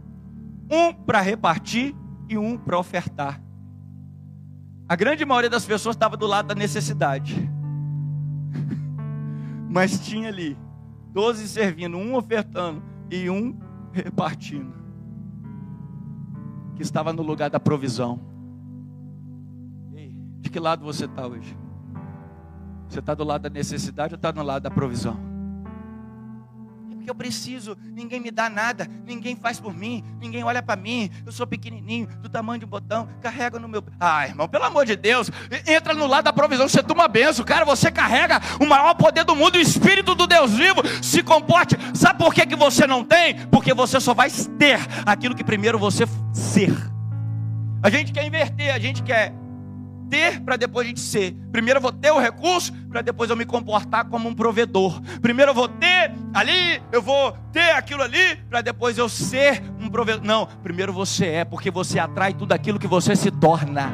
um 0.71 0.93
para 0.93 1.21
repartir 1.21 1.95
e 2.29 2.39
um 2.39 2.57
para 2.57 2.79
ofertar. 2.79 3.43
A 4.89 4.95
grande 4.95 5.25
maioria 5.25 5.51
das 5.51 5.65
pessoas 5.65 5.97
estava 5.97 6.17
do 6.17 6.27
lado 6.27 6.47
da 6.47 6.55
necessidade, 6.55 7.51
mas 9.69 9.99
tinha 10.01 10.29
ali 10.29 10.57
doze 11.13 11.47
servindo, 11.49 11.97
um 11.97 12.15
ofertando 12.15 12.83
e 13.11 13.29
um 13.29 13.59
repartindo. 13.93 14.75
Que 16.75 16.83
estava 16.83 17.13
no 17.13 17.23
lugar 17.23 17.51
da 17.51 17.61
provisão. 17.61 18.21
De 20.41 20.49
que 20.49 20.59
lado 20.59 20.85
você 20.85 21.05
está 21.05 21.27
hoje? 21.27 21.57
Você 22.89 22.99
está 22.99 23.15
do 23.15 23.23
lado 23.23 23.43
da 23.43 23.51
necessidade 23.51 24.15
ou 24.15 24.17
está 24.17 24.31
do 24.31 24.43
lado 24.43 24.63
da 24.63 24.71
provisão? 24.71 25.30
Porque 27.01 27.11
eu 27.11 27.15
preciso, 27.15 27.77
ninguém 27.93 28.21
me 28.21 28.31
dá 28.31 28.51
nada, 28.51 28.87
ninguém 29.07 29.35
faz 29.35 29.59
por 29.59 29.75
mim, 29.75 30.05
ninguém 30.21 30.45
olha 30.45 30.63
para 30.63 30.79
mim, 30.79 31.11
eu 31.25 31.33
sou 31.33 31.47
pequenininho, 31.47 32.07
do 32.21 32.29
tamanho 32.29 32.59
de 32.59 32.67
um 32.67 32.69
botão, 32.69 33.09
carrega 33.23 33.59
no 33.59 33.67
meu. 33.67 33.83
Ah, 33.99 34.27
irmão, 34.27 34.47
pelo 34.47 34.65
amor 34.65 34.85
de 34.85 34.95
Deus, 34.97 35.31
entra 35.67 35.95
no 35.95 36.07
lado 36.07 36.25
da 36.25 36.33
provisão, 36.33 36.69
você 36.69 36.83
toma 36.83 37.09
benção, 37.09 37.45
cara, 37.45 37.65
você 37.65 37.91
carrega 37.91 38.39
o 38.61 38.67
maior 38.67 38.95
poder 38.95 39.25
do 39.25 39.35
mundo, 39.35 39.57
o 39.57 39.61
Espírito 39.61 40.15
do 40.15 40.27
Deus 40.27 40.53
vivo, 40.53 40.83
se 41.03 41.23
comporte. 41.23 41.75
Sabe 41.95 42.19
por 42.19 42.35
que, 42.35 42.45
que 42.45 42.57
você 42.57 42.87
não 42.87 43.03
tem? 43.03 43.47
Porque 43.47 43.73
você 43.73 43.99
só 43.99 44.13
vai 44.13 44.31
ter 44.31 44.79
aquilo 45.07 45.35
que 45.35 45.43
primeiro 45.43 45.79
você 45.79 46.05
ser. 46.35 46.77
A 47.83 47.89
gente 47.89 48.13
quer 48.13 48.27
inverter, 48.27 48.75
a 48.75 48.79
gente 48.79 49.03
quer 49.03 49.33
ter 50.11 50.41
para 50.41 50.57
depois 50.57 50.85
a 50.85 50.89
gente 50.89 51.01
ser. 51.01 51.35
Primeiro 51.53 51.79
eu 51.79 51.83
vou 51.83 51.93
ter 51.93 52.11
o 52.11 52.19
recurso 52.19 52.73
para 52.89 53.01
depois 53.01 53.31
eu 53.31 53.37
me 53.37 53.47
comportar 53.47 54.05
como 54.07 54.29
um 54.29 54.35
provedor. 54.35 55.01
Primeiro 55.23 55.53
eu 55.53 55.55
vou 55.55 55.69
ter 55.69 56.13
ali, 56.35 56.83
eu 56.91 57.01
vou 57.01 57.33
ter 57.53 57.71
aquilo 57.71 58.03
ali 58.03 58.37
para 58.49 58.61
depois 58.61 58.99
eu 58.99 59.09
ser 59.09 59.63
um 59.81 59.89
provedor. 59.89 60.25
Não, 60.25 60.47
primeiro 60.47 60.93
você 60.93 61.27
é, 61.27 61.45
porque 61.45 61.71
você 61.71 61.99
atrai 61.99 62.35
tudo 62.35 62.53
aquilo 62.53 62.79
que 62.79 62.89
você 62.89 63.15
se 63.15 63.31
torna. 63.31 63.91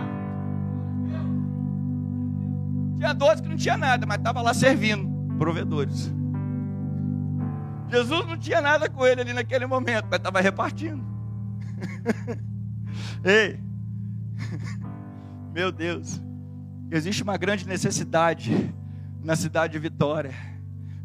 Tinha 2.97 3.13
12 3.13 3.43
que 3.43 3.49
não 3.49 3.57
tinha 3.57 3.77
nada, 3.77 4.07
mas 4.07 4.17
estava 4.17 4.41
lá 4.41 4.55
servindo 4.55 5.07
provedores. 5.37 6.11
Jesus 7.89 8.27
não 8.27 8.37
tinha 8.37 8.61
nada 8.61 8.89
com 8.89 9.07
ele 9.07 9.21
ali 9.21 9.33
naquele 9.33 9.67
momento, 9.67 10.07
mas 10.11 10.19
estava 10.19 10.41
repartindo. 10.41 11.05
Ei, 13.23 13.61
meu 15.57 15.73
Deus, 15.73 16.21
existe 16.91 17.23
uma 17.23 17.39
grande 17.39 17.67
necessidade 17.67 18.75
na 19.25 19.35
cidade 19.35 19.73
de 19.73 19.79
Vitória. 19.79 20.35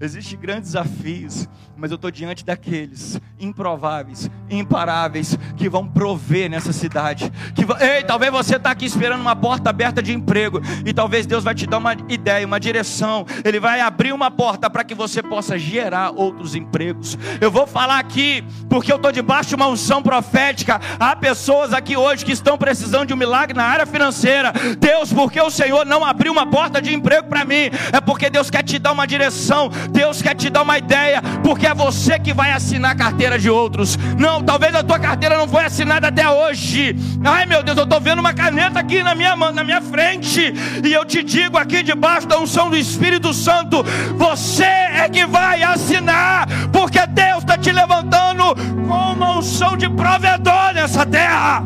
Existem 0.01 0.39
grandes 0.39 0.71
desafios, 0.71 1.47
mas 1.77 1.91
eu 1.91 1.95
estou 1.95 2.09
diante 2.09 2.43
daqueles 2.43 3.21
improváveis, 3.39 4.29
imparáveis, 4.49 5.37
que 5.55 5.69
vão 5.69 5.87
prover 5.87 6.49
nessa 6.49 6.73
cidade. 6.73 7.31
Que 7.53 7.61
Ei, 7.83 8.03
talvez 8.03 8.31
você 8.31 8.55
está 8.55 8.71
aqui 8.71 8.85
esperando 8.85 9.21
uma 9.21 9.35
porta 9.35 9.69
aberta 9.69 10.01
de 10.01 10.11
emprego, 10.11 10.59
e 10.85 10.91
talvez 10.91 11.25
Deus 11.25 11.43
vai 11.43 11.53
te 11.53 11.67
dar 11.67 11.77
uma 11.77 11.95
ideia, 12.09 12.45
uma 12.45 12.59
direção. 12.59 13.25
Ele 13.43 13.59
vai 13.59 13.79
abrir 13.79 14.11
uma 14.11 14.31
porta 14.31 14.69
para 14.69 14.83
que 14.83 14.95
você 14.95 15.21
possa 15.21 15.57
gerar 15.57 16.11
outros 16.11 16.55
empregos. 16.55 17.17
Eu 17.39 17.51
vou 17.51 17.67
falar 17.67 17.99
aqui, 17.99 18.43
porque 18.67 18.91
eu 18.91 18.95
estou 18.95 19.11
debaixo 19.11 19.49
de 19.49 19.55
uma 19.55 19.67
unção 19.67 20.01
profética. 20.01 20.81
Há 20.99 21.15
pessoas 21.15 21.73
aqui 21.73 21.95
hoje 21.95 22.25
que 22.25 22.31
estão 22.31 22.57
precisando 22.57 23.07
de 23.07 23.13
um 23.13 23.17
milagre 23.17 23.55
na 23.55 23.65
área 23.65 23.85
financeira. 23.85 24.51
Deus, 24.79 25.13
porque 25.13 25.39
o 25.39 25.51
Senhor 25.51 25.85
não 25.85 26.03
abriu 26.03 26.31
uma 26.31 26.45
porta 26.45 26.81
de 26.81 26.93
emprego 26.93 27.27
para 27.27 27.45
mim, 27.45 27.69
é 27.91 28.01
porque 28.01 28.29
Deus 28.29 28.49
quer 28.49 28.63
te 28.63 28.79
dar 28.79 28.91
uma 28.91 29.05
direção, 29.05 29.69
Deus 29.91 30.21
quer 30.21 30.35
te 30.35 30.49
dar 30.49 30.61
uma 30.61 30.77
ideia, 30.77 31.21
porque 31.43 31.67
é 31.67 31.73
você 31.73 32.17
que 32.17 32.33
vai 32.33 32.51
assinar 32.51 32.91
a 32.91 32.95
carteira 32.95 33.37
de 33.37 33.49
outros. 33.49 33.97
Não, 34.17 34.41
talvez 34.41 34.73
a 34.73 34.83
tua 34.83 34.99
carteira 34.99 35.37
não 35.37 35.47
foi 35.47 35.65
assinada 35.65 36.07
até 36.07 36.27
hoje. 36.29 36.95
Ai 37.23 37.45
meu 37.45 37.61
Deus, 37.61 37.77
eu 37.77 37.83
estou 37.83 37.99
vendo 37.99 38.19
uma 38.19 38.33
caneta 38.33 38.79
aqui 38.79 39.03
na 39.03 39.13
minha 39.13 39.35
mão, 39.35 39.51
na 39.51 39.63
minha 39.63 39.81
frente, 39.81 40.53
e 40.83 40.93
eu 40.93 41.05
te 41.05 41.23
digo 41.23 41.57
aqui 41.57 41.83
debaixo 41.83 42.27
da 42.27 42.39
unção 42.39 42.69
do 42.69 42.77
Espírito 42.77 43.33
Santo, 43.33 43.83
você 44.15 44.63
é 44.63 45.09
que 45.09 45.25
vai 45.25 45.61
assinar, 45.63 46.47
porque 46.71 47.05
Deus 47.07 47.39
está 47.39 47.57
te 47.57 47.71
levantando 47.71 48.55
com 48.87 49.13
uma 49.13 49.37
unção 49.37 49.75
de 49.75 49.89
provedor 49.89 50.73
nessa 50.73 51.05
terra. 51.05 51.63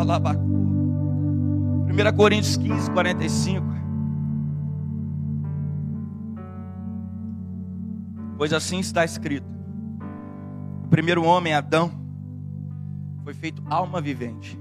Alabacu. 0.00 0.40
1 0.42 2.16
Coríntios 2.16 2.56
15, 2.56 2.90
45. 2.92 3.66
Pois 8.36 8.52
assim 8.52 8.78
está 8.78 9.04
escrito: 9.04 9.46
o 10.84 10.88
primeiro 10.88 11.24
homem, 11.24 11.52
Adão, 11.52 11.90
foi 13.22 13.34
feito 13.34 13.62
alma 13.68 14.00
vivente, 14.00 14.58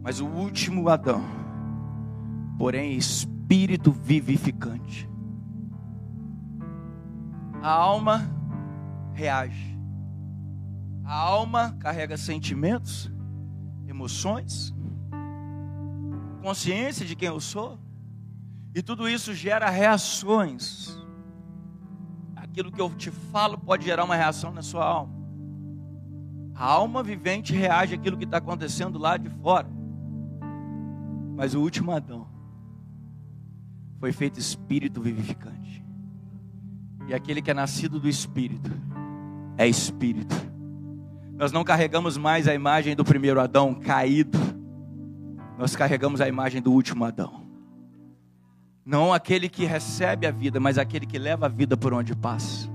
mas 0.00 0.20
o 0.20 0.26
último 0.26 0.88
Adão, 0.88 1.22
porém, 2.56 2.96
espírito 2.96 3.90
vivificante. 3.90 5.10
A 7.60 7.70
alma 7.70 8.30
reage, 9.12 9.76
a 11.04 11.14
alma 11.14 11.76
carrega 11.80 12.16
sentimentos, 12.16 13.12
emoções, 13.86 14.74
consciência 16.42 17.06
de 17.06 17.16
quem 17.16 17.28
eu 17.28 17.40
sou, 17.40 17.78
e 18.74 18.82
tudo 18.82 19.08
isso 19.08 19.32
gera 19.32 19.70
reações. 19.70 20.98
Aquilo 22.34 22.70
que 22.70 22.80
eu 22.80 22.90
te 22.90 23.10
falo 23.10 23.56
pode 23.56 23.84
gerar 23.84 24.04
uma 24.04 24.16
reação 24.16 24.52
na 24.52 24.62
sua 24.62 24.84
alma. 24.84 25.14
A 26.54 26.64
alma 26.64 27.02
vivente 27.02 27.52
reage 27.52 27.94
àquilo 27.94 28.16
que 28.16 28.24
está 28.24 28.36
acontecendo 28.38 28.98
lá 28.98 29.16
de 29.16 29.28
fora. 29.28 29.68
Mas 31.36 31.54
o 31.54 31.60
último 31.60 31.90
Adão 31.90 32.28
foi 33.98 34.12
feito 34.12 34.38
espírito 34.38 35.00
vivificante. 35.00 35.84
E 37.08 37.14
aquele 37.14 37.42
que 37.42 37.50
é 37.50 37.54
nascido 37.54 37.98
do 37.98 38.08
espírito 38.08 38.70
é 39.56 39.66
espírito. 39.66 40.34
Nós 41.36 41.50
não 41.50 41.64
carregamos 41.64 42.16
mais 42.16 42.46
a 42.46 42.54
imagem 42.54 42.94
do 42.94 43.04
primeiro 43.04 43.40
Adão 43.40 43.74
caído, 43.74 44.38
nós 45.58 45.74
carregamos 45.74 46.20
a 46.20 46.28
imagem 46.28 46.62
do 46.62 46.72
último 46.72 47.04
Adão. 47.04 47.44
Não 48.86 49.12
aquele 49.12 49.48
que 49.48 49.64
recebe 49.64 50.26
a 50.26 50.30
vida, 50.30 50.60
mas 50.60 50.78
aquele 50.78 51.06
que 51.06 51.18
leva 51.18 51.46
a 51.46 51.48
vida 51.48 51.76
por 51.76 51.92
onde 51.92 52.14
passa. 52.14 52.68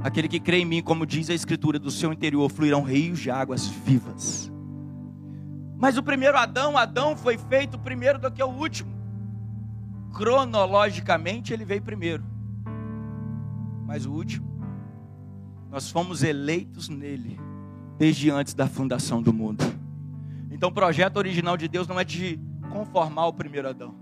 Aquele 0.00 0.26
que 0.26 0.40
crê 0.40 0.58
em 0.58 0.64
mim, 0.64 0.82
como 0.82 1.06
diz 1.06 1.30
a 1.30 1.34
Escritura, 1.34 1.78
do 1.78 1.90
seu 1.90 2.12
interior 2.12 2.50
fluirão 2.50 2.82
rios 2.82 3.20
de 3.20 3.30
águas 3.30 3.66
vivas. 3.66 4.50
Mas 5.78 5.96
o 5.96 6.02
primeiro 6.02 6.36
Adão, 6.36 6.76
Adão 6.76 7.16
foi 7.16 7.38
feito 7.38 7.78
primeiro 7.78 8.18
do 8.18 8.30
que 8.30 8.42
o 8.42 8.48
último. 8.48 8.90
Cronologicamente 10.14 11.52
ele 11.52 11.64
veio 11.64 11.82
primeiro. 11.82 12.24
Mas 13.86 14.04
o 14.06 14.12
último, 14.12 14.48
nós 15.70 15.90
fomos 15.90 16.22
eleitos 16.22 16.88
nele 16.88 17.38
desde 18.00 18.30
antes 18.30 18.54
da 18.54 18.66
fundação 18.66 19.20
do 19.20 19.30
mundo. 19.30 19.62
Então 20.50 20.70
o 20.70 20.72
projeto 20.72 21.18
original 21.18 21.54
de 21.54 21.68
Deus 21.68 21.86
não 21.86 22.00
é 22.00 22.04
de 22.04 22.40
conformar 22.70 23.26
o 23.26 23.32
primeiro 23.34 23.68
Adão, 23.68 23.94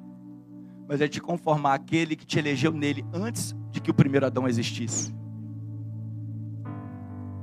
mas 0.88 1.00
é 1.00 1.08
de 1.08 1.20
conformar 1.20 1.74
aquele 1.74 2.14
que 2.14 2.24
te 2.24 2.38
elegeu 2.38 2.72
nele 2.72 3.04
antes 3.12 3.56
de 3.72 3.80
que 3.80 3.90
o 3.90 3.94
primeiro 3.94 4.24
Adão 4.24 4.46
existisse. 4.46 5.12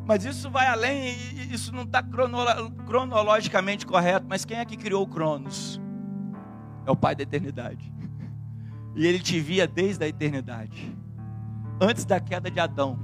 Mas 0.08 0.24
isso 0.24 0.50
vai 0.50 0.68
além, 0.68 1.14
isso 1.52 1.76
não 1.76 1.84
está 1.84 2.02
cronologicamente 2.02 3.86
correto. 3.86 4.26
Mas 4.30 4.46
quem 4.46 4.58
é 4.58 4.64
que 4.64 4.78
criou 4.78 5.04
o 5.04 5.08
Cronos? 5.08 5.82
É 6.86 6.92
o 6.92 6.96
Pai 6.96 7.16
da 7.16 7.24
eternidade. 7.24 7.92
E 8.96 9.06
ele 9.06 9.20
te 9.20 9.42
via 9.42 9.68
desde 9.68 10.06
a 10.06 10.08
eternidade. 10.08 10.96
Antes 11.82 12.06
da 12.06 12.18
queda 12.22 12.50
de 12.50 12.62
Adão, 12.62 12.98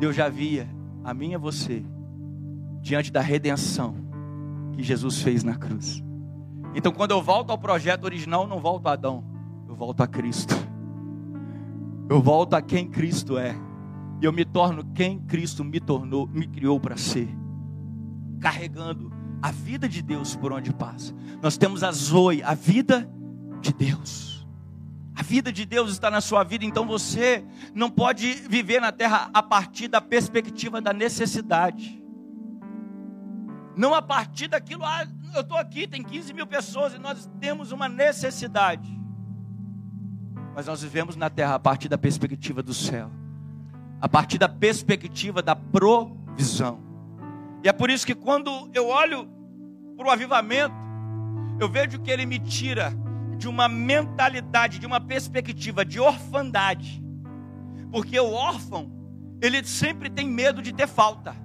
Deus 0.00 0.16
já 0.16 0.30
via 0.30 0.66
a 1.04 1.12
mim 1.12 1.32
e 1.32 1.34
a 1.34 1.38
você 1.38 1.84
diante 2.88 3.12
da 3.12 3.20
redenção 3.20 3.94
que 4.72 4.82
Jesus 4.82 5.20
fez 5.20 5.44
na 5.44 5.54
cruz. 5.54 6.02
Então, 6.74 6.90
quando 6.90 7.10
eu 7.10 7.20
volto 7.20 7.50
ao 7.50 7.58
projeto 7.58 8.04
original, 8.04 8.46
não 8.46 8.60
volto 8.60 8.86
a 8.86 8.92
Adão, 8.92 9.22
eu 9.68 9.74
volto 9.74 10.00
a 10.00 10.06
Cristo. 10.06 10.54
Eu 12.08 12.22
volto 12.22 12.54
a 12.54 12.62
quem 12.62 12.88
Cristo 12.88 13.36
é. 13.36 13.54
E 14.22 14.24
eu 14.24 14.32
me 14.32 14.42
torno 14.42 14.82
quem 14.94 15.18
Cristo 15.20 15.62
me 15.62 15.78
tornou, 15.78 16.26
me 16.26 16.46
criou 16.46 16.80
para 16.80 16.96
ser. 16.96 17.28
Carregando 18.40 19.12
a 19.42 19.50
vida 19.50 19.86
de 19.86 20.00
Deus 20.00 20.34
por 20.34 20.50
onde 20.50 20.72
passa. 20.72 21.14
Nós 21.42 21.58
temos 21.58 21.84
a 21.84 21.92
Zoe, 21.92 22.42
a 22.42 22.54
vida 22.54 23.08
de 23.60 23.72
Deus. 23.72 24.48
A 25.14 25.22
vida 25.22 25.52
de 25.52 25.66
Deus 25.66 25.90
está 25.90 26.10
na 26.10 26.22
sua 26.22 26.42
vida, 26.42 26.64
então 26.64 26.86
você 26.86 27.44
não 27.74 27.90
pode 27.90 28.32
viver 28.32 28.80
na 28.80 28.92
terra 28.92 29.28
a 29.34 29.42
partir 29.42 29.88
da 29.88 30.00
perspectiva 30.00 30.80
da 30.80 30.92
necessidade 30.92 31.98
não 33.78 33.94
a 33.94 34.02
partir 34.02 34.48
daquilo, 34.48 34.84
ah, 34.84 35.06
eu 35.32 35.40
estou 35.40 35.56
aqui, 35.56 35.86
tem 35.86 36.02
15 36.02 36.34
mil 36.34 36.48
pessoas 36.48 36.94
e 36.94 36.98
nós 36.98 37.30
temos 37.40 37.70
uma 37.70 37.88
necessidade. 37.88 38.90
Mas 40.52 40.66
nós 40.66 40.82
vivemos 40.82 41.14
na 41.14 41.30
terra 41.30 41.54
a 41.54 41.58
partir 41.60 41.88
da 41.88 41.96
perspectiva 41.96 42.60
do 42.60 42.74
céu, 42.74 43.08
a 44.00 44.08
partir 44.08 44.36
da 44.36 44.48
perspectiva 44.48 45.40
da 45.40 45.54
provisão. 45.54 46.80
E 47.62 47.68
é 47.68 47.72
por 47.72 47.88
isso 47.88 48.04
que 48.04 48.16
quando 48.16 48.68
eu 48.74 48.88
olho 48.88 49.28
para 49.96 50.08
o 50.08 50.10
avivamento, 50.10 50.74
eu 51.60 51.68
vejo 51.68 52.00
que 52.00 52.10
ele 52.10 52.26
me 52.26 52.40
tira 52.40 52.92
de 53.36 53.46
uma 53.48 53.68
mentalidade, 53.68 54.80
de 54.80 54.86
uma 54.86 55.00
perspectiva 55.00 55.84
de 55.84 56.00
orfandade. 56.00 57.00
Porque 57.92 58.18
o 58.18 58.32
órfão, 58.32 58.90
ele 59.40 59.62
sempre 59.62 60.10
tem 60.10 60.28
medo 60.28 60.60
de 60.60 60.72
ter 60.72 60.88
falta. 60.88 61.36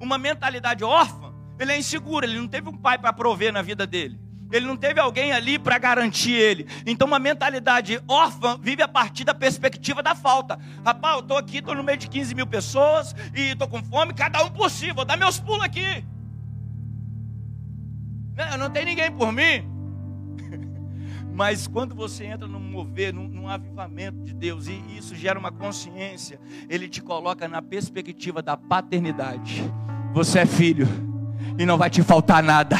Uma 0.00 0.16
mentalidade 0.16 0.82
órfã 0.82 1.21
ele 1.58 1.72
é 1.72 1.78
inseguro, 1.78 2.26
ele 2.26 2.38
não 2.38 2.48
teve 2.48 2.68
um 2.68 2.76
pai 2.76 2.98
para 2.98 3.12
prover 3.12 3.52
na 3.52 3.62
vida 3.62 3.86
dele. 3.86 4.18
Ele 4.52 4.66
não 4.66 4.76
teve 4.76 5.00
alguém 5.00 5.32
ali 5.32 5.58
para 5.58 5.78
garantir 5.78 6.32
ele. 6.32 6.66
Então, 6.84 7.08
uma 7.08 7.18
mentalidade 7.18 8.02
órfã 8.06 8.58
vive 8.60 8.82
a 8.82 8.88
partir 8.88 9.24
da 9.24 9.32
perspectiva 9.32 10.02
da 10.02 10.14
falta. 10.14 10.58
Rapaz, 10.84 11.14
eu 11.14 11.20
estou 11.20 11.38
aqui, 11.38 11.58
estou 11.58 11.74
no 11.74 11.82
meio 11.82 11.96
de 11.96 12.06
15 12.06 12.34
mil 12.34 12.46
pessoas 12.46 13.14
e 13.34 13.52
estou 13.52 13.66
com 13.66 13.82
fome, 13.82 14.12
cada 14.12 14.44
um 14.44 14.50
por 14.50 14.70
si, 14.70 14.92
vou 14.92 15.06
dar 15.06 15.16
meus 15.16 15.40
pulos 15.40 15.64
aqui. 15.64 16.04
Não, 18.36 18.58
não 18.58 18.70
tem 18.70 18.84
ninguém 18.84 19.10
por 19.10 19.32
mim. 19.32 19.66
Mas 21.32 21.66
quando 21.66 21.94
você 21.94 22.26
entra 22.26 22.46
num 22.46 22.60
mover, 22.60 23.14
num, 23.14 23.26
num, 23.26 23.48
avivamento 23.48 24.22
de 24.22 24.34
Deus, 24.34 24.66
e 24.66 24.82
isso 24.98 25.14
gera 25.14 25.38
uma 25.38 25.50
consciência, 25.50 26.38
Ele 26.68 26.88
te 26.88 27.00
coloca 27.00 27.48
na 27.48 27.62
perspectiva 27.62 28.42
da 28.42 28.54
paternidade. 28.54 29.62
Você 30.12 30.40
é 30.40 30.46
filho 30.46 31.11
e 31.58 31.66
não 31.66 31.78
vai 31.78 31.90
te 31.90 32.02
faltar 32.02 32.42
nada. 32.42 32.76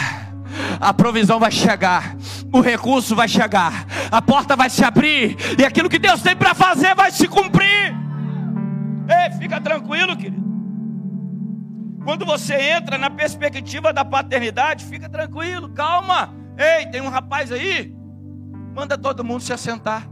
A 0.80 0.92
provisão 0.92 1.38
vai 1.38 1.50
chegar, 1.50 2.16
o 2.52 2.60
recurso 2.60 3.16
vai 3.16 3.28
chegar, 3.28 3.86
a 4.10 4.20
porta 4.20 4.54
vai 4.54 4.68
se 4.68 4.84
abrir 4.84 5.36
e 5.58 5.64
aquilo 5.64 5.88
que 5.88 5.98
Deus 5.98 6.20
tem 6.22 6.36
para 6.36 6.54
fazer 6.54 6.94
vai 6.94 7.10
se 7.10 7.26
cumprir. 7.28 7.94
Ei, 9.08 9.38
fica 9.38 9.60
tranquilo, 9.60 10.16
querido. 10.16 10.42
Quando 12.04 12.26
você 12.26 12.54
entra 12.54 12.98
na 12.98 13.08
perspectiva 13.08 13.92
da 13.92 14.04
paternidade, 14.04 14.84
fica 14.84 15.08
tranquilo, 15.08 15.68
calma. 15.70 16.34
Ei, 16.58 16.86
tem 16.86 17.00
um 17.00 17.08
rapaz 17.08 17.52
aí, 17.52 17.94
manda 18.74 18.98
todo 18.98 19.24
mundo 19.24 19.40
se 19.40 19.52
assentar. 19.52 20.08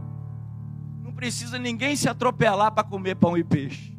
Não 1.03 1.13
precisa 1.13 1.59
ninguém 1.59 1.95
se 1.95 2.07
atropelar 2.07 2.71
para 2.71 2.83
comer 2.83 3.15
pão 3.15 3.37
e 3.37 3.43
peixe. 3.43 3.97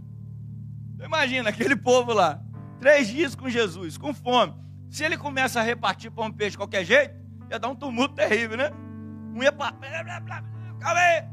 Imagina 1.04 1.50
aquele 1.50 1.76
povo 1.76 2.12
lá. 2.12 2.40
Três 2.82 3.06
dias 3.06 3.36
com 3.36 3.48
Jesus, 3.48 3.96
com 3.96 4.12
fome. 4.12 4.54
Se 4.90 5.04
ele 5.04 5.16
começa 5.16 5.60
a 5.60 5.62
repartir 5.62 6.10
pão 6.10 6.26
e 6.26 6.32
peixe 6.32 6.50
de 6.50 6.56
qualquer 6.56 6.84
jeito, 6.84 7.14
ia 7.48 7.56
dar 7.56 7.68
um 7.68 7.76
tumulto 7.76 8.16
terrível, 8.16 8.56
né? 8.56 8.72
Um 9.32 9.40
ia 9.40 9.52
para. 9.52 9.72
Calma 10.80 11.00
aí. 11.00 11.24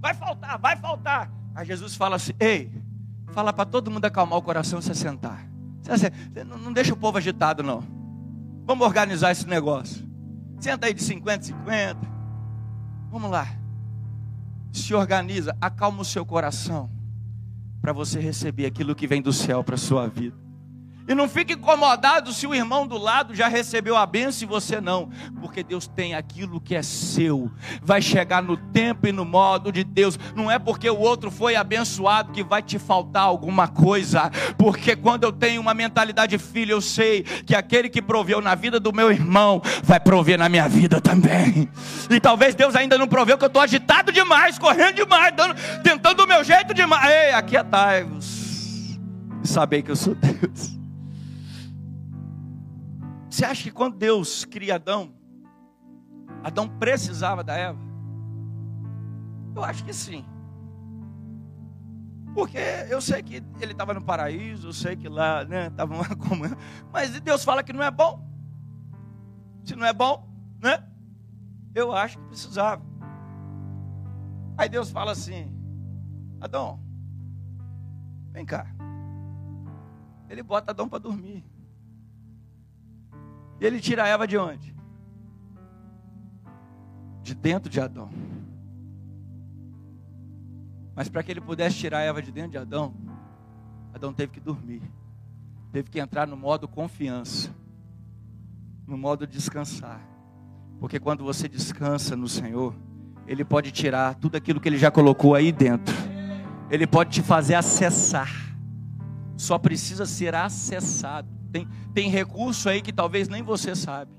Vai 0.00 0.14
faltar, 0.14 0.58
vai 0.58 0.74
faltar. 0.76 1.30
Aí 1.54 1.66
Jesus 1.66 1.94
fala 1.94 2.16
assim: 2.16 2.32
Ei, 2.40 2.72
fala 3.32 3.52
para 3.52 3.66
todo 3.66 3.90
mundo 3.90 4.06
acalmar 4.06 4.38
o 4.38 4.42
coração 4.42 4.78
e 4.78 4.82
se 4.82 4.94
sentar. 4.94 5.46
Não 6.46 6.72
deixa 6.72 6.94
o 6.94 6.96
povo 6.96 7.18
agitado, 7.18 7.62
não. 7.62 7.84
Vamos 8.64 8.86
organizar 8.86 9.32
esse 9.32 9.46
negócio. 9.46 10.02
Senta 10.58 10.86
aí 10.86 10.94
de 10.94 11.02
50, 11.02 11.44
50. 11.44 12.00
Vamos 13.10 13.30
lá. 13.30 13.46
Se 14.72 14.94
organiza, 14.94 15.54
acalma 15.60 16.00
o 16.00 16.06
seu 16.06 16.24
coração 16.24 16.90
para 17.82 17.92
você 17.92 18.18
receber 18.18 18.64
aquilo 18.64 18.94
que 18.94 19.06
vem 19.06 19.20
do 19.20 19.30
céu 19.30 19.62
para 19.62 19.74
a 19.74 19.78
sua 19.78 20.08
vida. 20.08 20.43
E 21.06 21.14
não 21.14 21.28
fique 21.28 21.52
incomodado 21.52 22.32
se 22.32 22.46
o 22.46 22.54
irmão 22.54 22.86
do 22.86 22.96
lado 22.96 23.34
já 23.34 23.46
recebeu 23.46 23.96
a 23.96 24.06
bênção 24.06 24.44
e 24.44 24.48
você 24.48 24.80
não, 24.80 25.10
porque 25.40 25.62
Deus 25.62 25.86
tem 25.86 26.14
aquilo 26.14 26.60
que 26.60 26.74
é 26.74 26.82
seu, 26.82 27.50
vai 27.82 28.00
chegar 28.00 28.42
no 28.42 28.56
tempo 28.56 29.06
e 29.06 29.12
no 29.12 29.24
modo 29.24 29.70
de 29.70 29.84
Deus. 29.84 30.18
Não 30.34 30.50
é 30.50 30.58
porque 30.58 30.88
o 30.88 30.98
outro 30.98 31.30
foi 31.30 31.56
abençoado 31.56 32.32
que 32.32 32.42
vai 32.42 32.62
te 32.62 32.78
faltar 32.78 33.24
alguma 33.24 33.68
coisa, 33.68 34.30
porque 34.56 34.96
quando 34.96 35.24
eu 35.24 35.32
tenho 35.32 35.60
uma 35.60 35.74
mentalidade 35.74 36.38
filho, 36.38 36.72
eu 36.72 36.80
sei 36.80 37.22
que 37.22 37.54
aquele 37.54 37.90
que 37.90 38.00
proveu 38.00 38.40
na 38.40 38.54
vida 38.54 38.80
do 38.80 38.92
meu 38.92 39.10
irmão 39.10 39.60
vai 39.82 40.00
prover 40.00 40.38
na 40.38 40.48
minha 40.48 40.68
vida 40.68 41.00
também. 41.00 41.68
E 42.08 42.18
talvez 42.18 42.54
Deus 42.54 42.74
ainda 42.74 42.96
não 42.96 43.06
proveu, 43.06 43.36
que 43.36 43.44
eu 43.44 43.48
estou 43.48 43.62
agitado 43.62 44.10
demais, 44.10 44.58
correndo 44.58 44.96
demais, 44.96 45.34
dando, 45.36 45.54
tentando 45.82 46.24
o 46.24 46.26
meu 46.26 46.42
jeito 46.42 46.72
demais. 46.72 47.10
Ei, 47.10 47.32
aquietai-vos 47.32 48.98
e 49.42 49.48
sabei 49.48 49.82
que 49.82 49.90
eu 49.90 49.96
sou 49.96 50.14
Deus. 50.14 50.83
Você 53.34 53.44
acha 53.44 53.64
que 53.64 53.72
quando 53.72 53.96
Deus 53.96 54.44
cria 54.44 54.76
Adão, 54.76 55.12
Adão 56.44 56.68
precisava 56.68 57.42
da 57.42 57.56
Eva? 57.56 57.80
Eu 59.56 59.64
acho 59.64 59.84
que 59.84 59.92
sim. 59.92 60.24
Porque 62.32 62.58
eu 62.88 63.00
sei 63.00 63.24
que 63.24 63.42
ele 63.60 63.72
estava 63.72 63.92
no 63.92 64.04
paraíso, 64.04 64.68
eu 64.68 64.72
sei 64.72 64.94
que 64.94 65.08
lá 65.08 65.42
estava 65.42 65.94
né, 65.94 66.00
uma 66.00 66.14
comunhão. 66.14 66.56
Mas 66.92 67.18
Deus 67.18 67.42
fala 67.42 67.64
que 67.64 67.72
não 67.72 67.82
é 67.82 67.90
bom. 67.90 68.24
Se 69.64 69.74
não 69.74 69.84
é 69.84 69.92
bom, 69.92 70.32
né? 70.62 70.88
Eu 71.74 71.90
acho 71.90 72.16
que 72.18 72.28
precisava. 72.28 72.84
Aí 74.56 74.68
Deus 74.68 74.92
fala 74.92 75.10
assim: 75.10 75.52
Adão, 76.40 76.78
vem 78.30 78.46
cá. 78.46 78.64
Ele 80.30 80.40
bota 80.40 80.70
Adão 80.70 80.88
para 80.88 81.00
dormir. 81.00 81.44
E 83.60 83.66
ele 83.66 83.80
tira 83.80 84.06
Eva 84.06 84.26
de 84.26 84.36
onde? 84.36 84.74
De 87.22 87.34
dentro 87.34 87.70
de 87.70 87.80
Adão. 87.80 88.10
Mas 90.94 91.08
para 91.08 91.22
que 91.22 91.30
ele 91.30 91.40
pudesse 91.40 91.76
tirar 91.76 92.02
Eva 92.02 92.22
de 92.22 92.30
dentro 92.30 92.52
de 92.52 92.58
Adão, 92.58 92.94
Adão 93.92 94.12
teve 94.12 94.32
que 94.32 94.40
dormir. 94.40 94.82
Teve 95.72 95.90
que 95.90 95.98
entrar 95.98 96.26
no 96.26 96.36
modo 96.36 96.68
confiança. 96.68 97.50
No 98.86 98.96
modo 98.96 99.26
descansar. 99.26 100.00
Porque 100.78 101.00
quando 101.00 101.24
você 101.24 101.48
descansa 101.48 102.14
no 102.14 102.28
Senhor, 102.28 102.74
Ele 103.26 103.44
pode 103.44 103.72
tirar 103.72 104.14
tudo 104.14 104.36
aquilo 104.36 104.60
que 104.60 104.68
Ele 104.68 104.78
já 104.78 104.90
colocou 104.90 105.34
aí 105.34 105.50
dentro. 105.50 105.94
Ele 106.70 106.86
pode 106.86 107.10
te 107.10 107.22
fazer 107.22 107.54
acessar. 107.54 108.30
Só 109.36 109.58
precisa 109.58 110.06
ser 110.06 110.34
acessado. 110.34 111.28
Tem, 111.54 111.68
tem 111.94 112.10
recurso 112.10 112.68
aí 112.68 112.82
que 112.82 112.92
talvez 112.92 113.28
nem 113.28 113.40
você 113.40 113.76
sabe. 113.76 114.10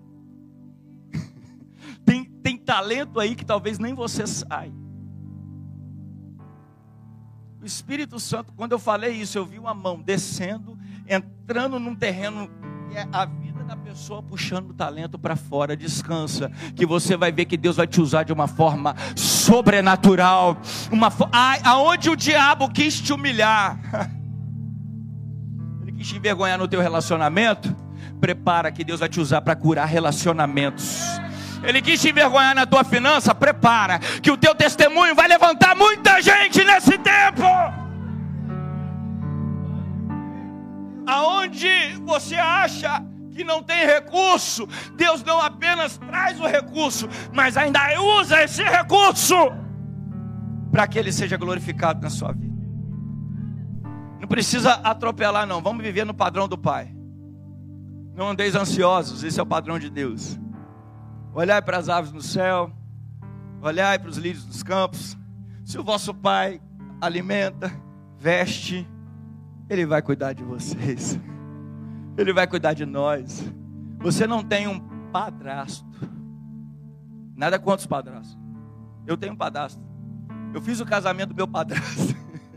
tem, 2.05 2.23
tem 2.23 2.57
talento 2.57 3.19
aí 3.19 3.36
que 3.36 3.43
talvez 3.43 3.77
nem 3.77 3.93
você 3.93 4.25
sai. 4.25 4.71
O 7.61 7.65
Espírito 7.65 8.21
Santo, 8.21 8.53
quando 8.53 8.71
eu 8.71 8.79
falei 8.79 9.11
isso, 9.11 9.38
eu 9.38 9.45
vi 9.45 9.59
uma 9.59 9.73
mão 9.73 10.01
descendo, 10.01 10.79
entrando 11.05 11.77
num 11.77 11.93
terreno, 11.93 12.49
e 12.89 12.95
é 12.95 13.05
a 13.11 13.25
vida 13.25 13.65
da 13.65 13.75
pessoa 13.75 14.23
puxando 14.23 14.69
o 14.69 14.73
talento 14.73 15.19
para 15.19 15.36
fora. 15.36 15.75
Descansa, 15.75 16.49
que 16.73 16.86
você 16.86 17.17
vai 17.17 17.33
ver 17.33 17.43
que 17.43 17.57
Deus 17.57 17.75
vai 17.75 17.86
te 17.86 17.99
usar 17.99 18.23
de 18.23 18.31
uma 18.31 18.47
forma 18.47 18.95
sobrenatural, 19.13 20.57
uma 20.89 21.11
aonde 21.65 22.09
o 22.09 22.15
diabo 22.15 22.71
quis 22.71 23.01
te 23.01 23.11
humilhar. 23.11 23.77
te 26.06 26.18
envergonhar 26.18 26.58
no 26.58 26.68
teu 26.68 26.82
relacionamento, 26.82 27.76
prepara 28.22 28.72
que 28.72 28.84
Deus 28.84 28.99
vai 28.99 29.10
te 29.10 29.20
usar 29.20 29.41
para 29.41 29.56
curar 29.56 29.86
relacionamentos. 29.86 31.01
Ele 31.64 31.82
quis 31.82 31.99
te 31.99 32.10
envergonhar 32.10 32.53
na 32.53 32.66
tua 32.66 32.84
finança, 32.84 33.34
prepara 33.34 33.97
que 33.97 34.30
o 34.30 34.38
teu 34.38 34.53
testemunho 34.53 35.16
vai 35.16 35.28
levantar 35.28 35.76
muita 35.76 36.22
gente 36.22 36.64
nesse 36.64 36.97
tempo. 36.99 37.43
Aonde 41.08 41.99
você 42.03 42.36
acha 42.36 43.03
que 43.32 43.43
não 43.43 43.64
tem 43.64 43.86
recurso, 43.86 44.68
Deus 44.95 45.24
não 45.24 45.41
apenas 45.41 45.97
traz 45.97 46.39
o 46.39 46.45
recurso, 46.45 47.10
mas 47.34 47.58
ainda 47.58 47.80
usa 47.99 48.43
esse 48.43 48.64
recurso 48.64 49.36
para 50.72 50.88
que 50.88 50.99
ele 50.99 51.12
seja 51.12 51.36
glorificado 51.36 51.99
na 52.01 52.10
sua 52.10 52.32
vida. 52.32 52.45
Não 54.26 54.28
precisa 54.28 54.71
atropelar, 54.71 55.45
não. 55.45 55.61
Vamos 55.61 55.84
viver 55.84 56.03
no 56.03 56.11
padrão 56.11 56.47
do 56.47 56.57
Pai. 56.57 56.91
Não 58.15 58.30
andeis 58.30 58.55
ansiosos, 58.55 59.23
esse 59.23 59.39
é 59.39 59.43
o 59.43 59.45
padrão 59.45 59.78
de 59.78 59.88
Deus. 59.88 60.39
Olhai 61.32 61.61
para 61.61 61.78
as 61.78 61.89
aves 61.89 62.11
no 62.11 62.23
céu, 62.23 62.71
olhai 63.61 63.99
para 63.99 64.09
os 64.09 64.17
lírios 64.17 64.43
dos 64.43 64.63
campos. 64.63 65.15
Se 65.63 65.78
o 65.78 65.84
vosso 65.84 66.11
Pai 66.11 66.59
alimenta, 66.99 67.71
veste, 68.17 68.89
Ele 69.69 69.86
vai 69.86 70.01
cuidar 70.01 70.34
de 70.34 70.43
vocês. 70.43 71.19
Ele 72.17 72.34
vai 72.34 72.47
cuidar 72.47 72.73
de 72.73 72.84
nós. 72.84 73.47
Você 73.99 74.26
não 74.26 74.43
tem 74.43 74.67
um 74.67 74.80
padrasto. 75.11 75.86
Nada 77.38 77.59
contra 77.59 77.82
os 77.82 77.86
padrastos. 77.86 78.39
Eu 79.05 79.15
tenho 79.17 79.34
um 79.34 79.38
padrasto. 79.38 79.80
Eu 80.51 80.63
fiz 80.63 80.80
o 80.80 80.86
casamento 80.86 81.30
do 81.30 81.36
meu 81.36 81.47
padrasto 81.47 82.15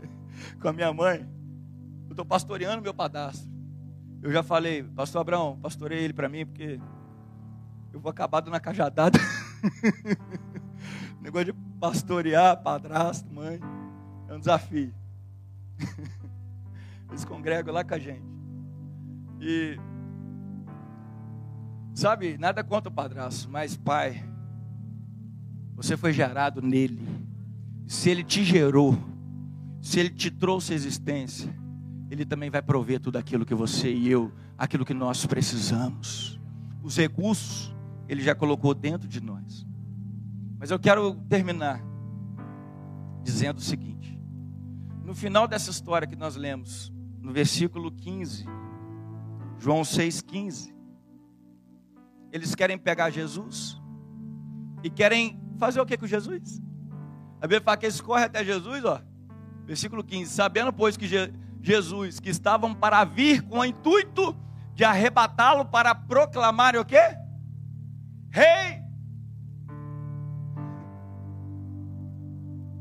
com 0.59 0.67
a 0.67 0.73
minha 0.73 0.91
mãe 0.91 1.37
estou 2.13 2.25
pastoreando 2.25 2.81
meu 2.81 2.93
padastro. 2.93 3.49
Eu 4.21 4.31
já 4.31 4.43
falei, 4.43 4.83
pastor 4.83 5.21
Abraão, 5.21 5.57
pastorei 5.61 6.03
ele 6.03 6.13
para 6.13 6.27
mim, 6.27 6.45
porque 6.45 6.79
eu 7.93 7.99
vou 7.99 8.09
acabar 8.09 8.45
uma 8.47 8.59
cajadada. 8.59 9.17
Negócio 11.21 11.53
de 11.53 11.53
pastorear, 11.79 12.61
padrasto, 12.61 13.31
mãe, 13.33 13.59
é 14.27 14.33
um 14.33 14.39
desafio. 14.39 14.93
Eles 17.09 17.25
congregam 17.25 17.73
lá 17.73 17.83
com 17.83 17.93
a 17.93 17.99
gente. 17.99 18.23
E, 19.41 19.79
sabe, 21.93 22.37
nada 22.37 22.63
contra 22.63 22.89
o 22.89 22.93
padrasto, 22.93 23.49
mas 23.49 23.75
pai, 23.77 24.23
você 25.75 25.95
foi 25.95 26.11
gerado 26.11 26.61
nele. 26.61 27.01
Se 27.87 28.09
ele 28.09 28.23
te 28.23 28.43
gerou, 28.43 28.97
se 29.81 29.99
ele 29.99 30.09
te 30.09 30.29
trouxe 30.29 30.73
existência, 30.73 31.51
ele 32.09 32.25
também 32.25 32.49
vai 32.49 32.61
prover 32.61 32.99
tudo 32.99 33.17
aquilo 33.17 33.45
que 33.45 33.53
você 33.53 33.91
e 33.93 34.09
eu, 34.09 34.31
aquilo 34.57 34.83
que 34.83 34.93
nós 34.93 35.25
precisamos. 35.25 36.39
Os 36.81 36.97
recursos, 36.97 37.73
Ele 38.07 38.21
já 38.21 38.33
colocou 38.33 38.73
dentro 38.73 39.07
de 39.07 39.21
nós. 39.21 39.65
Mas 40.57 40.71
eu 40.71 40.79
quero 40.79 41.13
terminar 41.29 41.81
dizendo 43.23 43.59
o 43.59 43.61
seguinte: 43.61 44.19
no 45.05 45.13
final 45.13 45.47
dessa 45.47 45.69
história 45.69 46.07
que 46.07 46.15
nós 46.15 46.35
lemos, 46.35 46.91
no 47.21 47.31
versículo 47.31 47.91
15, 47.91 48.45
João 49.59 49.81
6,15, 49.81 50.73
eles 52.31 52.55
querem 52.55 52.77
pegar 52.77 53.11
Jesus 53.11 53.79
e 54.83 54.89
querem 54.89 55.39
fazer 55.59 55.79
o 55.79 55.85
que 55.85 55.97
com 55.97 56.07
Jesus? 56.07 56.59
A 57.37 57.41
Bíblia 57.41 57.61
fala 57.61 57.77
que 57.77 57.85
eles 57.85 58.01
correm 58.01 58.25
até 58.25 58.43
Jesus, 58.43 58.83
ó. 58.83 58.99
Versículo 59.65 60.03
15: 60.03 60.31
Sabendo, 60.31 60.73
pois, 60.73 60.97
que 60.97 61.07
Jesus 61.07 61.48
Jesus, 61.61 62.19
que 62.19 62.29
estavam 62.29 62.73
para 62.73 63.03
vir 63.03 63.41
com 63.43 63.59
o 63.59 63.65
intuito 63.65 64.35
de 64.73 64.83
arrebatá-lo 64.83 65.65
para 65.65 65.93
proclamar 65.93 66.75
o 66.75 66.85
quê? 66.85 67.17
Rei. 68.29 68.81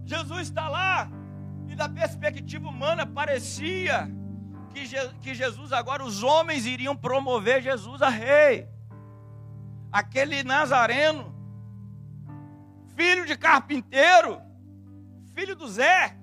Jesus 0.04 0.42
está 0.42 0.68
lá 0.68 1.10
e 1.66 1.74
da 1.74 1.88
perspectiva 1.88 2.68
humana 2.68 3.04
parecia 3.04 4.08
que, 4.72 4.86
Je 4.86 5.08
que 5.20 5.34
Jesus 5.34 5.72
agora 5.72 6.04
os 6.04 6.22
homens 6.22 6.66
iriam 6.66 6.96
promover 6.96 7.62
Jesus 7.62 8.00
a 8.00 8.08
rei. 8.08 8.68
Aquele 9.90 10.42
nazareno, 10.44 11.34
filho 12.94 13.26
de 13.26 13.36
carpinteiro, 13.36 14.40
filho 15.34 15.56
do 15.56 15.66
Zé, 15.66 16.16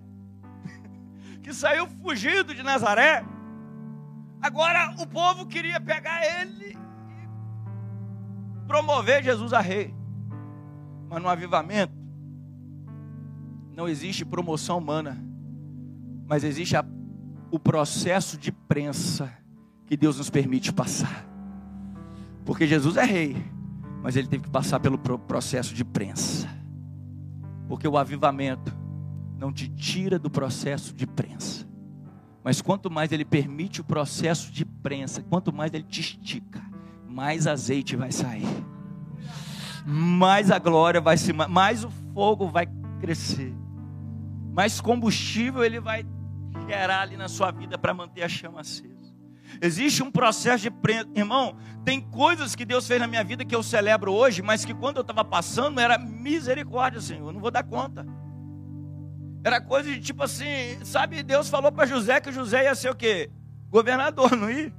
que 1.45 1.53
saiu 1.53 1.85
fugido 2.01 2.55
de 2.55 2.63
Nazaré. 2.63 3.23
Agora 4.41 4.95
o 4.97 5.05
povo 5.05 5.45
queria 5.45 5.79
pegar 5.79 6.19
ele 6.41 6.75
promover 8.65 9.23
Jesus 9.23 9.53
a 9.53 9.59
rei. 9.59 9.93
Mas 11.07 11.21
no 11.21 11.29
avivamento, 11.29 11.93
não 13.75 13.87
existe 13.87 14.25
promoção 14.25 14.79
humana, 14.79 15.23
mas 16.27 16.43
existe 16.43 16.75
a, 16.75 16.83
o 17.51 17.59
processo 17.59 18.39
de 18.39 18.51
prensa 18.51 19.31
que 19.85 19.95
Deus 19.95 20.17
nos 20.17 20.31
permite 20.31 20.73
passar. 20.73 21.27
Porque 22.43 22.65
Jesus 22.65 22.97
é 22.97 23.05
rei, 23.05 23.37
mas 24.01 24.15
ele 24.15 24.27
teve 24.27 24.45
que 24.45 24.49
passar 24.49 24.79
pelo 24.79 24.97
processo 24.97 25.75
de 25.75 25.85
prensa. 25.85 26.49
Porque 27.67 27.87
o 27.87 27.99
avivamento 27.99 28.75
não 29.37 29.51
te 29.51 29.67
tira 29.67 30.17
do 30.17 30.29
processo 30.29 30.93
de 30.93 31.05
prensa. 31.05 31.67
Mas 32.43 32.61
quanto 32.61 32.91
mais 32.91 33.11
ele 33.11 33.25
permite 33.25 33.81
o 33.81 33.83
processo 33.83 34.51
de 34.51 34.63
prensa, 34.63 35.23
quanto 35.23 35.51
mais 35.51 35.73
ele 35.73 35.83
te 35.83 36.01
estica, 36.01 36.61
mais 37.07 37.47
azeite 37.47 37.95
vai 37.95 38.11
sair. 38.11 38.45
Mais 39.85 40.51
a 40.51 40.59
glória 40.59 41.01
vai 41.01 41.17
se 41.17 41.33
mais 41.33 41.83
o 41.83 41.89
fogo 42.13 42.47
vai 42.47 42.67
crescer. 42.99 43.53
Mais 44.53 44.79
combustível 44.79 45.63
ele 45.63 45.79
vai 45.79 46.05
gerar 46.67 47.01
ali 47.01 47.17
na 47.17 47.27
sua 47.27 47.51
vida 47.51 47.77
para 47.77 47.93
manter 47.93 48.23
a 48.23 48.29
chama 48.29 48.61
acesa. 48.61 48.95
Existe 49.61 50.03
um 50.03 50.11
processo 50.11 50.63
de 50.63 50.71
prensa. 50.71 51.07
Irmão, 51.15 51.55
tem 51.83 52.01
coisas 52.01 52.55
que 52.55 52.65
Deus 52.65 52.87
fez 52.87 52.99
na 52.99 53.07
minha 53.07 53.23
vida 53.23 53.45
que 53.45 53.55
eu 53.55 53.63
celebro 53.63 54.11
hoje, 54.11 54.41
mas 54.41 54.65
que 54.65 54.73
quando 54.73 54.97
eu 54.97 55.01
estava 55.01 55.23
passando 55.23 55.79
era 55.79 55.97
misericórdia, 55.97 56.99
Senhor. 56.99 57.27
Eu 57.27 57.33
não 57.33 57.39
vou 57.39 57.51
dar 57.51 57.63
conta. 57.63 58.05
Era 59.45 59.61
coisa 59.61 59.91
de 59.91 60.01
tipo 60.01 60.23
assim, 60.23 60.83
sabe? 60.83 61.21
Deus 61.21 61.47
falou 61.47 61.71
para 61.71 61.85
José 61.85 62.19
que 62.19 62.31
José 62.31 62.63
ia 62.63 62.73
ser 62.73 62.89
o 62.89 62.95
quê? 62.95 63.29
Governador, 63.69 64.35
não 64.35 64.49
ia? 64.49 64.73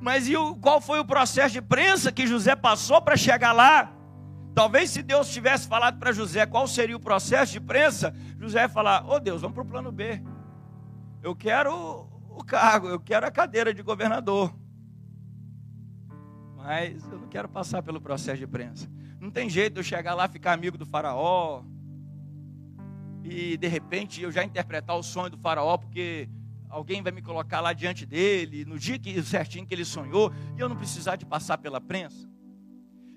Mas 0.00 0.26
e 0.26 0.34
o, 0.34 0.56
qual 0.56 0.80
foi 0.80 0.98
o 0.98 1.04
processo 1.04 1.52
de 1.52 1.60
prensa 1.60 2.10
que 2.10 2.26
José 2.26 2.56
passou 2.56 3.02
para 3.02 3.14
chegar 3.14 3.52
lá? 3.52 3.92
Talvez 4.54 4.88
se 4.88 5.02
Deus 5.02 5.30
tivesse 5.30 5.68
falado 5.68 5.98
para 5.98 6.12
José 6.12 6.46
qual 6.46 6.66
seria 6.66 6.96
o 6.96 7.00
processo 7.00 7.52
de 7.52 7.60
prensa, 7.60 8.14
José 8.38 8.62
ia 8.62 8.70
falar: 8.70 9.04
Ô 9.06 9.16
oh 9.16 9.20
Deus, 9.20 9.42
vamos 9.42 9.54
para 9.54 9.64
o 9.64 9.68
plano 9.68 9.92
B. 9.92 10.22
Eu 11.22 11.36
quero 11.36 12.08
o 12.30 12.42
cargo, 12.42 12.88
eu 12.88 12.98
quero 12.98 13.26
a 13.26 13.30
cadeira 13.30 13.74
de 13.74 13.82
governador. 13.82 14.50
Mas 16.56 17.04
eu 17.12 17.18
não 17.18 17.28
quero 17.28 17.50
passar 17.50 17.82
pelo 17.82 18.00
processo 18.00 18.38
de 18.38 18.46
prensa. 18.46 18.90
Não 19.20 19.30
tem 19.30 19.50
jeito 19.50 19.74
de 19.74 19.80
eu 19.80 19.84
chegar 19.84 20.14
lá, 20.14 20.26
ficar 20.26 20.54
amigo 20.54 20.78
do 20.78 20.86
faraó. 20.86 21.62
E 23.24 23.56
de 23.56 23.68
repente 23.68 24.22
eu 24.22 24.30
já 24.30 24.44
interpretar 24.44 24.96
o 24.96 25.02
sonho 25.02 25.30
do 25.30 25.38
faraó, 25.38 25.76
porque 25.76 26.28
alguém 26.68 27.02
vai 27.02 27.12
me 27.12 27.20
colocar 27.20 27.60
lá 27.60 27.72
diante 27.72 28.06
dele, 28.06 28.64
no 28.64 28.78
dia 28.78 28.98
que, 28.98 29.22
certinho 29.22 29.66
que 29.66 29.74
ele 29.74 29.84
sonhou, 29.84 30.32
e 30.56 30.60
eu 30.60 30.68
não 30.68 30.76
precisar 30.76 31.16
de 31.16 31.26
passar 31.26 31.58
pela 31.58 31.80
prensa. 31.80 32.28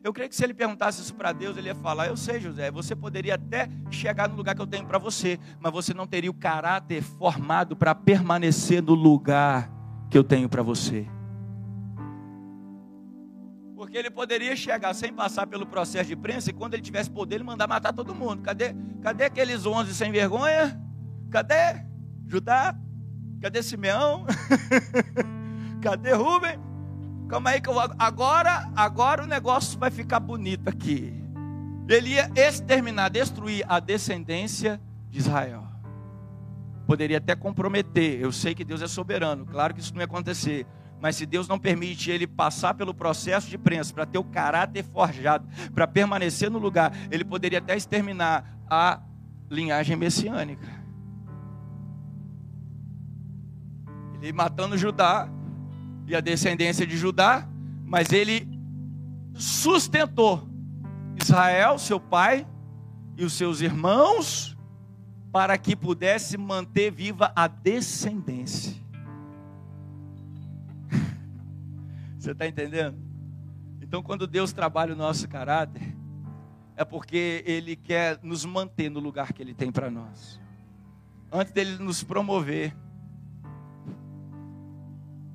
Eu 0.03 0.11
creio 0.11 0.29
que 0.29 0.35
se 0.35 0.43
ele 0.43 0.53
perguntasse 0.53 1.01
isso 1.01 1.15
para 1.15 1.31
Deus, 1.31 1.55
ele 1.55 1.67
ia 1.69 1.75
falar: 1.75 2.07
Eu 2.07 2.17
sei, 2.17 2.39
José, 2.39 2.69
você 2.69 2.93
poderia 2.93 3.35
até 3.35 3.69
chegar 3.89 4.27
no 4.27 4.35
lugar 4.35 4.53
que 4.53 4.61
eu 4.61 4.67
tenho 4.67 4.85
para 4.85 4.97
você, 4.97 5.39
mas 5.61 5.71
você 5.71 5.93
não 5.93 6.05
teria 6.05 6.29
o 6.29 6.33
caráter 6.33 7.01
formado 7.01 7.73
para 7.73 7.95
permanecer 7.95 8.83
no 8.83 8.93
lugar 8.93 9.71
que 10.09 10.17
eu 10.17 10.23
tenho 10.23 10.49
para 10.49 10.61
você. 10.61 11.07
Porque 13.93 14.07
ele 14.07 14.09
poderia 14.09 14.55
chegar 14.55 14.91
sem 14.95 15.13
passar 15.13 15.45
pelo 15.45 15.67
processo 15.67 16.09
de 16.09 16.15
prensa 16.15 16.49
e 16.49 16.53
quando 16.53 16.73
ele 16.73 16.81
tivesse 16.81 17.11
poder, 17.11 17.35
ele 17.35 17.43
mandar 17.43 17.67
matar 17.67 17.93
todo 17.93 18.15
mundo. 18.15 18.41
Cadê, 18.41 18.73
cadê 19.03 19.25
aqueles 19.25 19.67
onze 19.67 19.93
sem 19.93 20.11
vergonha? 20.11 20.81
Cadê 21.29 21.85
Judá? 22.25 22.75
Cadê 23.39 23.61
Simeão? 23.61 24.25
Cadê 25.79 26.11
Rubem? 26.11 26.59
Calma 27.29 27.51
aí 27.51 27.61
que 27.61 27.69
eu 27.69 27.79
agora, 27.99 28.67
agora 28.75 29.25
o 29.25 29.27
negócio 29.27 29.77
vai 29.77 29.91
ficar 29.91 30.19
bonito 30.19 30.67
aqui. 30.69 31.13
Ele 31.87 32.15
ia 32.15 32.31
exterminar, 32.35 33.09
destruir 33.09 33.63
a 33.69 33.79
descendência 33.79 34.81
de 35.07 35.19
Israel. 35.19 35.67
Poderia 36.87 37.19
até 37.19 37.35
comprometer. 37.35 38.19
Eu 38.19 38.31
sei 38.31 38.55
que 38.55 38.65
Deus 38.65 38.81
é 38.81 38.87
soberano, 38.87 39.45
claro 39.45 39.71
que 39.71 39.81
isso 39.81 39.93
não 39.93 40.01
ia 40.01 40.05
acontecer. 40.05 40.65
Mas 41.03 41.17
se 41.17 41.25
Deus 41.25 41.49
não 41.49 41.59
permite 41.59 42.09
ele 42.09 42.25
passar 42.25 42.75
pelo 42.75 42.93
processo 42.93 43.49
de 43.49 43.57
prensa 43.57 43.93
para 43.93 44.05
ter 44.05 44.17
o 44.17 44.23
caráter 44.23 44.85
forjado, 44.85 45.45
para 45.75 45.85
permanecer 45.85 46.49
no 46.49 46.57
lugar, 46.57 46.93
ele 47.11 47.25
poderia 47.25 47.59
até 47.59 47.75
exterminar 47.75 48.57
a 48.69 49.01
linhagem 49.51 49.97
messiânica. 49.97 50.65
Ele 54.21 54.31
matando 54.31 54.77
Judá, 54.77 55.27
e 56.07 56.15
a 56.15 56.21
descendência 56.21 56.87
de 56.87 56.95
Judá, 56.95 57.49
mas 57.85 58.13
ele 58.13 58.47
sustentou 59.33 60.47
Israel, 61.21 61.77
seu 61.79 61.99
pai, 61.99 62.47
e 63.17 63.25
os 63.25 63.33
seus 63.33 63.59
irmãos, 63.59 64.57
para 65.33 65.57
que 65.57 65.75
pudesse 65.75 66.37
manter 66.37 66.91
viva 66.91 67.33
a 67.35 67.45
descendência. 67.45 68.82
Você 72.23 72.31
está 72.31 72.47
entendendo? 72.47 72.97
Então, 73.81 74.01
quando 74.01 74.25
Deus 74.25 74.53
trabalha 74.53 74.93
o 74.93 74.95
nosso 74.95 75.27
caráter, 75.27 75.93
é 76.73 76.85
porque 76.85 77.43
Ele 77.45 77.75
quer 77.75 78.17
nos 78.23 78.45
manter 78.45 78.89
no 78.89 79.01
lugar 79.01 79.33
que 79.33 79.41
Ele 79.41 79.53
tem 79.53 79.69
para 79.69 79.91
nós. 79.91 80.39
Antes 81.29 81.51
dele 81.51 81.77
nos 81.83 82.01
promover, 82.01 82.73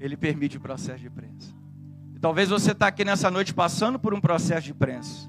ele 0.01 0.17
permite 0.17 0.57
o 0.57 0.61
processo 0.61 1.01
de 1.01 1.11
prensa. 1.11 1.53
E 2.15 2.19
talvez 2.19 2.49
você 2.49 2.73
está 2.73 2.87
aqui 2.87 3.05
nessa 3.05 3.31
noite 3.31 3.53
passando 3.53 3.99
por 3.99 4.15
um 4.15 4.21
processo 4.21 4.65
de 4.65 4.73
prensa. 4.73 5.29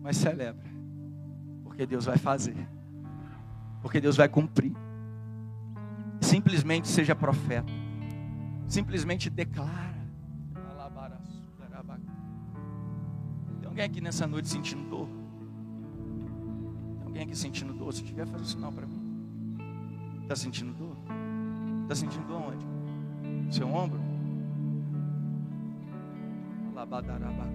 Mas 0.00 0.16
celebra. 0.16 0.70
Porque 1.64 1.84
Deus 1.84 2.04
vai 2.04 2.18
fazer. 2.18 2.68
Porque 3.82 4.00
Deus 4.00 4.16
vai 4.16 4.28
cumprir. 4.28 4.76
Simplesmente 6.20 6.86
seja 6.86 7.16
profeta. 7.16 7.72
Simplesmente 8.68 9.28
declara. 9.28 9.89
Alguém 13.70 13.84
aqui 13.84 14.00
nessa 14.00 14.26
noite 14.26 14.48
sentindo 14.48 14.88
dor? 14.88 15.08
Tem 16.98 17.06
alguém 17.06 17.22
aqui 17.22 17.36
sentindo 17.36 17.72
dor? 17.72 17.92
Se 17.92 18.02
tiver, 18.02 18.26
faz 18.26 18.42
um 18.42 18.44
sinal 18.44 18.72
para 18.72 18.86
mim. 18.86 19.00
Está 20.22 20.36
sentindo 20.36 20.72
dor? 20.74 20.96
Está 21.82 21.94
sentindo 21.94 22.26
dor 22.26 22.42
onde? 22.42 22.70
seu 23.54 23.68
ombro. 23.68 24.00
Alabadaraba. 26.72 27.48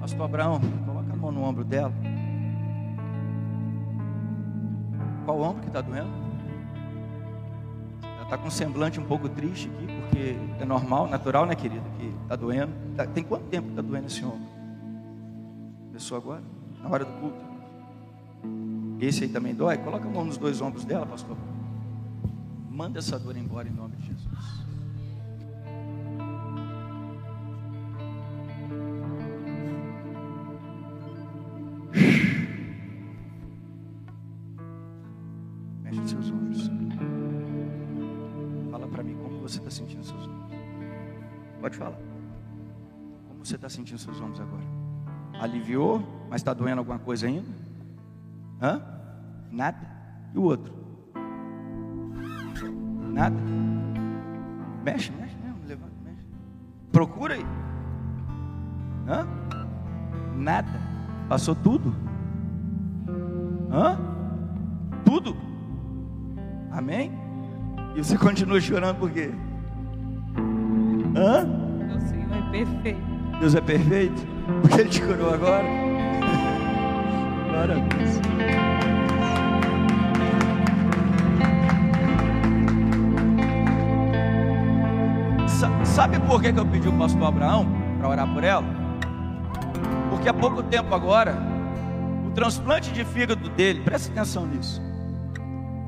Pastor 0.00 0.22
Abraão, 0.22 0.60
coloca 0.86 1.12
a 1.12 1.16
mão 1.16 1.32
no 1.32 1.42
ombro 1.42 1.64
dela. 1.64 1.92
Qual 5.24 5.40
ombro 5.40 5.62
que 5.62 5.68
está 5.68 5.80
doendo? 5.80 6.23
Ela 8.24 8.36
está 8.36 8.38
com 8.38 8.48
um 8.48 8.50
semblante 8.50 8.98
um 8.98 9.04
pouco 9.04 9.28
triste 9.28 9.68
aqui, 9.68 9.86
porque 9.86 10.36
é 10.62 10.64
normal, 10.64 11.08
natural, 11.08 11.44
né, 11.44 11.54
querida? 11.54 11.84
Que 11.98 12.06
está 12.22 12.36
doendo. 12.36 12.72
Tá, 12.96 13.06
tem 13.06 13.22
quanto 13.22 13.44
tempo 13.44 13.66
que 13.66 13.72
está 13.72 13.82
doendo 13.82 14.06
esse 14.06 14.24
ombro? 14.24 14.48
Começou 15.88 16.16
agora? 16.16 16.42
Na 16.82 16.88
hora 16.88 17.04
do 17.04 17.12
culto? 17.20 17.36
Esse 18.98 19.24
aí 19.24 19.28
também 19.28 19.54
dói? 19.54 19.76
Coloca 19.76 20.08
a 20.08 20.10
mão 20.10 20.24
nos 20.24 20.38
dois 20.38 20.60
ombros 20.62 20.86
dela, 20.86 21.04
pastor. 21.04 21.36
Manda 22.70 22.98
essa 22.98 23.18
dor 23.18 23.36
embora 23.36 23.68
em 23.68 23.72
nome 23.72 23.96
de 23.96 24.06
Jesus. 24.06 24.13
Aliviou, 45.44 46.02
mas 46.30 46.40
está 46.40 46.54
doendo 46.54 46.78
alguma 46.78 46.98
coisa 46.98 47.26
ainda? 47.26 47.48
Hã? 48.62 48.80
Nada. 49.50 49.78
E 50.34 50.38
o 50.38 50.42
outro? 50.42 50.72
Nada. 53.12 53.36
Mexe, 54.82 55.12
mexe 55.12 55.36
mesmo, 55.36 55.58
levanta, 55.66 55.92
mexe. 56.02 56.24
Procura 56.90 57.34
aí. 57.34 57.44
Hã? 59.06 59.26
Nada. 60.34 60.80
Passou 61.28 61.54
tudo? 61.54 61.94
Hã? 63.70 63.98
Tudo? 65.04 65.36
Amém? 66.72 67.12
E 67.94 68.02
você 68.02 68.16
continua 68.16 68.62
chorando 68.62 68.96
por 68.96 69.10
quê? 69.10 69.30
Hã? 71.14 72.00
Senhor 72.00 72.32
é 72.32 72.50
perfeito. 72.50 73.00
Deus 73.40 73.54
é 73.54 73.60
perfeito? 73.60 74.33
Porque 74.46 74.80
Ele 74.80 74.90
te 74.90 75.00
curou 75.00 75.32
agora? 75.32 75.64
Sabe 85.84 86.18
por 86.18 86.42
que 86.42 86.48
eu 86.48 86.66
pedi 86.66 86.88
o 86.88 86.92
pastor 86.98 87.28
Abraão 87.28 87.66
para 87.98 88.08
orar 88.08 88.34
por 88.34 88.42
ela? 88.42 88.64
Porque 90.10 90.28
há 90.28 90.34
pouco 90.34 90.60
tempo 90.64 90.92
agora, 90.92 91.38
o 92.26 92.32
transplante 92.32 92.90
de 92.90 93.04
fígado 93.04 93.48
dele, 93.50 93.80
presta 93.80 94.10
atenção 94.10 94.44
nisso, 94.44 94.82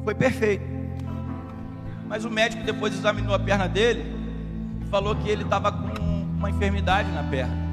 foi 0.05 0.15
perfeito. 0.15 0.65
Mas 2.09 2.25
o 2.25 2.31
médico 2.31 2.63
depois 2.63 2.95
examinou 2.95 3.35
a 3.35 3.39
perna 3.39 3.69
dele 3.69 4.05
e 4.81 4.87
falou 4.87 5.17
que 5.17 5.29
ele 5.29 5.43
estava 5.43 5.73
com 5.73 6.23
uma 6.39 6.51
enfermidade 6.51 7.11
na 7.11 7.25
perna. 7.25 7.66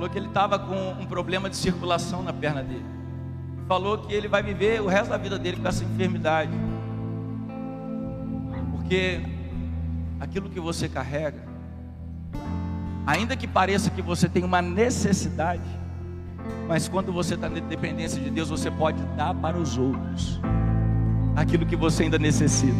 Falou 0.00 0.08
que 0.08 0.18
ele 0.18 0.28
estava 0.28 0.58
com 0.58 0.92
um 0.92 1.04
problema 1.04 1.50
de 1.50 1.56
circulação 1.56 2.22
na 2.22 2.32
perna 2.32 2.62
dele. 2.62 2.86
Falou 3.68 3.98
que 3.98 4.14
ele 4.14 4.28
vai 4.28 4.42
viver 4.42 4.80
o 4.80 4.86
resto 4.86 5.10
da 5.10 5.18
vida 5.18 5.38
dele 5.38 5.58
com 5.60 5.68
essa 5.68 5.84
enfermidade. 5.84 6.50
Porque 8.70 9.20
aquilo 10.18 10.48
que 10.48 10.58
você 10.58 10.88
carrega, 10.88 11.42
ainda 13.06 13.36
que 13.36 13.46
pareça 13.46 13.90
que 13.90 14.00
você 14.00 14.26
tem 14.26 14.42
uma 14.42 14.62
necessidade, 14.62 15.68
mas 16.66 16.88
quando 16.88 17.12
você 17.12 17.34
está 17.34 17.50
na 17.50 17.60
dependência 17.60 18.22
de 18.22 18.30
Deus, 18.30 18.48
você 18.48 18.70
pode 18.70 19.02
dar 19.18 19.34
para 19.34 19.58
os 19.58 19.76
outros 19.76 20.40
aquilo 21.36 21.66
que 21.66 21.76
você 21.76 22.04
ainda 22.04 22.18
necessita. 22.18 22.72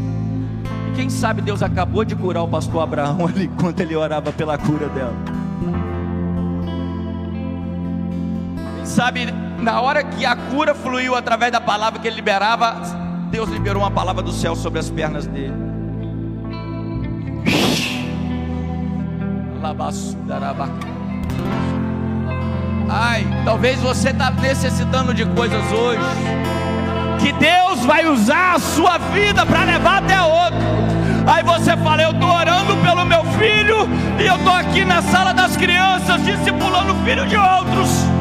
E 0.90 0.96
quem 0.96 1.10
sabe 1.10 1.42
Deus 1.42 1.62
acabou 1.62 2.02
de 2.02 2.16
curar 2.16 2.44
o 2.44 2.48
pastor 2.48 2.82
Abraão 2.82 3.26
ali 3.28 3.44
enquanto 3.44 3.78
ele 3.80 3.94
orava 3.94 4.32
pela 4.32 4.56
cura 4.56 4.88
dela. 4.88 5.29
Sabe 8.90 9.32
na 9.60 9.80
hora 9.80 10.02
que 10.02 10.26
a 10.26 10.34
cura 10.34 10.74
fluiu 10.74 11.14
através 11.14 11.52
da 11.52 11.60
palavra 11.60 12.00
que 12.00 12.08
ele 12.08 12.16
liberava, 12.16 12.76
Deus 13.30 13.48
liberou 13.48 13.82
uma 13.82 13.90
palavra 13.90 14.22
do 14.22 14.32
céu 14.32 14.56
sobre 14.56 14.80
as 14.80 14.90
pernas 14.90 15.26
dele. 15.26 15.54
Ai, 22.88 23.24
talvez 23.44 23.80
você 23.80 24.10
está 24.10 24.30
necessitando 24.32 25.14
de 25.14 25.24
coisas 25.26 25.72
hoje 25.72 26.00
que 27.20 27.32
Deus 27.32 27.84
vai 27.84 28.06
usar 28.06 28.54
a 28.54 28.58
sua 28.58 28.98
vida 28.98 29.46
para 29.46 29.64
levar 29.64 29.98
até 29.98 30.20
outro. 30.20 30.58
Aí 31.26 31.44
você 31.44 31.76
fala, 31.76 32.02
eu 32.02 32.10
estou 32.10 32.28
orando 32.28 32.76
pelo 32.78 33.04
meu 33.04 33.22
filho 33.38 33.88
e 34.18 34.26
eu 34.26 34.36
estou 34.36 34.52
aqui 34.52 34.84
na 34.84 35.02
sala 35.02 35.32
das 35.32 35.56
crianças 35.56 36.24
discipulando 36.24 36.94
o 36.94 37.04
filho 37.04 37.26
de 37.26 37.36
outros. 37.36 38.19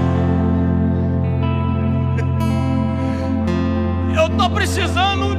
Estou 4.32 4.50
precisando 4.50 5.38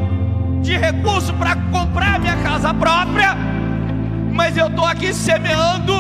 de 0.63 0.77
recurso 0.77 1.33
para 1.35 1.57
comprar 1.71 2.21
minha 2.21 2.37
casa 2.37 2.73
própria, 2.75 3.37
mas 4.33 4.57
eu 4.57 4.67
estou 4.67 4.85
aqui 4.85 5.13
semeando 5.13 5.95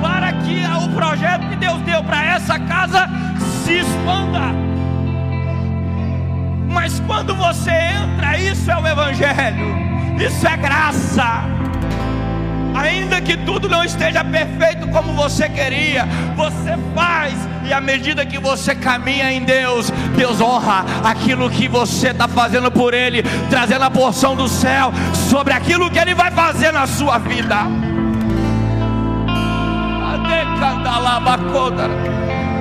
para 0.00 0.32
que 0.32 0.62
o 0.84 0.88
projeto 0.94 1.48
que 1.48 1.56
Deus 1.56 1.80
deu 1.82 2.02
para 2.04 2.24
essa 2.24 2.58
casa 2.58 3.08
se 3.64 3.78
expanda. 3.78 4.40
Mas 6.68 7.00
quando 7.00 7.34
você 7.34 7.70
entra, 7.70 8.38
isso 8.38 8.70
é 8.70 8.76
o 8.76 8.86
Evangelho, 8.86 9.76
isso 10.18 10.46
é 10.46 10.56
graça. 10.56 11.57
Ainda 12.78 13.20
que 13.20 13.36
tudo 13.36 13.68
não 13.68 13.82
esteja 13.82 14.24
perfeito 14.24 14.86
como 14.88 15.12
você 15.12 15.48
queria, 15.48 16.06
você 16.36 16.78
faz, 16.94 17.34
e 17.64 17.72
à 17.72 17.80
medida 17.80 18.24
que 18.24 18.38
você 18.38 18.74
caminha 18.74 19.32
em 19.32 19.44
Deus, 19.44 19.90
Deus 20.16 20.40
honra 20.40 20.84
aquilo 21.02 21.50
que 21.50 21.66
você 21.66 22.10
está 22.10 22.28
fazendo 22.28 22.70
por 22.70 22.94
Ele, 22.94 23.22
trazendo 23.50 23.84
a 23.84 23.90
porção 23.90 24.36
do 24.36 24.48
céu 24.48 24.92
sobre 25.28 25.52
aquilo 25.52 25.90
que 25.90 25.98
Ele 25.98 26.14
vai 26.14 26.30
fazer 26.30 26.72
na 26.72 26.86
sua 26.86 27.18
vida. 27.18 27.56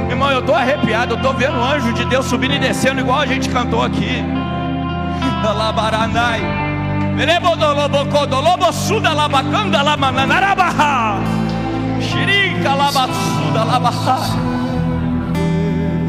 Irmão, 0.09 0.31
eu 0.31 0.39
estou 0.39 0.55
arrepiado, 0.55 1.13
eu 1.13 1.17
estou 1.17 1.33
vendo 1.33 1.57
o 1.57 1.63
anjo 1.63 1.93
de 1.93 2.05
Deus 2.05 2.25
subindo 2.25 2.55
e 2.55 2.59
descendo, 2.59 2.99
igual 2.99 3.19
a 3.19 3.25
gente 3.25 3.49
cantou 3.49 3.83
aqui. 3.83 4.23
Alabaranai. 5.47 6.66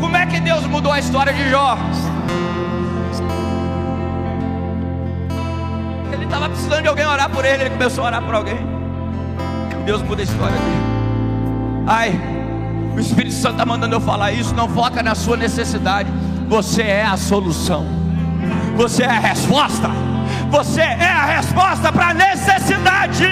Como 0.00 0.14
é 0.18 0.26
que 0.26 0.38
Deus 0.38 0.66
mudou 0.66 0.92
a 0.92 0.98
história 0.98 1.32
de 1.32 1.48
Jó? 1.48 1.78
Ele 6.12 6.24
estava 6.24 6.50
precisando 6.50 6.82
de 6.82 6.88
alguém 6.88 7.06
orar 7.06 7.30
por 7.30 7.42
ele, 7.42 7.62
ele 7.62 7.70
começou 7.70 8.04
a 8.04 8.08
orar 8.08 8.22
por 8.22 8.34
alguém. 8.34 8.58
Deus 9.86 10.02
muda 10.02 10.20
a 10.20 10.24
história 10.24 10.58
dele. 10.58 10.82
Ai, 11.86 12.20
o 12.94 13.00
Espírito 13.00 13.34
Santo 13.34 13.52
está 13.52 13.64
mandando 13.64 13.96
eu 13.96 14.00
falar 14.02 14.32
isso. 14.32 14.54
Não 14.54 14.68
foca 14.68 15.02
na 15.02 15.14
sua 15.14 15.38
necessidade. 15.38 16.10
Você 16.48 16.82
é 16.82 17.06
a 17.06 17.16
solução. 17.16 17.86
Você 18.76 19.04
é 19.04 19.08
a 19.08 19.18
resposta. 19.18 19.90
Você 20.50 20.80
é 20.80 21.10
a 21.10 21.24
resposta 21.24 21.92
para 21.92 22.08
a 22.08 22.14
necessidade. 22.14 23.24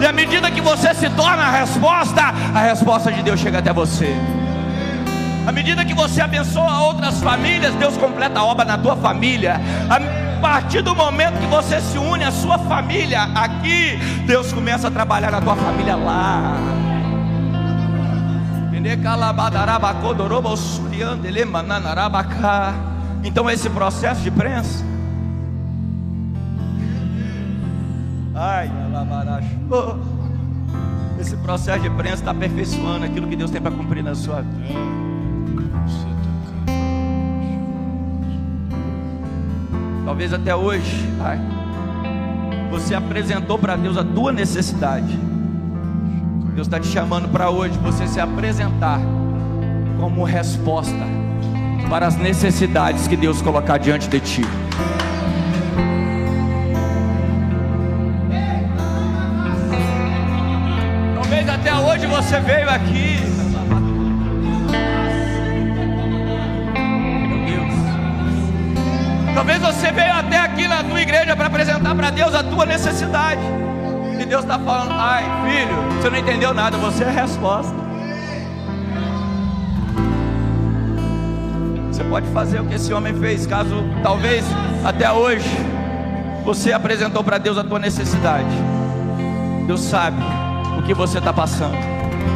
E 0.00 0.06
à 0.06 0.12
medida 0.12 0.50
que 0.50 0.60
você 0.60 0.94
se 0.94 1.08
torna 1.10 1.42
a 1.42 1.50
resposta, 1.50 2.22
a 2.54 2.60
resposta 2.60 3.12
de 3.12 3.22
Deus 3.22 3.40
chega 3.40 3.58
até 3.58 3.72
você. 3.72 4.14
À 5.46 5.52
medida 5.52 5.84
que 5.84 5.94
você 5.94 6.22
abençoa 6.22 6.80
outras 6.80 7.22
famílias, 7.22 7.74
Deus 7.74 7.96
completa 7.96 8.40
a 8.40 8.44
obra 8.44 8.64
na 8.64 8.78
tua 8.78 8.96
família 8.96 9.60
partir 10.44 10.82
do 10.82 10.94
momento 10.94 11.40
que 11.40 11.46
você 11.46 11.80
se 11.80 11.96
une 11.96 12.22
à 12.22 12.30
sua 12.30 12.58
família 12.58 13.22
aqui, 13.34 13.96
Deus 14.26 14.52
começa 14.52 14.88
a 14.88 14.90
trabalhar 14.90 15.30
na 15.30 15.40
tua 15.40 15.56
família 15.56 15.96
lá. 15.96 16.83
Então 23.24 23.48
esse 23.48 23.70
processo 23.70 24.20
de 24.20 24.30
prensa. 24.30 24.84
Ai, 28.34 28.70
esse 31.18 31.34
processo 31.38 31.80
de 31.80 31.88
prensa 31.88 32.16
está 32.16 32.32
aperfeiçoando 32.32 33.06
aquilo 33.06 33.26
que 33.26 33.36
Deus 33.36 33.50
tem 33.50 33.58
para 33.58 33.70
cumprir 33.70 34.04
na 34.04 34.14
sua 34.14 34.42
vida. 34.42 34.78
Talvez 40.04 40.34
até 40.34 40.54
hoje, 40.54 41.08
ai, 41.22 41.40
você 42.70 42.94
apresentou 42.94 43.58
para 43.58 43.76
Deus 43.76 43.96
a 43.96 44.04
tua 44.04 44.30
necessidade. 44.30 45.18
Deus 46.54 46.68
está 46.68 46.78
te 46.78 46.86
chamando 46.86 47.28
para 47.28 47.50
hoje 47.50 47.76
você 47.78 48.06
se 48.06 48.20
apresentar 48.20 49.00
como 49.98 50.22
resposta 50.22 50.94
para 51.90 52.06
as 52.06 52.14
necessidades 52.16 53.08
que 53.08 53.16
Deus 53.16 53.42
colocar 53.42 53.76
diante 53.76 54.08
de 54.08 54.20
ti. 54.20 54.42
Talvez 61.16 61.48
até 61.48 61.74
hoje 61.74 62.06
você 62.06 62.38
veio 62.38 62.70
aqui 62.70 63.18
Talvez 69.34 69.60
você 69.60 69.90
veio 69.90 70.12
até 70.12 70.38
aqui 70.38 70.68
na 70.68 70.84
tua 70.84 71.00
igreja 71.00 71.34
para 71.34 71.48
apresentar 71.48 71.92
para 71.96 72.10
Deus 72.10 72.32
a 72.32 72.44
tua 72.44 72.64
necessidade. 72.64 73.42
E 74.18 74.24
Deus 74.24 74.42
está 74.42 74.58
falando: 74.58 74.92
ai, 74.92 75.24
filho, 75.44 76.00
você 76.00 76.10
não 76.10 76.18
entendeu 76.18 76.54
nada, 76.54 76.76
você 76.76 77.04
é 77.04 77.08
a 77.08 77.10
resposta. 77.10 77.74
Você 81.90 82.04
pode 82.04 82.26
fazer 82.28 82.60
o 82.60 82.64
que 82.64 82.74
esse 82.74 82.92
homem 82.92 83.14
fez, 83.14 83.46
caso 83.46 83.84
talvez 84.02 84.44
até 84.84 85.10
hoje 85.12 85.48
você 86.44 86.72
apresentou 86.72 87.24
para 87.24 87.38
Deus 87.38 87.56
a 87.56 87.64
tua 87.64 87.78
necessidade. 87.78 88.50
Deus 89.66 89.80
sabe 89.80 90.22
o 90.78 90.82
que 90.82 90.92
você 90.92 91.18
está 91.18 91.32
passando. 91.32 91.76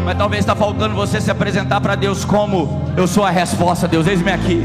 Mas 0.05 0.17
talvez 0.17 0.41
está 0.41 0.55
faltando 0.55 0.95
você 0.95 1.21
se 1.21 1.31
apresentar 1.31 1.81
para 1.81 1.95
Deus 1.95 2.25
como 2.25 2.83
eu 2.97 3.07
sou 3.07 3.25
a 3.25 3.31
resposta, 3.31 3.87
Deus, 3.87 4.07
eis-me 4.07 4.33
aqui. 4.33 4.63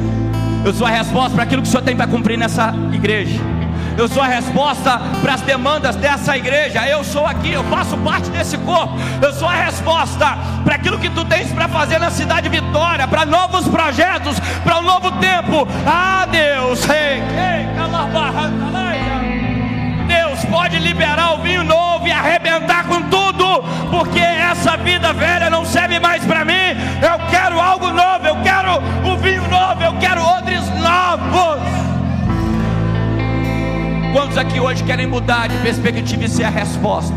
Eu 0.65 0.73
sou 0.73 0.87
a 0.87 0.89
resposta 0.89 1.31
para 1.31 1.43
aquilo 1.43 1.61
que 1.61 1.67
o 1.67 1.71
Senhor 1.71 1.83
tem 1.83 1.95
para 1.95 2.07
cumprir 2.07 2.37
nessa 2.37 2.73
igreja. 2.93 3.52
Eu 3.97 4.07
sou 4.07 4.21
a 4.21 4.27
resposta 4.27 4.99
para 5.21 5.33
as 5.33 5.41
demandas 5.41 5.95
dessa 5.95 6.35
igreja. 6.35 6.87
Eu 6.87 7.03
sou 7.03 7.25
aqui, 7.25 7.51
eu 7.51 7.63
faço 7.65 7.95
parte 7.97 8.29
desse 8.29 8.57
corpo. 8.57 8.95
Eu 9.21 9.33
sou 9.33 9.47
a 9.47 9.53
resposta 9.53 10.37
para 10.63 10.75
aquilo 10.75 10.99
que 10.99 11.09
tu 11.09 11.23
tens 11.25 11.51
para 11.51 11.67
fazer 11.67 11.99
na 11.99 12.09
cidade 12.09 12.49
Vitória, 12.49 13.07
para 13.07 13.25
novos 13.25 13.67
projetos, 13.67 14.39
para 14.63 14.79
um 14.79 14.83
novo 14.83 15.11
tempo. 15.13 15.67
Ah, 15.85 16.27
Deus, 16.29 16.87
ei, 16.89 17.21
ei, 17.21 17.63
Deus 20.07 20.45
pode 20.45 20.77
liberar 20.79 21.33
o 21.33 21.41
vinho 21.41 21.63
novo 21.63 22.07
e 22.07 22.11
arrebentar 22.11 22.85
com 22.85 23.01
tudo, 23.03 23.63
porque 23.89 24.19
essa 24.19 24.75
vida 24.77 25.13
velha 25.13 25.49
não 25.49 25.65
serve 25.65 25.99
mais 25.99 26.25
para 26.25 26.32
Quantos 34.13 34.37
aqui 34.37 34.59
hoje 34.59 34.83
querem 34.83 35.07
mudar 35.07 35.49
de 35.49 35.57
perspectiva 35.57 36.23
e 36.23 36.29
ser 36.29 36.43
a 36.43 36.49
resposta? 36.49 37.11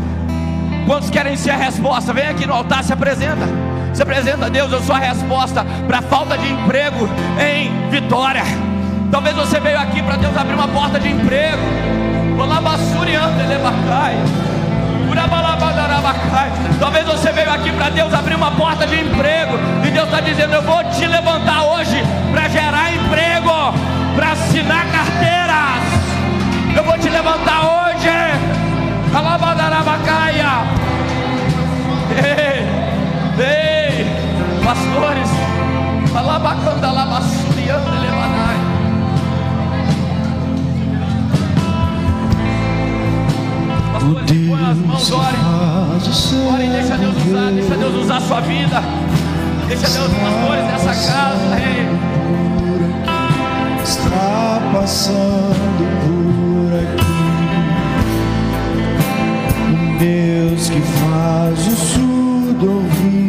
Quantos 0.87 1.11
querem 1.11 1.37
ser 1.37 1.51
a 1.51 1.55
resposta? 1.55 2.11
Vem 2.11 2.27
aqui 2.27 2.47
no 2.47 2.53
altar, 2.53 2.83
se 2.83 2.91
apresenta. 2.91 3.47
Se 3.93 4.01
apresenta 4.01 4.47
a 4.47 4.49
Deus, 4.49 4.71
eu 4.71 4.81
sou 4.81 4.95
a 4.95 4.97
resposta 4.97 5.63
para 5.87 5.99
a 5.99 6.01
falta 6.01 6.35
de 6.35 6.51
emprego 6.51 7.07
em 7.39 7.87
Vitória. 7.91 8.41
Talvez 9.11 9.35
você 9.35 9.59
veio 9.59 9.79
aqui 9.79 10.01
para 10.01 10.15
Deus 10.15 10.35
abrir 10.35 10.55
uma 10.55 10.67
porta 10.69 10.99
de 10.99 11.09
emprego. 11.09 11.61
Talvez 16.79 17.05
você 17.05 17.31
veio 17.31 17.51
aqui 17.51 17.71
para 17.71 17.89
Deus 17.89 18.11
abrir 18.11 18.35
uma 18.35 18.51
porta 18.51 18.87
de 18.87 18.99
emprego. 18.99 19.53
E 19.85 19.91
Deus 19.91 20.05
está 20.05 20.19
dizendo: 20.19 20.55
Eu 20.55 20.63
vou 20.63 20.83
te 20.85 21.05
levantar 21.05 21.63
hoje 21.63 22.03
para 22.31 22.49
gerar 22.49 22.91
emprego, 22.91 23.73
para 24.15 24.31
assinar 24.31 24.83
carteiras. 24.91 25.86
Eu 26.75 26.83
vou 26.83 26.97
te 26.97 27.09
levantar 27.09 27.61
hoje. 27.65 28.09
Alabadarabacaia. 29.13 30.65
Ei, 32.17 32.63
ei, 33.43 34.05
pastores. 34.63 35.29
Alabacandalabassuriandelebadai. 36.15 38.57
Pastores, 43.93 44.31
põe 44.47 44.63
as 44.71 44.77
mãos, 44.77 45.11
orem. 45.11 45.39
Orem, 46.53 46.69
deixa 46.71 46.97
Deus 46.97 47.15
usar, 47.25 47.51
deixa 47.51 47.75
Deus 47.75 47.95
usar 47.95 48.17
a 48.17 48.21
sua 48.21 48.39
vida. 48.41 48.81
Deixa 49.67 49.87
Deus, 49.87 50.11
pastores 50.13 50.65
dessa 50.65 51.11
casa. 51.11 51.57
Está 53.83 54.59
passando 54.73 56.06
Deus 59.99 60.69
que 60.69 60.79
faz 60.79 61.67
o 61.67 61.75
surdo 61.75 62.71
ouvir. 62.71 63.26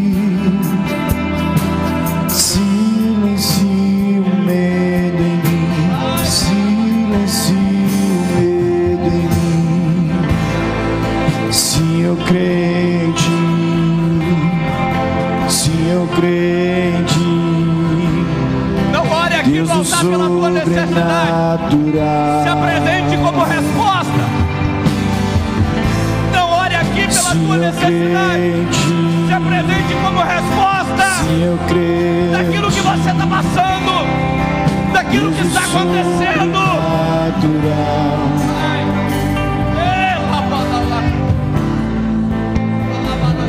Daquilo 35.09 35.33
que 35.33 35.47
está 35.47 35.61
acontecendo. 35.61 36.59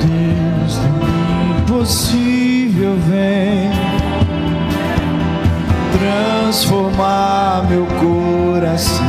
Deus 0.01 0.77
do 0.77 1.79
impossível 1.79 2.95
vem 3.07 3.69
transformar 5.97 7.65
meu 7.69 7.85
coração, 7.85 9.05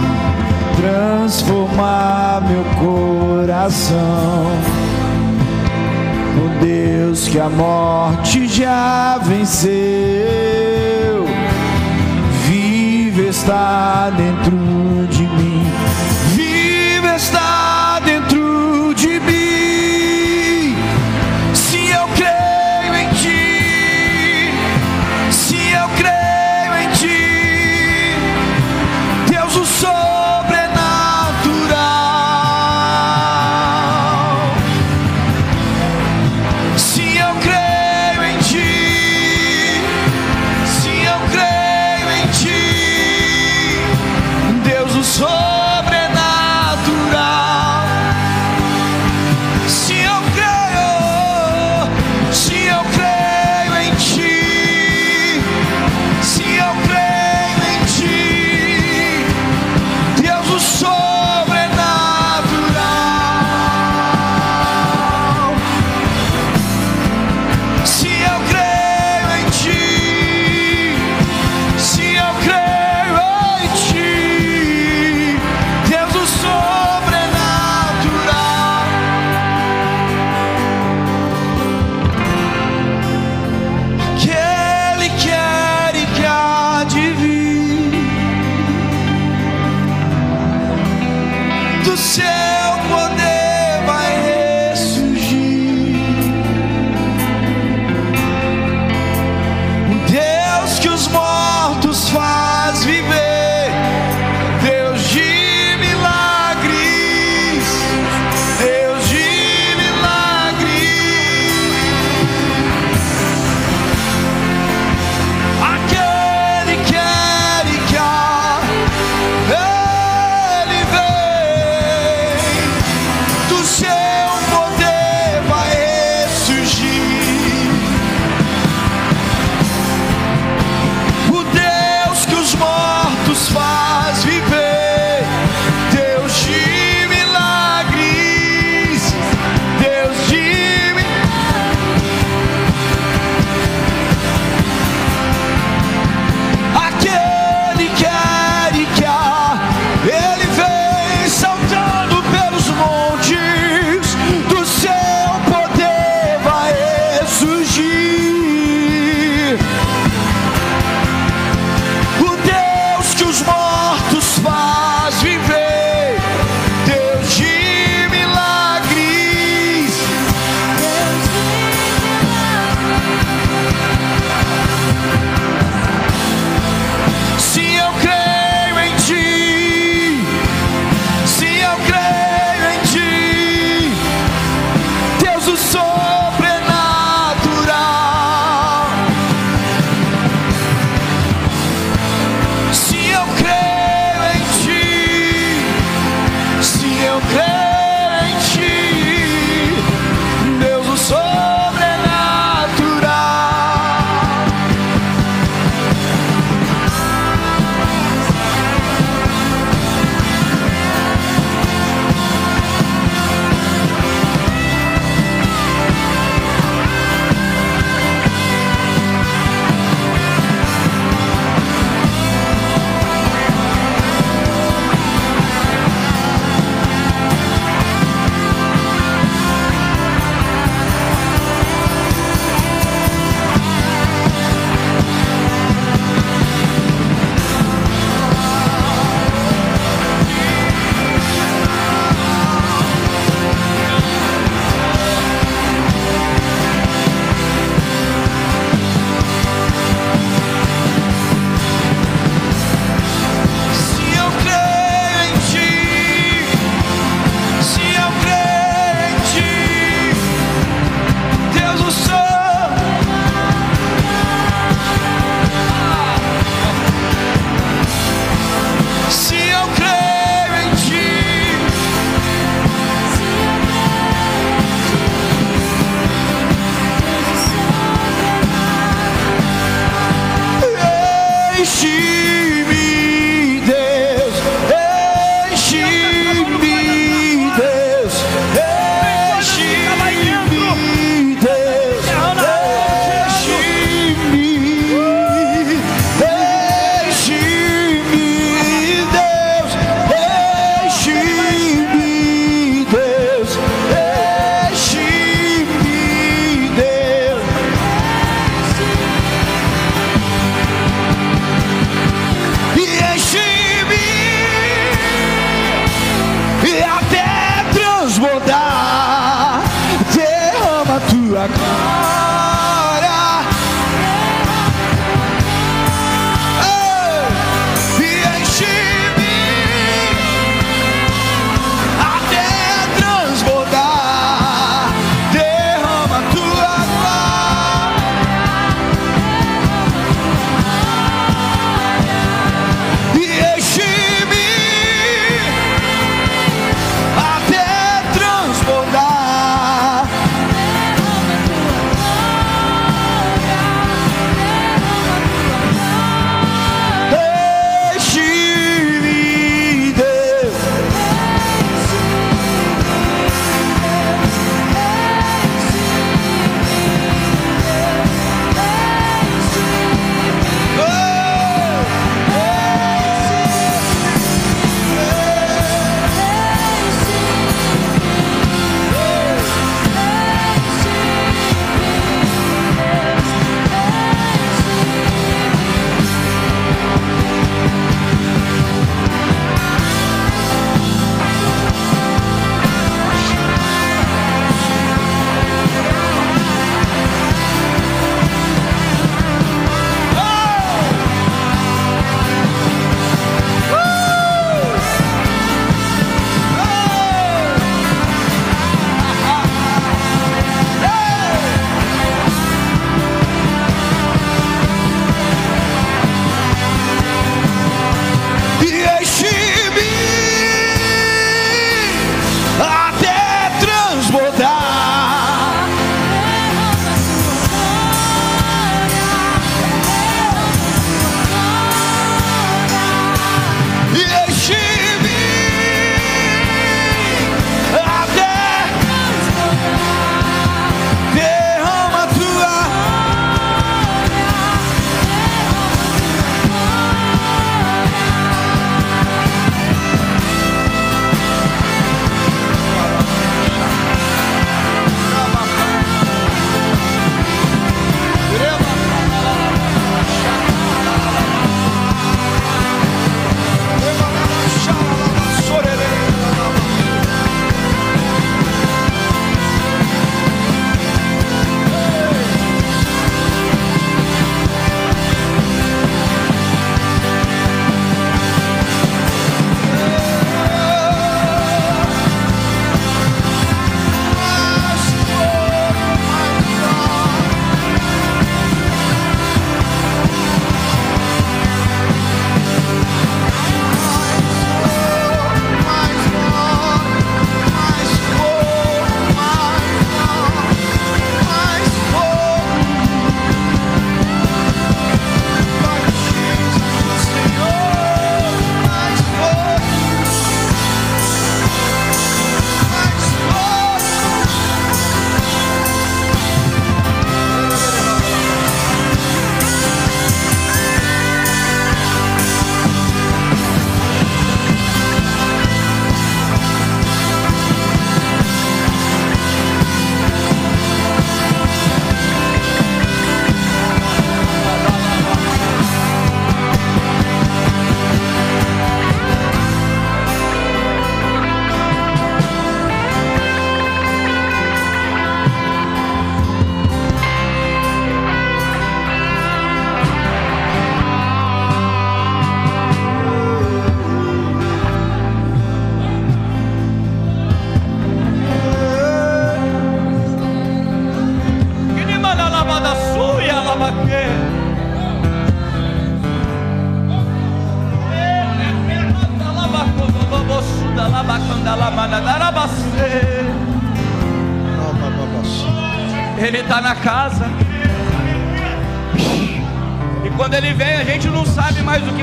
transformar 0.77 2.43
meu 2.49 2.65
coração. 2.81 4.01
O 6.37 6.65
Deus 6.65 7.29
que 7.29 7.39
a 7.39 7.49
morte 7.49 8.47
já 8.49 9.19
venceu, 9.19 9.71
está 13.41 14.11
dentro 14.19 14.53
de 15.07 15.23
mim, 15.37 15.50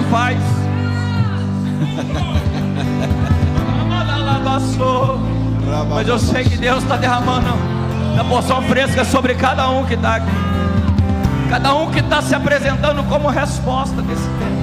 faz 0.09 0.37
Mas 5.89 6.07
eu 6.07 6.17
sei 6.17 6.43
que 6.43 6.57
Deus 6.57 6.83
está 6.83 6.97
derramando 6.97 7.47
a 8.19 8.23
porção 8.23 8.61
fresca 8.63 9.05
sobre 9.05 9.35
cada 9.35 9.69
um 9.69 9.85
que 9.85 9.93
está 9.93 10.15
aqui. 10.15 10.31
Cada 11.49 11.75
um 11.75 11.91
que 11.91 11.99
está 11.99 12.21
se 12.21 12.33
apresentando 12.33 13.03
como 13.07 13.29
resposta 13.29 14.01
desse 14.01 14.23
tempo. 14.23 14.57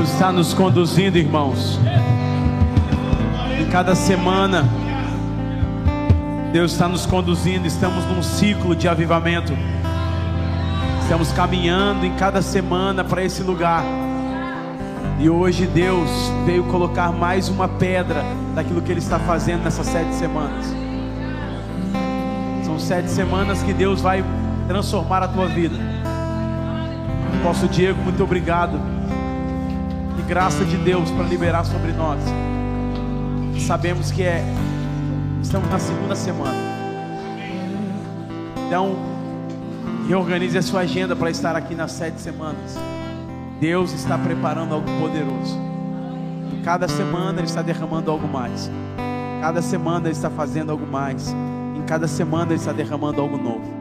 Deus 0.00 0.12
está 0.12 0.32
nos 0.32 0.54
conduzindo, 0.54 1.18
irmãos. 1.18 1.78
Em 3.60 3.68
cada 3.68 3.94
semana, 3.94 4.64
Deus 6.54 6.72
está 6.72 6.88
nos 6.88 7.04
conduzindo. 7.04 7.66
Estamos 7.66 8.06
num 8.06 8.22
ciclo 8.22 8.74
de 8.74 8.88
avivamento. 8.88 9.52
Estamos 11.02 11.30
caminhando 11.32 12.06
em 12.06 12.14
cada 12.14 12.40
semana 12.40 13.04
para 13.04 13.22
esse 13.22 13.42
lugar. 13.42 13.84
E 15.18 15.28
hoje 15.28 15.66
Deus 15.66 16.08
veio 16.46 16.64
colocar 16.64 17.12
mais 17.12 17.50
uma 17.50 17.68
pedra 17.68 18.24
daquilo 18.54 18.80
que 18.80 18.90
Ele 18.90 19.00
está 19.00 19.18
fazendo 19.18 19.64
nessas 19.64 19.84
sete 19.86 20.14
semanas. 20.14 20.64
São 22.64 22.78
sete 22.78 23.10
semanas 23.10 23.62
que 23.62 23.74
Deus 23.74 24.00
vai 24.00 24.24
transformar 24.66 25.22
a 25.22 25.28
tua 25.28 25.46
vida. 25.46 25.76
Nosso 27.44 27.68
Diego, 27.68 28.00
muito 28.00 28.24
obrigado. 28.24 28.80
Graça 30.30 30.64
de 30.64 30.76
Deus 30.76 31.10
para 31.10 31.24
liberar 31.24 31.64
sobre 31.64 31.90
nós. 31.90 32.20
Sabemos 33.66 34.12
que 34.12 34.22
é 34.22 34.44
estamos 35.42 35.68
na 35.68 35.80
segunda 35.80 36.14
semana. 36.14 36.54
Então, 38.64 38.94
reorganize 40.06 40.56
a 40.56 40.62
sua 40.62 40.82
agenda 40.82 41.16
para 41.16 41.32
estar 41.32 41.56
aqui 41.56 41.74
nas 41.74 41.90
sete 41.90 42.20
semanas. 42.20 42.78
Deus 43.58 43.92
está 43.92 44.16
preparando 44.16 44.72
algo 44.72 44.86
poderoso. 45.00 45.58
E 46.56 46.62
cada 46.62 46.86
semana 46.86 47.40
Ele 47.40 47.48
está 47.48 47.60
derramando 47.60 48.08
algo 48.08 48.28
mais. 48.28 48.70
Cada 49.40 49.60
semana 49.60 50.06
Ele 50.06 50.14
está 50.14 50.30
fazendo 50.30 50.70
algo 50.70 50.86
mais. 50.86 51.34
Em 51.76 51.82
cada 51.88 52.06
semana 52.06 52.52
Ele 52.52 52.60
está 52.60 52.70
derramando 52.70 53.20
algo 53.20 53.36
novo. 53.36 53.79